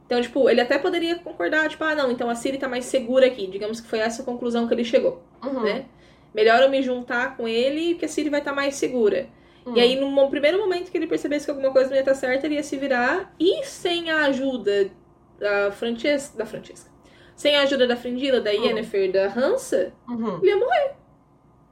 Então, 0.06 0.20
tipo, 0.20 0.48
ele 0.50 0.60
até 0.60 0.78
poderia 0.78 1.18
concordar, 1.18 1.68
tipo, 1.68 1.82
ah, 1.82 1.94
não, 1.94 2.10
então 2.10 2.28
a 2.28 2.34
Siri 2.34 2.58
tá 2.58 2.68
mais 2.68 2.84
segura 2.84 3.26
aqui. 3.26 3.46
Digamos 3.46 3.80
que 3.80 3.88
foi 3.88 4.00
essa 4.00 4.22
a 4.22 4.24
conclusão 4.24 4.68
que 4.68 4.74
ele 4.74 4.84
chegou, 4.84 5.22
uhum. 5.42 5.62
né? 5.62 5.86
Melhor 6.34 6.62
eu 6.62 6.68
me 6.68 6.82
juntar 6.82 7.36
com 7.36 7.48
ele, 7.48 7.94
que 7.94 8.04
a 8.04 8.08
Siri 8.08 8.28
vai 8.28 8.40
estar 8.40 8.50
tá 8.50 8.56
mais 8.56 8.74
segura. 8.74 9.28
Uhum. 9.64 9.76
E 9.76 9.80
aí, 9.80 9.96
no 9.96 10.28
primeiro 10.28 10.58
momento 10.58 10.90
que 10.90 10.98
ele 10.98 11.06
percebesse 11.06 11.46
que 11.46 11.50
alguma 11.50 11.72
coisa 11.72 11.88
não 11.88 11.96
ia 11.96 12.00
estar 12.00 12.12
tá 12.12 12.18
certa, 12.18 12.46
ele 12.46 12.56
ia 12.56 12.62
se 12.62 12.76
virar. 12.76 13.32
E 13.40 13.64
sem 13.64 14.10
a 14.10 14.26
ajuda 14.26 14.90
da 15.38 15.72
Francesca... 15.72 16.36
Da 16.36 16.44
Francesca. 16.44 16.90
Sem 17.34 17.56
a 17.56 17.62
ajuda 17.62 17.86
da 17.86 17.96
Frindila, 17.96 18.40
da 18.40 18.50
uhum. 18.50 18.64
Yennefer, 18.64 19.10
da 19.10 19.26
Hansa, 19.26 19.92
uhum. 20.08 20.38
ele 20.38 20.50
ia 20.50 20.56
morrer. 20.56 20.94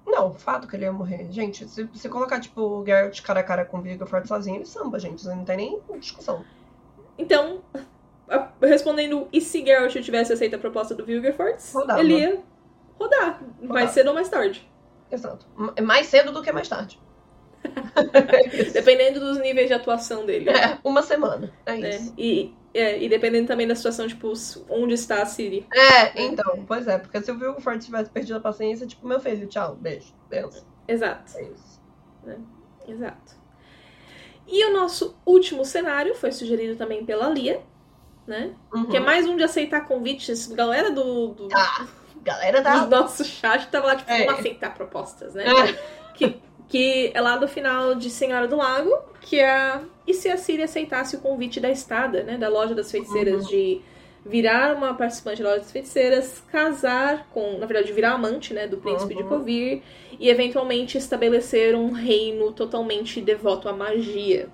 Não, 0.06 0.32
fato 0.34 0.66
que 0.66 0.74
ele 0.74 0.84
ia 0.84 0.92
morrer. 0.92 1.28
Gente, 1.30 1.68
se 1.68 1.84
você 1.84 2.08
colocar, 2.08 2.40
tipo, 2.40 2.60
o 2.60 2.84
Geralt 2.84 3.20
cara 3.22 3.40
a 3.40 3.44
cara 3.44 3.64
com 3.64 3.78
o 3.78 3.82
Viggo 3.82 4.04
sozinho, 4.26 4.56
ele 4.56 4.66
samba, 4.66 4.98
gente. 4.98 5.24
Não 5.26 5.44
tem 5.44 5.56
nem 5.56 5.80
discussão. 5.98 6.44
Então, 7.16 7.62
respondendo, 8.60 9.28
e 9.32 9.40
se 9.40 9.64
Geralt 9.64 9.94
tivesse 10.00 10.32
aceito 10.32 10.56
a 10.56 10.58
proposta 10.58 10.94
do 10.94 11.04
Vilgefortz, 11.04 11.74
ele 11.98 12.18
ia 12.18 12.42
rodar, 12.98 13.42
rodar, 13.42 13.42
mais 13.60 13.90
cedo 13.90 14.08
ou 14.08 14.14
mais 14.14 14.28
tarde. 14.28 14.68
Exato. 15.10 15.46
Mais 15.82 16.06
cedo 16.06 16.32
do 16.32 16.42
que 16.42 16.50
mais 16.52 16.68
tarde. 16.68 16.98
dependendo 18.72 19.20
dos 19.20 19.38
níveis 19.38 19.68
de 19.68 19.74
atuação 19.74 20.26
dele. 20.26 20.50
É, 20.50 20.78
uma 20.82 21.02
semana. 21.02 21.52
É, 21.66 21.72
é 21.72 21.96
isso. 21.96 22.14
E, 22.16 22.54
é, 22.74 23.02
e 23.02 23.08
dependendo 23.08 23.46
também 23.46 23.66
da 23.66 23.74
situação, 23.74 24.08
tipo, 24.08 24.32
onde 24.68 24.94
está 24.94 25.22
a 25.22 25.26
Siri. 25.26 25.66
É, 25.72 26.22
então, 26.22 26.64
pois 26.66 26.88
é, 26.88 26.98
porque 26.98 27.20
se 27.22 27.30
o 27.30 27.38
Vilgefortz 27.38 27.84
tivesse 27.84 28.10
perdido 28.10 28.36
a 28.36 28.40
paciência, 28.40 28.86
tipo, 28.86 29.06
meu 29.06 29.20
filho, 29.20 29.46
tchau, 29.46 29.76
beijo, 29.76 30.14
benção. 30.28 30.64
Exato. 30.88 31.36
É 31.36 31.42
isso. 31.42 31.82
É, 32.26 32.90
exato. 32.90 33.42
E 34.46 34.64
o 34.64 34.72
nosso 34.72 35.16
último 35.24 35.64
cenário 35.64 36.14
foi 36.14 36.32
sugerido 36.32 36.76
também 36.76 37.04
pela 37.04 37.28
Lia, 37.28 37.62
né? 38.26 38.52
Uhum. 38.72 38.86
Que 38.86 38.96
é 38.96 39.00
mais 39.00 39.26
um 39.26 39.36
de 39.36 39.42
aceitar 39.42 39.86
convites. 39.86 40.46
Galera 40.48 40.90
do. 40.90 41.28
do 41.28 41.48
ah, 41.52 41.86
galera 42.22 42.60
da. 42.60 42.84
Do 42.84 42.90
nosso 42.90 43.24
chat 43.24 43.68
tava 43.68 43.86
lá, 43.86 43.96
tipo, 43.96 44.10
é. 44.10 44.24
vamos 44.24 44.40
aceitar 44.40 44.74
propostas, 44.74 45.34
né? 45.34 45.44
É. 45.46 46.12
Que, 46.14 46.36
que 46.68 47.10
é 47.14 47.20
lá 47.20 47.36
do 47.36 47.48
final 47.48 47.94
de 47.94 48.10
Senhora 48.10 48.46
do 48.46 48.56
Lago, 48.56 48.92
que 49.20 49.40
é. 49.40 49.80
E 50.06 50.14
se 50.14 50.28
a 50.28 50.36
Siri 50.36 50.62
aceitasse 50.62 51.16
o 51.16 51.20
convite 51.20 51.60
da 51.60 51.70
estada, 51.70 52.22
né? 52.22 52.36
Da 52.36 52.48
loja 52.48 52.74
das 52.74 52.90
feiticeiras, 52.90 53.44
uhum. 53.44 53.50
de 53.50 53.80
virar 54.24 54.76
uma 54.76 54.94
participante 54.94 55.42
da 55.42 55.48
loja 55.48 55.60
das 55.60 55.72
feiticeiras, 55.72 56.42
casar 56.50 57.26
com. 57.30 57.58
Na 57.58 57.66
verdade, 57.66 57.92
virar 57.92 58.12
amante, 58.12 58.54
né? 58.54 58.66
Do 58.66 58.78
príncipe 58.78 59.14
uhum. 59.14 59.22
de 59.22 59.28
Covir, 59.28 59.82
e 60.18 60.28
eventualmente 60.28 60.96
estabelecer 60.96 61.74
um 61.74 61.90
reino 61.90 62.52
totalmente 62.52 63.20
devoto 63.20 63.68
à 63.68 63.72
magia. 63.72 64.48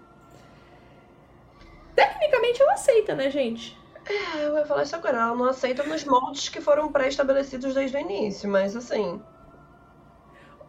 Tecnicamente 1.98 2.62
ela 2.62 2.74
aceita, 2.74 3.14
né, 3.16 3.28
gente? 3.28 3.76
É, 4.06 4.44
eu 4.44 4.56
ia 4.56 4.64
falar 4.64 4.84
isso 4.84 4.94
agora. 4.94 5.18
Ela 5.18 5.34
não 5.34 5.46
aceita 5.46 5.82
nos 5.82 6.04
moldes 6.04 6.48
que 6.48 6.60
foram 6.60 6.92
pré-estabelecidos 6.92 7.74
desde 7.74 7.96
o 7.96 8.00
início, 8.00 8.48
mas 8.48 8.76
assim. 8.76 9.20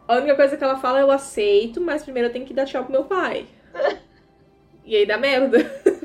A 0.08 0.16
única 0.16 0.34
coisa 0.34 0.56
que 0.56 0.64
ela 0.64 0.76
fala 0.80 0.98
é 0.98 1.02
eu 1.02 1.10
aceito, 1.12 1.80
mas 1.80 2.02
primeiro 2.02 2.28
eu 2.28 2.32
tenho 2.32 2.44
que 2.44 2.52
dar 2.52 2.64
tchau 2.66 2.82
pro 2.82 2.90
meu 2.90 3.04
pai. 3.04 3.46
e 4.84 4.96
aí 4.96 5.06
dá 5.06 5.16
merda. 5.16 5.58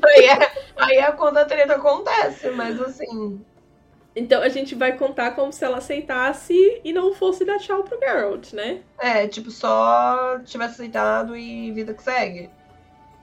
Aí 0.04 0.26
é, 0.26 0.52
aí 0.76 0.96
é 0.98 1.10
quando 1.10 1.38
a 1.38 1.44
treta 1.44 1.74
acontece, 1.74 2.48
mas 2.50 2.80
assim. 2.80 3.44
Então 4.14 4.40
a 4.40 4.48
gente 4.48 4.76
vai 4.76 4.96
contar 4.96 5.32
como 5.32 5.52
se 5.52 5.64
ela 5.64 5.78
aceitasse 5.78 6.80
e 6.84 6.92
não 6.92 7.12
fosse 7.12 7.44
dar 7.44 7.58
tchau 7.58 7.82
pro 7.82 7.98
Geralt, 7.98 8.52
né? 8.52 8.80
É, 8.96 9.26
tipo, 9.26 9.50
só 9.50 10.38
tivesse 10.44 10.74
aceitado 10.74 11.36
e 11.36 11.72
vida 11.72 11.92
que 11.92 12.02
segue. 12.04 12.48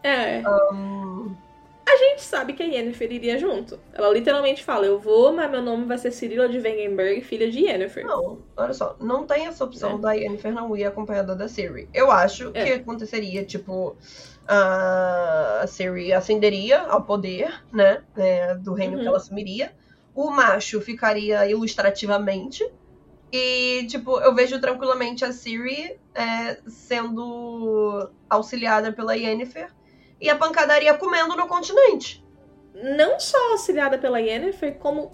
É. 0.04 0.44
Um... 0.74 1.34
A 1.86 1.98
gente 1.98 2.22
sabe 2.22 2.54
que 2.54 2.64
a 2.64 2.66
Yennefer 2.66 3.12
iria 3.12 3.38
junto. 3.38 3.80
Ela 3.94 4.10
literalmente 4.10 4.64
fala: 4.64 4.86
Eu 4.86 5.00
vou, 5.00 5.34
mas 5.34 5.52
meu 5.52 5.62
nome 5.62 5.86
vai 5.86 5.98
ser 5.98 6.12
Cirila 6.12 6.48
de 6.48 6.58
Wengenberg, 6.58 7.22
filha 7.22 7.52
de 7.52 7.60
Yennefer. 7.60 8.06
Não, 8.06 8.40
olha 8.56 8.74
só, 8.74 8.96
não 9.00 9.26
tem 9.26 9.48
essa 9.48 9.64
opção 9.64 9.96
é. 9.96 9.98
da 10.00 10.14
Yennefer 10.14 10.54
não 10.54 10.76
ir 10.78 10.86
acompanhada 10.86 11.36
da 11.36 11.48
Ciri. 11.48 11.90
Eu 11.94 12.10
acho 12.10 12.52
é. 12.54 12.64
que 12.64 12.72
aconteceria, 12.74 13.44
tipo, 13.44 13.98
a 14.48 15.66
Ciri 15.68 16.14
ascenderia 16.14 16.82
ao 16.84 17.04
poder, 17.04 17.54
né? 17.72 18.02
né 18.16 18.56
do 18.56 18.74
reino 18.74 18.96
uhum. 18.96 19.02
que 19.02 19.08
ela 19.08 19.18
assumiria. 19.18 19.74
O 20.16 20.30
macho 20.30 20.80
ficaria 20.80 21.46
ilustrativamente. 21.48 22.66
E, 23.32 23.86
tipo, 23.88 24.20
eu 24.20 24.34
vejo 24.34 24.62
tranquilamente 24.62 25.26
a 25.26 25.34
Ciri 25.34 26.00
é, 26.16 26.60
sendo 26.68 28.10
auxiliada 28.30 28.94
pela 28.94 29.16
Yennefer 29.16 29.70
e 30.24 30.30
a 30.30 30.38
pancadaria 30.38 30.94
comendo 30.94 31.36
no 31.36 31.48
continente. 31.48 32.24
Não 32.74 33.20
só 33.20 33.52
auxiliada 33.52 33.98
pela 33.98 34.22
Yennefer, 34.22 34.76
como, 34.76 35.12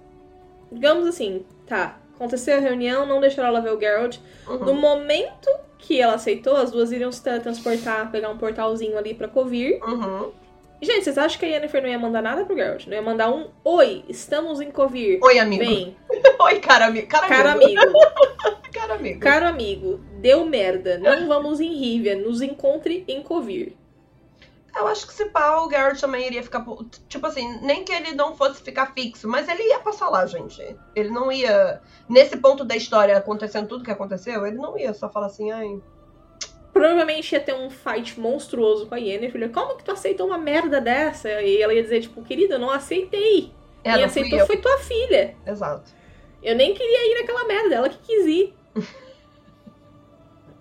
digamos 0.72 1.08
assim, 1.08 1.44
tá, 1.66 1.98
aconteceu 2.16 2.58
a 2.58 2.60
reunião, 2.60 3.08
não 3.08 3.20
deixaram 3.20 3.50
ela 3.50 3.60
ver 3.60 3.74
o 3.74 3.80
Geralt. 3.80 4.20
Uhum. 4.48 4.60
No 4.60 4.74
momento 4.76 5.50
que 5.80 6.00
ela 6.00 6.14
aceitou, 6.14 6.56
as 6.56 6.70
duas 6.70 6.92
iriam 6.92 7.12
se 7.12 7.24
teletransportar, 7.24 8.12
pegar 8.12 8.30
um 8.30 8.38
portalzinho 8.38 8.98
ali 8.98 9.16
pra 9.16 9.28
Covir. 9.28 9.82
Uhum. 9.84 10.32
Gente, 10.80 11.04
vocês 11.04 11.18
acham 11.18 11.40
que 11.40 11.46
a 11.46 11.50
Yennefer 11.50 11.82
não 11.82 11.90
ia 11.90 12.00
mandar 12.00 12.22
nada 12.22 12.46
pro 12.46 12.56
Geralt? 12.56 12.86
Não 12.86 12.94
ia 12.94 13.02
mandar 13.02 13.34
um 13.34 13.50
Oi, 13.66 14.06
estamos 14.08 14.62
em 14.62 14.70
Covir. 14.70 15.20
Oi, 15.24 15.40
amigo. 15.40 15.66
Vem. 15.66 15.98
Oi, 16.40 16.60
cara, 16.60 16.86
ami 16.86 17.02
cara, 17.02 17.28
cara 17.28 17.52
amigo. 17.54 17.82
amigo. 17.82 18.00
cara 18.72 18.94
amigo. 18.94 19.20
Caro 19.20 19.48
amigo, 19.48 20.00
deu 20.22 20.46
merda. 20.46 21.00
Não 21.00 21.28
vamos 21.28 21.60
em 21.60 21.74
Rivia, 21.74 22.16
nos 22.16 22.44
encontre 22.44 23.04
em 23.08 23.24
Covir. 23.24 23.76
Eu 24.76 24.88
acho 24.88 25.08
que 25.08 25.14
se 25.14 25.26
pá, 25.26 25.58
o 25.58 25.68
Garrett 25.68 26.00
também 26.00 26.26
iria 26.28 26.44
ficar. 26.44 26.62
po- 26.62 26.86
Tipo 27.08 27.26
assim, 27.28 27.60
nem 27.62 27.84
que 27.84 27.92
ele 27.92 28.14
não 28.14 28.36
fosse 28.36 28.62
ficar 28.62 28.94
fixo, 28.94 29.28
mas 29.28 29.48
ele 29.50 29.64
ia 29.64 29.80
passar 29.80 30.10
lá, 30.10 30.26
gente. 30.26 30.62
Ele 30.96 31.10
não 31.10 31.32
ia. 31.32 31.82
Nesse 32.08 32.38
ponto 32.38 32.64
da 32.64 32.76
história, 32.76 33.18
acontecendo 33.18 33.68
tudo 33.68 33.84
que 33.84 33.92
aconteceu, 33.92 34.46
ele 34.46 34.58
não 34.58 34.78
ia 34.78 34.94
só 34.94 35.10
falar 35.10 35.28
assim, 35.28 35.52
ai. 35.52 35.82
Provavelmente 36.72 37.34
ia 37.34 37.40
ter 37.42 37.54
um 37.54 37.70
fight 37.70 38.18
monstruoso 38.20 38.86
com 38.88 38.96
a 38.96 39.00
Yennefer. 39.00 39.52
Como 39.52 39.76
que 39.76 39.84
tu 39.84 39.92
aceitou 39.92 40.28
uma 40.28 40.38
merda 40.38 40.80
dessa? 40.80 41.42
E 41.42 41.62
ela 41.62 41.74
ia 41.74 41.84
dizer, 41.84 42.02
tipo, 42.02 42.22
querida, 42.24 42.56
eu 42.56 42.60
não 42.60 42.70
aceitei. 42.72 43.52
É, 43.84 43.94
Quem 43.94 44.00
fui 44.02 44.04
aceitou 44.06 44.46
foi 44.46 44.58
tua 44.58 44.78
filha. 44.78 45.36
Exato. 45.46 45.92
Eu 46.44 46.56
nem 46.56 46.74
queria 46.74 47.12
ir 47.12 47.22
naquela 47.22 47.44
merda, 47.46 47.76
ela 47.76 47.90
que 47.90 47.98
quis 47.98 48.26
ir. 48.26 48.56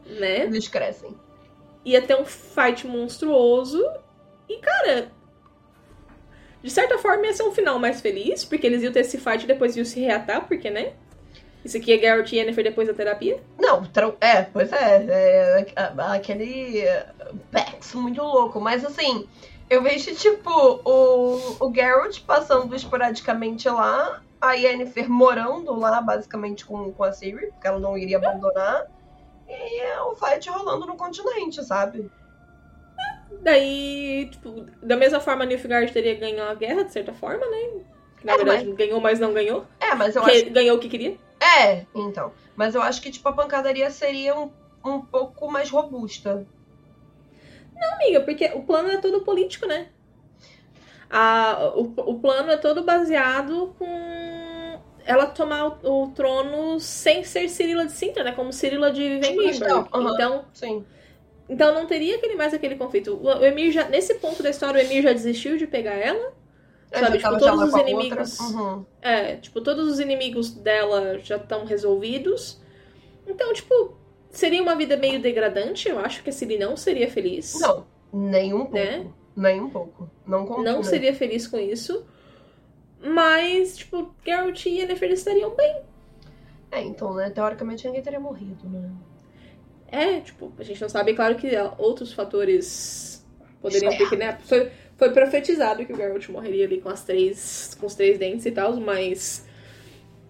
né? 0.06 0.44
Eles 0.44 0.66
crescem. 0.66 1.14
Ia 1.84 2.02
ter 2.02 2.16
um 2.16 2.24
fight 2.24 2.86
monstruoso. 2.86 3.84
E, 4.48 4.58
cara. 4.58 5.10
De 6.62 6.70
certa 6.70 6.98
forma 6.98 7.26
ia 7.26 7.32
ser 7.32 7.44
um 7.44 7.52
final 7.52 7.78
mais 7.78 8.00
feliz, 8.00 8.44
porque 8.44 8.66
eles 8.66 8.82
iam 8.82 8.92
ter 8.92 9.00
esse 9.00 9.18
fight 9.18 9.44
e 9.44 9.46
depois 9.46 9.76
iam 9.76 9.84
se 9.84 10.00
reatar, 10.00 10.46
porque, 10.46 10.68
né? 10.68 10.92
Isso 11.64 11.76
aqui 11.76 11.92
é 11.92 11.96
Garrett 11.96 12.34
e 12.34 12.38
Yennefer 12.38 12.64
depois 12.64 12.88
da 12.88 12.94
terapia. 12.94 13.42
Não, 13.58 13.82
é, 14.20 14.42
pois 14.42 14.72
é, 14.72 15.06
é, 15.08 15.66
aquele 16.14 16.80
é, 16.80 17.06
Bex 17.52 17.94
muito 17.94 18.22
louco, 18.22 18.60
mas 18.60 18.84
assim, 18.84 19.28
eu 19.68 19.82
vejo 19.82 20.14
tipo 20.14 20.50
o, 20.50 21.56
o 21.60 21.74
Geralt 21.74 22.20
passando 22.20 22.74
esporadicamente 22.74 23.68
lá, 23.68 24.22
a 24.40 24.52
Yennefer 24.52 25.10
morando 25.10 25.74
lá 25.78 26.00
basicamente 26.00 26.64
com, 26.64 26.92
com 26.92 27.04
a 27.04 27.12
Ciri, 27.12 27.48
porque 27.48 27.66
ela 27.66 27.78
não 27.78 27.98
iria 27.98 28.16
abandonar, 28.16 28.86
e 29.48 29.80
é 29.80 30.00
o 30.02 30.14
fight 30.14 30.48
rolando 30.50 30.86
no 30.86 30.96
continente, 30.96 31.64
sabe? 31.64 32.10
Daí, 33.42 34.28
tipo, 34.30 34.66
da 34.82 34.96
mesma 34.96 35.20
forma, 35.20 35.44
Nilfgaard 35.44 35.92
teria 35.92 36.14
ganho 36.14 36.42
a 36.42 36.54
guerra, 36.54 36.84
de 36.84 36.92
certa 36.92 37.12
forma, 37.12 37.46
né? 37.46 37.84
Que, 38.18 38.26
na 38.26 38.32
É, 38.32 38.36
verdade, 38.36 38.72
ganhou, 38.72 39.00
mas 39.00 39.20
não 39.20 39.32
ganhou. 39.32 39.66
É, 39.80 39.94
mas 39.94 40.16
eu 40.16 40.22
Porque 40.22 40.38
acho 40.38 40.50
ganhou 40.50 40.76
o 40.76 40.80
que 40.80 40.88
queria. 40.88 41.16
É, 41.40 41.86
então. 41.94 42.32
Mas 42.56 42.74
eu 42.74 42.82
acho 42.82 43.00
que 43.00 43.10
tipo 43.10 43.28
a 43.28 43.32
pancadaria 43.32 43.90
seria 43.90 44.34
um, 44.36 44.50
um 44.84 45.00
pouco 45.00 45.50
mais 45.50 45.70
robusta. 45.70 46.46
Amiga, 47.94 48.20
porque 48.22 48.46
o 48.54 48.62
plano 48.62 48.90
é 48.90 48.96
todo 48.96 49.20
político, 49.20 49.66
né? 49.66 49.88
A, 51.08 51.72
o, 51.76 51.94
o 51.96 52.18
plano 52.20 52.50
é 52.50 52.56
todo 52.56 52.82
baseado 52.84 53.74
com 53.78 53.86
ela 55.08 55.24
tomar 55.24 55.80
o, 55.82 56.02
o 56.04 56.10
trono 56.10 56.78
sem 56.78 57.24
ser 57.24 57.48
Cirila 57.48 57.86
de 57.86 57.92
Sintra, 57.92 58.22
né? 58.22 58.32
Como 58.32 58.52
Cirila 58.52 58.92
de 58.92 59.02
Wengenberg. 59.02 59.56
Então, 59.56 59.88
aham. 59.90 60.12
Então, 60.12 60.44
Sim. 60.52 60.84
então 61.48 61.72
não 61.72 61.86
teria 61.86 62.16
aquele, 62.16 62.36
mais 62.36 62.52
aquele 62.52 62.76
conflito. 62.76 63.14
O, 63.14 63.24
o 63.24 63.44
Emir 63.44 63.72
já, 63.72 63.88
nesse 63.88 64.16
ponto 64.16 64.42
da 64.42 64.50
história, 64.50 64.78
o 64.78 64.86
Emir 64.86 65.02
já 65.02 65.12
desistiu 65.14 65.56
de 65.56 65.66
pegar 65.66 65.94
ela. 65.94 66.34
É, 66.90 67.00
Sabe, 67.00 67.16
tipo, 67.16 67.38
todos 67.38 67.72
os 67.72 67.80
inimigos-. 67.80 68.38
Uhum. 68.38 68.84
É, 69.00 69.36
tipo, 69.36 69.62
todos 69.62 69.88
os 69.88 69.98
inimigos 69.98 70.50
dela 70.50 71.18
já 71.20 71.36
estão 71.36 71.64
resolvidos. 71.64 72.60
Então, 73.26 73.50
tipo, 73.54 73.96
seria 74.30 74.62
uma 74.62 74.76
vida 74.76 74.94
meio 74.94 75.22
degradante. 75.22 75.88
Eu 75.88 75.98
acho 76.00 76.22
que 76.22 76.28
a 76.28 76.32
Ciri 76.34 76.58
não 76.58 76.76
seria 76.76 77.10
feliz. 77.10 77.58
Não, 77.58 77.86
nem 78.12 78.52
um 78.52 78.58
pouco. 78.58 78.74
Né? 78.74 79.06
Nem 79.34 79.58
um 79.58 79.70
pouco. 79.70 80.10
Não 80.26 80.44
combina. 80.44 80.72
não 80.72 80.82
seria 80.82 81.14
feliz 81.14 81.46
com 81.46 81.58
isso. 81.58 82.04
Mas, 83.02 83.76
tipo, 83.76 84.14
Geralt 84.24 84.66
e 84.66 84.80
Yennefer 84.80 85.10
estariam 85.12 85.54
bem. 85.54 85.82
É, 86.70 86.82
então, 86.82 87.14
né? 87.14 87.30
Teoricamente 87.30 87.86
ninguém 87.86 88.02
teria 88.02 88.20
morrido, 88.20 88.68
né? 88.68 88.90
É, 89.90 90.20
tipo, 90.20 90.52
a 90.58 90.62
gente 90.62 90.80
não 90.82 90.88
sabe, 90.88 91.14
claro 91.14 91.36
que 91.36 91.54
há 91.56 91.72
outros 91.78 92.12
fatores 92.12 93.26
poderiam 93.62 93.92
é 93.92 93.96
ter 93.96 94.08
que, 94.08 94.16
né? 94.16 94.38
Foi, 94.44 94.70
foi 94.96 95.10
profetizado 95.12 95.86
que 95.86 95.92
o 95.92 95.96
Geralt 95.96 96.28
morreria 96.28 96.66
ali 96.66 96.80
com 96.80 96.88
as 96.90 97.04
três. 97.04 97.76
com 97.80 97.86
os 97.86 97.94
três 97.94 98.18
dentes 98.18 98.44
e 98.44 98.50
tal, 98.50 98.76
mas. 98.76 99.46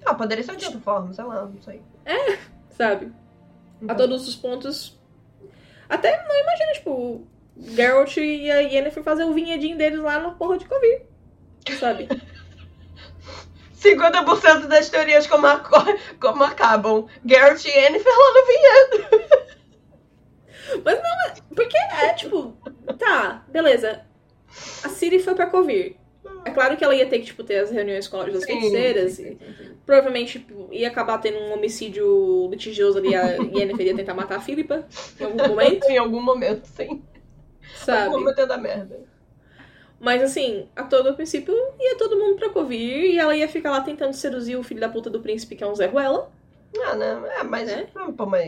Ah, 0.06 0.14
poderia 0.14 0.44
ser 0.44 0.56
de 0.56 0.64
outra 0.66 0.80
forma, 0.80 1.12
sei 1.12 1.24
lá, 1.24 1.44
não 1.44 1.60
sei. 1.60 1.82
Sabe? 2.70 3.06
A 3.06 3.84
Então, 3.84 3.96
todos 3.96 4.28
os 4.28 4.36
pontos. 4.36 4.96
Até 5.88 6.22
não 6.22 6.40
imagina, 6.40 6.72
tipo, 6.74 7.26
Geralt 7.56 8.16
e 8.18 8.50
a 8.50 8.60
Yennefer 8.60 9.02
fazer 9.02 9.24
o 9.24 9.32
vinhedinho 9.32 9.76
deles 9.76 9.98
lá 9.98 10.20
na 10.20 10.30
porra 10.32 10.58
de 10.58 10.66
Covir. 10.66 11.02
Sabe? 11.80 12.08
50% 13.82 14.66
das 14.66 14.88
teorias 14.88 15.26
como, 15.26 15.46
aco- 15.46 15.76
como 16.20 16.44
acabam. 16.44 17.06
Garrett 17.24 17.68
e 17.68 17.70
Yennefer 17.72 18.12
lá 18.12 18.34
no 18.34 18.46
vinhedo. 18.46 19.38
Porque 21.54 21.76
é, 21.76 22.12
tipo, 22.14 22.56
tá, 22.98 23.44
beleza. 23.48 24.02
A 24.84 24.88
Ciri 24.88 25.18
foi 25.18 25.34
pra 25.34 25.46
Covir. 25.46 25.96
É 26.44 26.50
claro 26.50 26.76
que 26.76 26.84
ela 26.84 26.94
ia 26.94 27.06
ter 27.06 27.18
que, 27.18 27.26
tipo, 27.26 27.42
ter 27.44 27.58
as 27.58 27.70
reuniões 27.70 28.06
com 28.08 28.20
a 28.20 28.24
das 28.24 28.44
feiticeiras. 28.44 29.12
Sim, 29.12 29.24
sim, 29.24 29.38
sim, 29.38 29.54
sim. 29.64 29.74
provavelmente 29.84 30.38
tipo, 30.38 30.68
ia 30.72 30.88
acabar 30.88 31.18
tendo 31.18 31.38
um 31.38 31.52
homicídio 31.52 32.48
litigioso 32.50 32.98
ali. 32.98 33.14
A 33.14 33.36
Yennefer 33.36 33.86
ia 33.86 33.96
tentar 33.96 34.14
matar 34.14 34.36
a 34.36 34.40
Philippa 34.40 34.86
em 35.20 35.24
algum 35.24 35.46
momento, 35.48 35.84
Em 35.90 35.98
algum 35.98 36.20
momento, 36.22 36.66
sim. 36.66 36.88
Algum 36.88 37.04
sabe? 37.84 38.08
momento 38.10 38.40
é 38.40 38.46
da 38.46 38.56
merda. 38.58 39.00
Mas 40.00 40.22
assim, 40.22 40.68
a 40.76 40.84
todo 40.84 41.14
princípio, 41.14 41.54
ia 41.80 41.96
todo 41.96 42.16
mundo 42.16 42.36
pra 42.36 42.50
Covir 42.50 43.12
e 43.14 43.18
ela 43.18 43.34
ia 43.34 43.48
ficar 43.48 43.70
lá 43.72 43.80
tentando 43.80 44.12
seduzir 44.14 44.56
o 44.56 44.62
filho 44.62 44.80
da 44.80 44.88
puta 44.88 45.10
do 45.10 45.20
príncipe, 45.20 45.56
que 45.56 45.64
é 45.64 45.66
um 45.66 45.74
Zé 45.74 45.86
Ruela. 45.86 46.30
Ah, 46.84 46.94
né? 46.94 47.20
É, 47.38 47.42
mas, 47.42 47.66
Né? 47.66 47.86
ah, 47.96 48.12
pô, 48.16 48.24
mas 48.26 48.46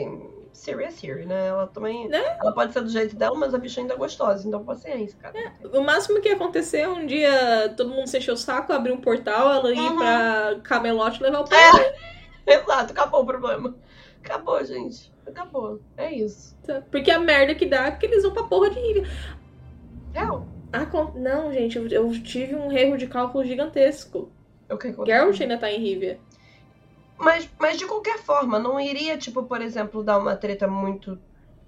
é 0.69 0.91
Siri, 0.91 1.25
né? 1.27 1.49
Ela 1.49 1.67
também. 1.69 2.07
Né? 2.09 2.23
Ela 2.41 2.53
pode 2.53 2.73
ser 2.73 2.83
do 2.83 2.89
jeito 2.89 3.17
dela, 3.17 3.37
mas 3.37 3.55
a 3.55 3.59
bicha 3.59 3.81
ainda 3.81 3.95
é 3.95 3.97
gostosa, 3.97 4.47
então 4.47 4.63
paciência, 4.65 5.17
cara. 5.19 5.55
O 5.73 5.81
máximo 5.81 6.21
que 6.21 6.29
ia 6.29 6.35
acontecer 6.37 6.81
é 6.81 6.89
um 6.89 7.07
dia 7.07 7.73
todo 7.77 7.91
mundo 7.91 8.07
se 8.07 8.19
encher 8.19 8.33
o 8.33 8.37
saco, 8.37 8.73
abrir 8.73 8.93
um 8.93 9.01
portal, 9.01 9.53
ela 9.53 9.73
ir 9.73 9.79
Uhum. 9.79 9.97
pra 9.97 10.61
Camelot 10.63 11.19
e 11.19 11.23
levar 11.23 11.41
o 11.41 11.45
pão. 11.49 11.59
Exato, 12.47 12.93
acabou 12.93 13.23
o 13.23 13.27
problema. 13.27 13.75
Acabou, 14.23 14.63
gente. 14.65 15.11
Acabou. 15.27 15.81
É 15.97 16.13
isso. 16.13 16.55
Tá? 16.67 16.83
Porque 16.91 17.11
a 17.11 17.19
merda 17.19 17.55
que 17.55 17.65
dá 17.67 17.87
é 17.87 17.91
porque 17.93 18.07
eles 18.07 18.23
vão 18.23 18.33
pra 18.33 18.43
porra 18.45 18.71
de 18.71 18.79
Rivia. 18.81 19.09
Real. 20.13 20.47
Ah, 20.73 20.87
não, 21.17 21.53
gente, 21.53 21.77
eu, 21.77 21.89
eu 21.89 22.23
tive 22.23 22.55
um 22.55 22.71
erro 22.71 22.97
de 22.97 23.07
cálculo 23.07 23.45
gigantesco. 23.45 24.31
É 24.69 24.75
o 24.75 24.79
que 24.79 24.89
aconteceu. 24.89 25.17
Geralt 25.17 25.41
ainda 25.41 25.59
tá 25.59 25.71
em 25.71 25.81
Rivia. 25.81 26.19
Mas, 27.19 27.49
mas 27.59 27.79
de 27.79 27.87
qualquer 27.87 28.19
forma, 28.19 28.59
não 28.59 28.81
iria, 28.81 29.19
tipo, 29.19 29.43
por 29.43 29.61
exemplo, 29.61 30.03
dar 30.03 30.19
uma 30.19 30.37
treta 30.37 30.67
muito 30.67 31.19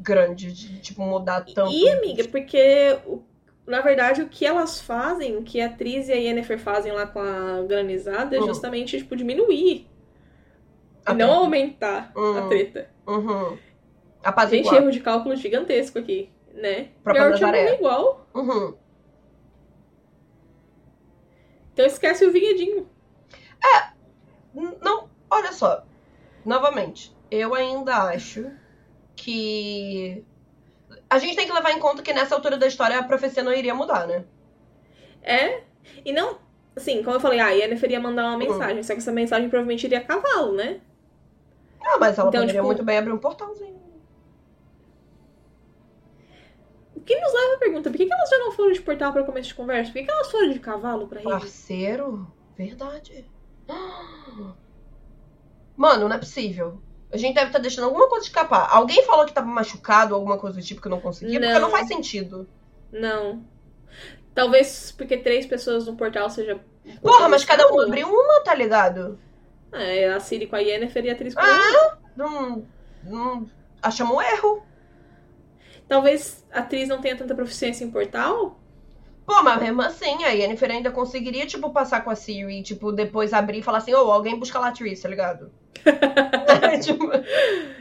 grande, 0.00 0.52
de, 0.52 0.80
tipo, 0.80 1.02
mudar 1.02 1.44
tanto. 1.44 1.72
E, 1.72 1.88
amiga, 1.90 2.24
porque 2.28 2.98
o- 3.06 3.22
na 3.66 3.80
verdade 3.80 4.22
o 4.22 4.28
que 4.28 4.44
elas 4.46 4.80
fazem, 4.80 5.36
o 5.36 5.42
que 5.42 5.60
a 5.60 5.66
atriz 5.66 6.08
e 6.08 6.12
a 6.12 6.16
Yennefer 6.16 6.58
fazem 6.58 6.92
lá 6.92 7.06
com 7.06 7.20
a 7.20 7.62
granizada 7.62 8.36
é 8.36 8.40
Hum. 8.40 8.46
justamente, 8.46 8.98
tipo, 8.98 9.14
diminuir. 9.14 9.86
A 11.04 11.12
e 11.12 11.14
não 11.16 11.32
aumentar 11.32 12.12
a 12.14 12.18
Hum. 12.20 12.48
treta. 12.48 12.88
Uhum. 13.06 13.58
Gente, 14.48 14.74
erro 14.74 14.90
de 14.90 15.00
cálculo 15.00 15.34
gigantesco 15.36 15.98
aqui, 15.98 16.28
né? 16.54 16.88
Própria 17.02 17.36
Geralt 17.36 17.54
é 17.54 17.74
igual. 17.74 18.26
Uhum. 18.34 18.74
Então 21.72 21.86
esquece 21.86 22.24
o 22.24 22.32
vinhedinho. 22.32 22.88
N- 24.54 24.76
Não, 24.80 25.08
olha 25.30 25.52
só. 25.52 25.84
Novamente, 26.44 27.14
eu 27.30 27.54
ainda 27.54 27.96
acho 28.08 28.50
que. 29.16 30.24
A 31.08 31.18
gente 31.18 31.36
tem 31.36 31.46
que 31.46 31.52
levar 31.52 31.70
em 31.72 31.78
conta 31.78 32.02
que 32.02 32.12
nessa 32.12 32.34
altura 32.34 32.56
da 32.56 32.66
história 32.66 32.98
a 32.98 33.02
profecia 33.02 33.42
não 33.42 33.52
iria 33.52 33.74
mudar, 33.74 34.06
né? 34.06 34.24
É. 35.22 35.62
E 36.04 36.12
não. 36.12 36.38
Assim, 36.74 37.02
como 37.02 37.16
eu 37.16 37.20
falei, 37.20 37.38
ah, 37.38 37.46
a 37.46 37.50
Yennefer 37.50 38.00
mandar 38.00 38.24
uma 38.28 38.38
mensagem, 38.38 38.82
só 38.82 38.94
que 38.94 39.00
essa 39.00 39.12
mensagem 39.12 39.48
provavelmente 39.50 39.84
iria 39.84 39.98
a 39.98 40.04
cavalo, 40.04 40.54
né? 40.54 40.80
Ah, 41.84 41.98
mas 41.98 42.18
ela 42.18 42.28
Então, 42.28 42.40
poderia 42.40 42.52
tipo- 42.54 42.64
muito 42.66 42.82
bem 42.82 42.96
abrir 42.98 43.12
um 43.12 43.18
portalzinho. 43.18 43.81
Que 47.04 47.20
nos 47.20 47.32
leva 47.32 47.54
à 47.54 47.58
pergunta, 47.58 47.90
por 47.90 47.96
que, 47.96 48.06
que 48.06 48.12
elas 48.12 48.28
já 48.30 48.38
não 48.38 48.52
foram 48.52 48.72
de 48.72 48.80
portal 48.82 49.12
para 49.12 49.24
começo 49.24 49.48
de 49.48 49.54
conversa? 49.54 49.90
Por 49.92 49.98
que, 49.98 50.04
que 50.04 50.10
elas 50.10 50.30
foram 50.30 50.50
de 50.50 50.58
cavalo 50.60 51.06
pra 51.08 51.18
Rivia? 51.20 51.38
Parceiro? 51.38 52.30
Verdade. 52.56 53.24
Mano, 55.76 56.08
não 56.08 56.16
é 56.16 56.18
possível. 56.18 56.80
A 57.12 57.16
gente 57.16 57.34
deve 57.34 57.48
estar 57.48 57.58
deixando 57.58 57.84
alguma 57.84 58.08
coisa 58.08 58.24
escapar. 58.26 58.68
Alguém 58.70 59.02
falou 59.04 59.26
que 59.26 59.32
tava 59.32 59.46
machucado, 59.46 60.14
alguma 60.14 60.38
coisa 60.38 60.58
do 60.58 60.62
tipo 60.64 60.80
que 60.80 60.88
não 60.88 61.00
conseguia, 61.00 61.38
porque 61.38 61.52
Não. 61.52 61.60
não 61.60 61.70
faz 61.70 61.88
sentido. 61.88 62.48
Não. 62.90 63.44
Talvez 64.34 64.92
porque 64.92 65.18
três 65.18 65.44
pessoas 65.46 65.86
no 65.86 65.94
portal 65.96 66.30
seja. 66.30 66.58
Porra, 67.02 67.28
mas 67.28 67.44
cada 67.44 67.70
um 67.70 67.80
abriu 67.80 68.08
uma, 68.08 68.40
tá 68.42 68.54
ligado? 68.54 69.18
É, 69.72 70.12
a 70.12 70.20
Siri 70.20 70.46
com 70.46 70.56
a 70.56 70.60
Yennefer 70.60 71.04
e 71.04 71.10
a 71.10 71.12
atriz 71.12 71.34
com 71.34 71.40
a 71.40 71.44
Ah! 71.44 71.96
Não. 72.16 72.66
não 73.04 73.50
achamos 73.82 74.16
um 74.16 74.22
erro. 74.22 74.62
Talvez 75.92 76.44
a 76.52 76.60
atriz 76.60 76.88
não 76.88 77.00
tenha 77.00 77.16
tanta 77.16 77.34
proficiência 77.34 77.84
em 77.84 77.90
portal. 77.90 78.58
Pô, 79.26 79.42
mas 79.42 79.60
mesmo 79.60 79.82
assim, 79.82 80.24
a 80.24 80.28
Yennefer 80.30 80.70
ainda 80.70 80.90
conseguiria, 80.92 81.46
tipo, 81.46 81.70
passar 81.72 82.02
com 82.04 82.10
a 82.10 82.14
Siri, 82.16 82.62
tipo, 82.62 82.92
depois 82.92 83.32
abrir 83.32 83.58
e 83.58 83.62
falar 83.62 83.78
assim, 83.78 83.94
ô, 83.94 84.10
alguém 84.12 84.38
busca 84.38 84.58
a 84.58 84.62
Latrice, 84.62 85.02
tá 85.02 85.08
ligado? 85.08 85.52
tipo, 86.82 87.06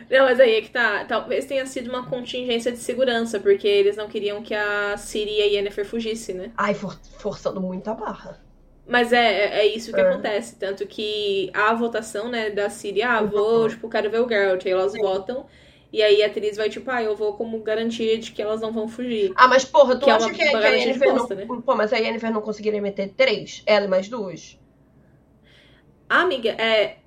Não, 0.09 0.25
mas 0.25 0.39
aí 0.39 0.55
é 0.55 0.61
que 0.61 0.71
tá. 0.71 1.05
Talvez 1.05 1.45
tenha 1.45 1.65
sido 1.65 1.89
uma 1.89 2.07
contingência 2.07 2.71
de 2.71 2.77
segurança, 2.79 3.39
porque 3.39 3.67
eles 3.67 3.97
não 3.97 4.07
queriam 4.07 4.41
que 4.43 4.53
a 4.53 4.97
Ciri 4.97 5.31
e 5.39 5.41
a 5.41 5.45
Yennefer 5.45 5.85
fugissem, 5.85 6.35
né? 6.35 6.51
ai, 6.55 6.73
for- 6.73 6.97
forçando 7.19 7.59
muito 7.59 7.89
a 7.89 7.93
barra. 7.93 8.39
Mas 8.85 9.13
é, 9.13 9.17
é, 9.59 9.59
é 9.59 9.65
isso 9.67 9.93
que 9.93 9.99
É. 9.99 10.01
acontece. 10.01 10.55
Tanto 10.57 10.85
que 10.87 11.51
a 11.53 11.73
votação, 11.73 12.29
né, 12.29 12.49
da 12.49 12.69
Ciri, 12.69 13.01
ah, 13.03 13.21
vou, 13.21 13.69
tipo, 13.69 13.89
quero 13.89 14.09
ver 14.09 14.21
o 14.21 14.27
Geralt. 14.27 14.65
Aí 14.65 14.71
elas 14.71 14.93
Sim. 14.93 14.99
votam. 14.99 15.45
E 15.91 16.01
aí 16.01 16.23
a 16.23 16.27
atriz 16.27 16.55
vai, 16.55 16.69
tipo, 16.69 16.89
ah, 16.89 17.03
eu 17.03 17.15
vou 17.17 17.33
como 17.33 17.59
garantia 17.59 18.17
de 18.17 18.31
que 18.31 18.41
elas 18.41 18.61
não 18.61 18.71
vão 18.71 18.87
fugir. 18.87 19.33
Ah, 19.35 19.47
mas 19.47 19.65
porra, 19.65 19.97
tu 19.97 20.05
Que 20.05 20.09
é 20.09 20.13
acha 20.13 20.29
que, 20.29 20.43
uma 20.49 20.61
que 20.61 21.03
a 21.03 21.13
bosta, 21.13 21.35
não... 21.35 21.55
né? 21.55 21.61
Pô, 21.65 21.75
mas 21.75 21.91
a 21.91 21.97
Yennefer 21.97 22.31
não 22.31 22.41
conseguiria 22.41 22.81
meter 22.81 23.09
três? 23.09 23.61
Ela 23.65 23.85
e 23.85 23.89
mais 23.89 24.07
duas? 24.07 24.57
Ah, 26.07 26.21
amiga, 26.21 26.51
é. 26.51 26.97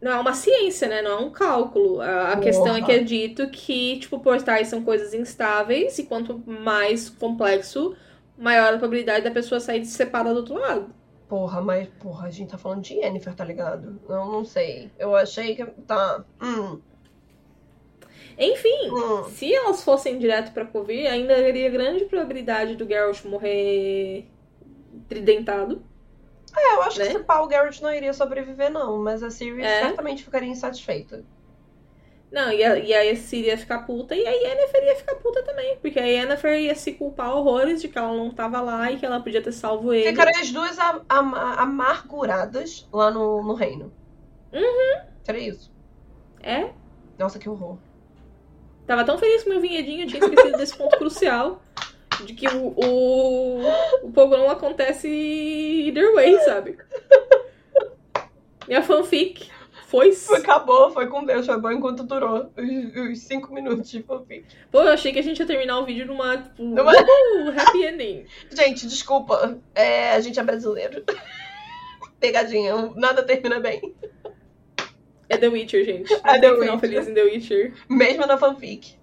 Não 0.00 0.10
é 0.10 0.18
uma 0.18 0.34
ciência, 0.34 0.88
né? 0.88 1.00
Não 1.00 1.10
é 1.12 1.16
um 1.16 1.30
cálculo. 1.30 2.00
A, 2.00 2.32
a 2.32 2.40
questão 2.40 2.74
é 2.74 2.82
que 2.82 2.90
é 2.90 2.98
dito 2.98 3.48
que, 3.50 4.00
tipo, 4.00 4.18
portais 4.18 4.66
são 4.66 4.82
coisas 4.82 5.14
instáveis 5.14 5.96
e 5.98 6.04
quanto 6.04 6.42
mais 6.44 7.08
complexo, 7.08 7.96
maior 8.36 8.74
a 8.74 8.78
probabilidade 8.78 9.22
da 9.24 9.30
pessoa 9.30 9.60
sair 9.60 9.84
separada 9.84 10.34
do 10.34 10.40
outro 10.40 10.54
lado. 10.54 10.92
Porra, 11.28 11.60
mas, 11.60 11.88
porra, 12.00 12.26
a 12.26 12.30
gente 12.30 12.50
tá 12.50 12.58
falando 12.58 12.82
de 12.82 12.94
Yennefer, 12.94 13.34
tá 13.34 13.44
ligado? 13.44 14.00
Eu 14.08 14.26
não 14.26 14.44
sei. 14.44 14.90
Eu 14.98 15.14
achei 15.14 15.54
que 15.54 15.64
tá... 15.64 16.24
Hum, 16.42 16.80
Enfim, 18.38 18.90
hum. 18.90 19.24
se 19.24 19.52
elas 19.54 19.82
fossem 19.84 20.18
direto 20.18 20.52
pra 20.52 20.64
Covir, 20.64 21.06
ainda 21.06 21.34
haveria 21.36 21.68
grande 21.70 22.04
probabilidade 22.06 22.76
do 22.76 22.86
Geralt 22.86 23.24
morrer 23.24 24.26
tridentado. 25.08 25.82
É, 26.56 26.74
eu 26.76 26.82
acho 26.82 26.98
Né? 26.98 27.06
que 27.06 27.12
esse 27.12 27.24
pau 27.24 27.46
Garrett 27.48 27.82
não 27.82 27.92
iria 27.92 28.12
sobreviver, 28.12 28.70
não. 28.70 28.98
Mas 29.02 29.22
a 29.22 29.30
Siri 29.30 29.62
É? 29.62 29.80
certamente 29.80 30.22
ficaria 30.24 30.48
insatisfeita. 30.48 31.24
Não, 32.30 32.50
e, 32.50 32.64
a, 32.64 32.78
e 32.78 32.94
aí 32.94 33.10
a 33.10 33.16
Ciri 33.16 33.48
ia 33.48 33.58
ficar 33.58 33.80
puta 33.86 34.14
e 34.14 34.26
a 34.26 34.30
Yennefer 34.30 34.84
ia 34.84 34.96
ficar 34.96 35.16
puta 35.16 35.42
também. 35.42 35.76
Porque 35.78 35.98
a 35.98 36.04
Yennefer 36.04 36.60
ia 36.60 36.74
se 36.74 36.92
culpar 36.92 37.34
horrores 37.34 37.80
de 37.82 37.88
que 37.88 37.98
ela 37.98 38.14
não 38.14 38.30
tava 38.30 38.60
lá 38.60 38.90
e 38.90 38.98
que 38.98 39.04
ela 39.04 39.20
podia 39.20 39.42
ter 39.42 39.52
salvo 39.52 39.92
ele. 39.92 40.08
Ficaram 40.10 40.32
as 40.40 40.50
duas 40.50 40.78
am- 40.78 41.04
am- 41.08 41.34
amarguradas 41.58 42.88
lá 42.92 43.10
no, 43.10 43.42
no 43.42 43.54
reino. 43.54 43.92
Uhum. 44.52 45.02
Era 45.26 45.38
isso. 45.38 45.70
É, 46.42 46.70
Nossa, 47.18 47.38
que 47.38 47.48
horror. 47.48 47.76
Tava 48.86 49.04
tão 49.04 49.18
feliz 49.18 49.42
com 49.44 49.50
meu 49.50 49.60
vinhedinho, 49.60 50.04
eu 50.04 50.08
tinha 50.08 50.22
esquecido 50.22 50.56
desse 50.58 50.76
ponto 50.76 50.96
crucial. 50.98 51.62
De 52.26 52.34
que 52.34 52.46
o, 52.46 52.68
o, 52.76 53.62
o 54.02 54.12
pogrom 54.12 54.48
acontece 54.48 55.08
either 55.08 56.14
way, 56.14 56.38
sabe? 56.40 56.76
Minha 58.68 58.82
fanfic 58.82 59.50
foi. 59.86 60.12
Foi, 60.12 60.38
acabou, 60.38 60.90
foi 60.90 61.06
com 61.08 61.24
Deus, 61.24 61.44
foi 61.46 61.60
bom 61.60 61.70
enquanto 61.72 62.02
durou 62.04 62.50
os, 62.56 63.10
os 63.10 63.18
cinco 63.20 63.52
minutos 63.52 63.90
de 63.90 64.02
fanfic. 64.02 64.44
Pô, 64.70 64.80
eu 64.82 64.92
achei 64.92 65.12
que 65.12 65.18
a 65.18 65.22
gente 65.22 65.38
ia 65.40 65.46
terminar 65.46 65.78
o 65.80 65.84
vídeo 65.84 66.06
numa. 66.06 66.38
Tipo, 66.38 66.62
Numa- 66.62 66.92
uh, 66.92 67.60
happy 67.60 67.84
ending. 67.84 68.24
Gente, 68.50 68.86
desculpa, 68.86 69.58
é, 69.74 70.12
a 70.12 70.20
gente 70.20 70.38
é 70.38 70.42
brasileiro. 70.42 71.02
Pegadinha, 72.20 72.92
nada 72.94 73.22
termina 73.22 73.58
bem. 73.58 73.94
The 75.42 75.48
Witcher, 75.48 75.84
gente. 75.84 76.12
É 76.14 76.18
Não 76.38 76.40
The 76.40 76.50
Witcher. 76.52 76.78
feliz 76.78 77.08
em 77.08 77.14
The 77.14 77.22
Witcher. 77.24 77.74
Mesmo 77.88 78.26
na 78.26 78.38
fanfic. 78.38 78.94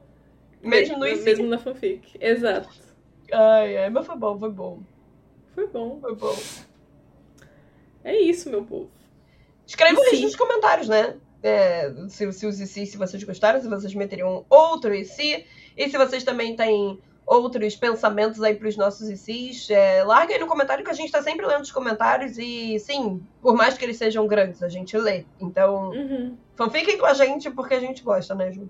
Mesmo 0.64 0.96
no 0.98 1.02
Mesmo 1.04 1.30
IC. 1.30 1.44
na 1.44 1.58
fanfic. 1.58 2.18
Exato. 2.20 2.70
Ai, 3.32 3.78
ai, 3.78 3.90
mas 3.90 4.06
foi 4.06 4.16
bom, 4.16 4.40
foi 4.40 4.50
bom. 4.50 4.80
Foi 5.54 5.68
bom. 5.68 6.00
Foi 6.00 6.16
bom. 6.16 6.36
É 8.06 8.18
isso, 8.18 8.50
meu 8.50 8.64
povo. 8.64 8.90
Escrevam 9.68 10.02
aí 10.04 10.22
nos 10.22 10.36
comentários, 10.38 10.88
né? 10.88 11.18
É, 11.44 11.94
se, 12.08 12.32
se 12.32 12.46
os 12.46 12.60
IC, 12.60 12.86
se 12.86 12.98
vocês 12.98 13.24
gostaram, 13.24 13.62
se 13.62 13.68
vocês 13.68 13.94
meteriam 13.94 14.46
outro 14.50 14.96
IC. 14.96 15.46
E 15.78 15.90
se 15.90 15.98
vocês 15.98 16.24
também 16.24 16.56
têm 16.56 17.00
outros 17.30 17.76
pensamentos 17.76 18.42
aí 18.42 18.56
pros 18.56 18.76
nossos 18.76 19.10
ICs, 19.10 19.70
é, 19.70 20.04
larga 20.04 20.34
aí 20.34 20.40
no 20.40 20.48
comentário 20.48 20.84
que 20.84 20.90
a 20.90 20.94
gente 20.96 21.12
tá 21.12 21.22
sempre 21.22 21.46
lendo 21.46 21.62
os 21.62 21.72
comentários. 21.72 22.38
E 22.38 22.80
sim, 22.80 23.22
por 23.42 23.56
mais 23.56 23.78
que 23.78 23.86
eles 23.86 23.98
sejam 23.98 24.26
grandes, 24.28 24.64
a 24.64 24.68
gente 24.70 24.98
lê. 24.98 25.26
Então, 25.40 25.92
Uhum. 25.92 26.36
fanfiquem 26.56 26.98
com 26.98 27.06
a 27.06 27.14
gente 27.14 27.50
porque 27.52 27.76
a 27.76 27.80
gente 27.80 28.02
gosta, 28.04 28.34
né, 28.34 28.52
Ju? 28.52 28.70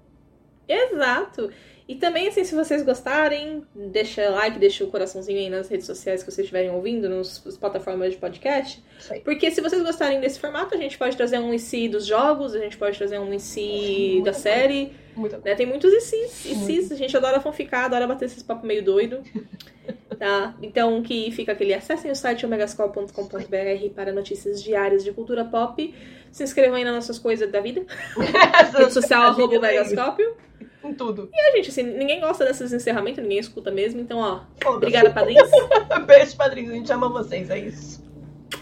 Exato. 0.68 1.50
E 1.88 1.96
também, 1.96 2.28
assim, 2.28 2.44
se 2.44 2.54
vocês 2.54 2.84
gostarem, 2.84 3.64
deixa 3.74 4.30
like, 4.30 4.60
deixa 4.60 4.84
o 4.84 4.92
coraçãozinho 4.92 5.40
aí 5.40 5.50
nas 5.50 5.68
redes 5.68 5.88
sociais 5.88 6.22
que 6.22 6.30
vocês 6.32 6.46
estiverem 6.46 6.70
ouvindo, 6.70 7.10
nos, 7.10 7.44
nas 7.44 7.58
plataformas 7.58 8.12
de 8.12 8.18
podcast. 8.18 8.84
Porque 9.26 9.50
se 9.50 9.60
vocês 9.60 9.82
gostarem 9.82 10.20
desse 10.22 10.40
formato, 10.40 10.76
a 10.76 10.78
gente 10.78 11.00
pode 11.00 11.18
trazer 11.18 11.40
um 11.40 11.52
IC 11.52 11.90
dos 11.90 12.06
jogos, 12.06 12.54
a 12.54 12.60
gente 12.60 12.78
pode 12.78 12.96
trazer 12.96 13.18
um 13.18 13.34
IC 13.34 14.12
Muita 14.18 14.32
da 14.32 14.34
série. 14.38 14.82
Muito 14.84 15.09
Né? 15.28 15.56
Tem 15.56 15.66
muitos 15.66 15.92
ICs, 15.92 16.46
ICs, 16.46 16.92
a 16.92 16.96
gente 16.96 17.16
adora 17.16 17.40
fanficar, 17.40 17.86
adora 17.86 18.08
bater 18.08 18.26
esses 18.26 18.44
papos 18.44 18.66
meio 18.66 18.84
doido. 18.84 19.22
tá? 20.18 20.54
Então 20.62 21.02
que 21.02 21.32
fica 21.32 21.54
aquele, 21.54 21.74
acessem 21.74 22.12
o 22.12 22.16
site 22.16 22.46
omegascope.com.br 22.46 23.94
para 23.96 24.12
notícias 24.12 24.62
diárias 24.62 25.04
de 25.04 25.12
cultura 25.12 25.46
pop. 25.46 25.94
Se 26.32 26.44
inscrevam 26.44 26.76
aí 26.76 26.84
nas 26.84 26.94
nossas 26.94 27.18
coisas 27.18 27.52
da 27.52 27.60
vida. 27.60 27.84
Rede 28.78 28.94
social, 28.94 29.24
arroba 29.24 29.58
omegascópio. 29.58 30.36
Em 30.84 30.94
tudo. 30.94 31.30
E 31.34 31.40
a 31.40 31.56
gente, 31.58 31.70
assim, 31.70 31.84
ninguém 31.84 32.22
gosta 32.22 32.46
desses 32.46 32.72
encerramentos, 32.72 33.22
ninguém 33.22 33.40
escuta 33.40 33.70
mesmo. 33.70 34.00
Então, 34.00 34.20
ó, 34.20 34.42
obrigada, 34.70 35.10
padrinhos. 35.10 35.50
Beijo, 36.06 36.38
padrinhos. 36.38 36.72
A 36.72 36.76
gente 36.76 36.92
ama 36.92 37.10
vocês, 37.10 37.50
é 37.50 37.60
isso. 37.60 38.04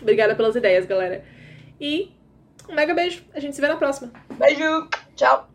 obrigada 0.02 0.36
pelas 0.36 0.56
ideias, 0.56 0.86
galera. 0.86 1.24
E 1.80 2.12
um 2.70 2.74
mega 2.74 2.94
beijo. 2.94 3.24
A 3.34 3.40
gente 3.40 3.56
se 3.56 3.62
vê 3.62 3.68
na 3.68 3.78
próxima. 3.78 4.12
Beijo. 4.38 4.90
Tchau. 5.16 5.48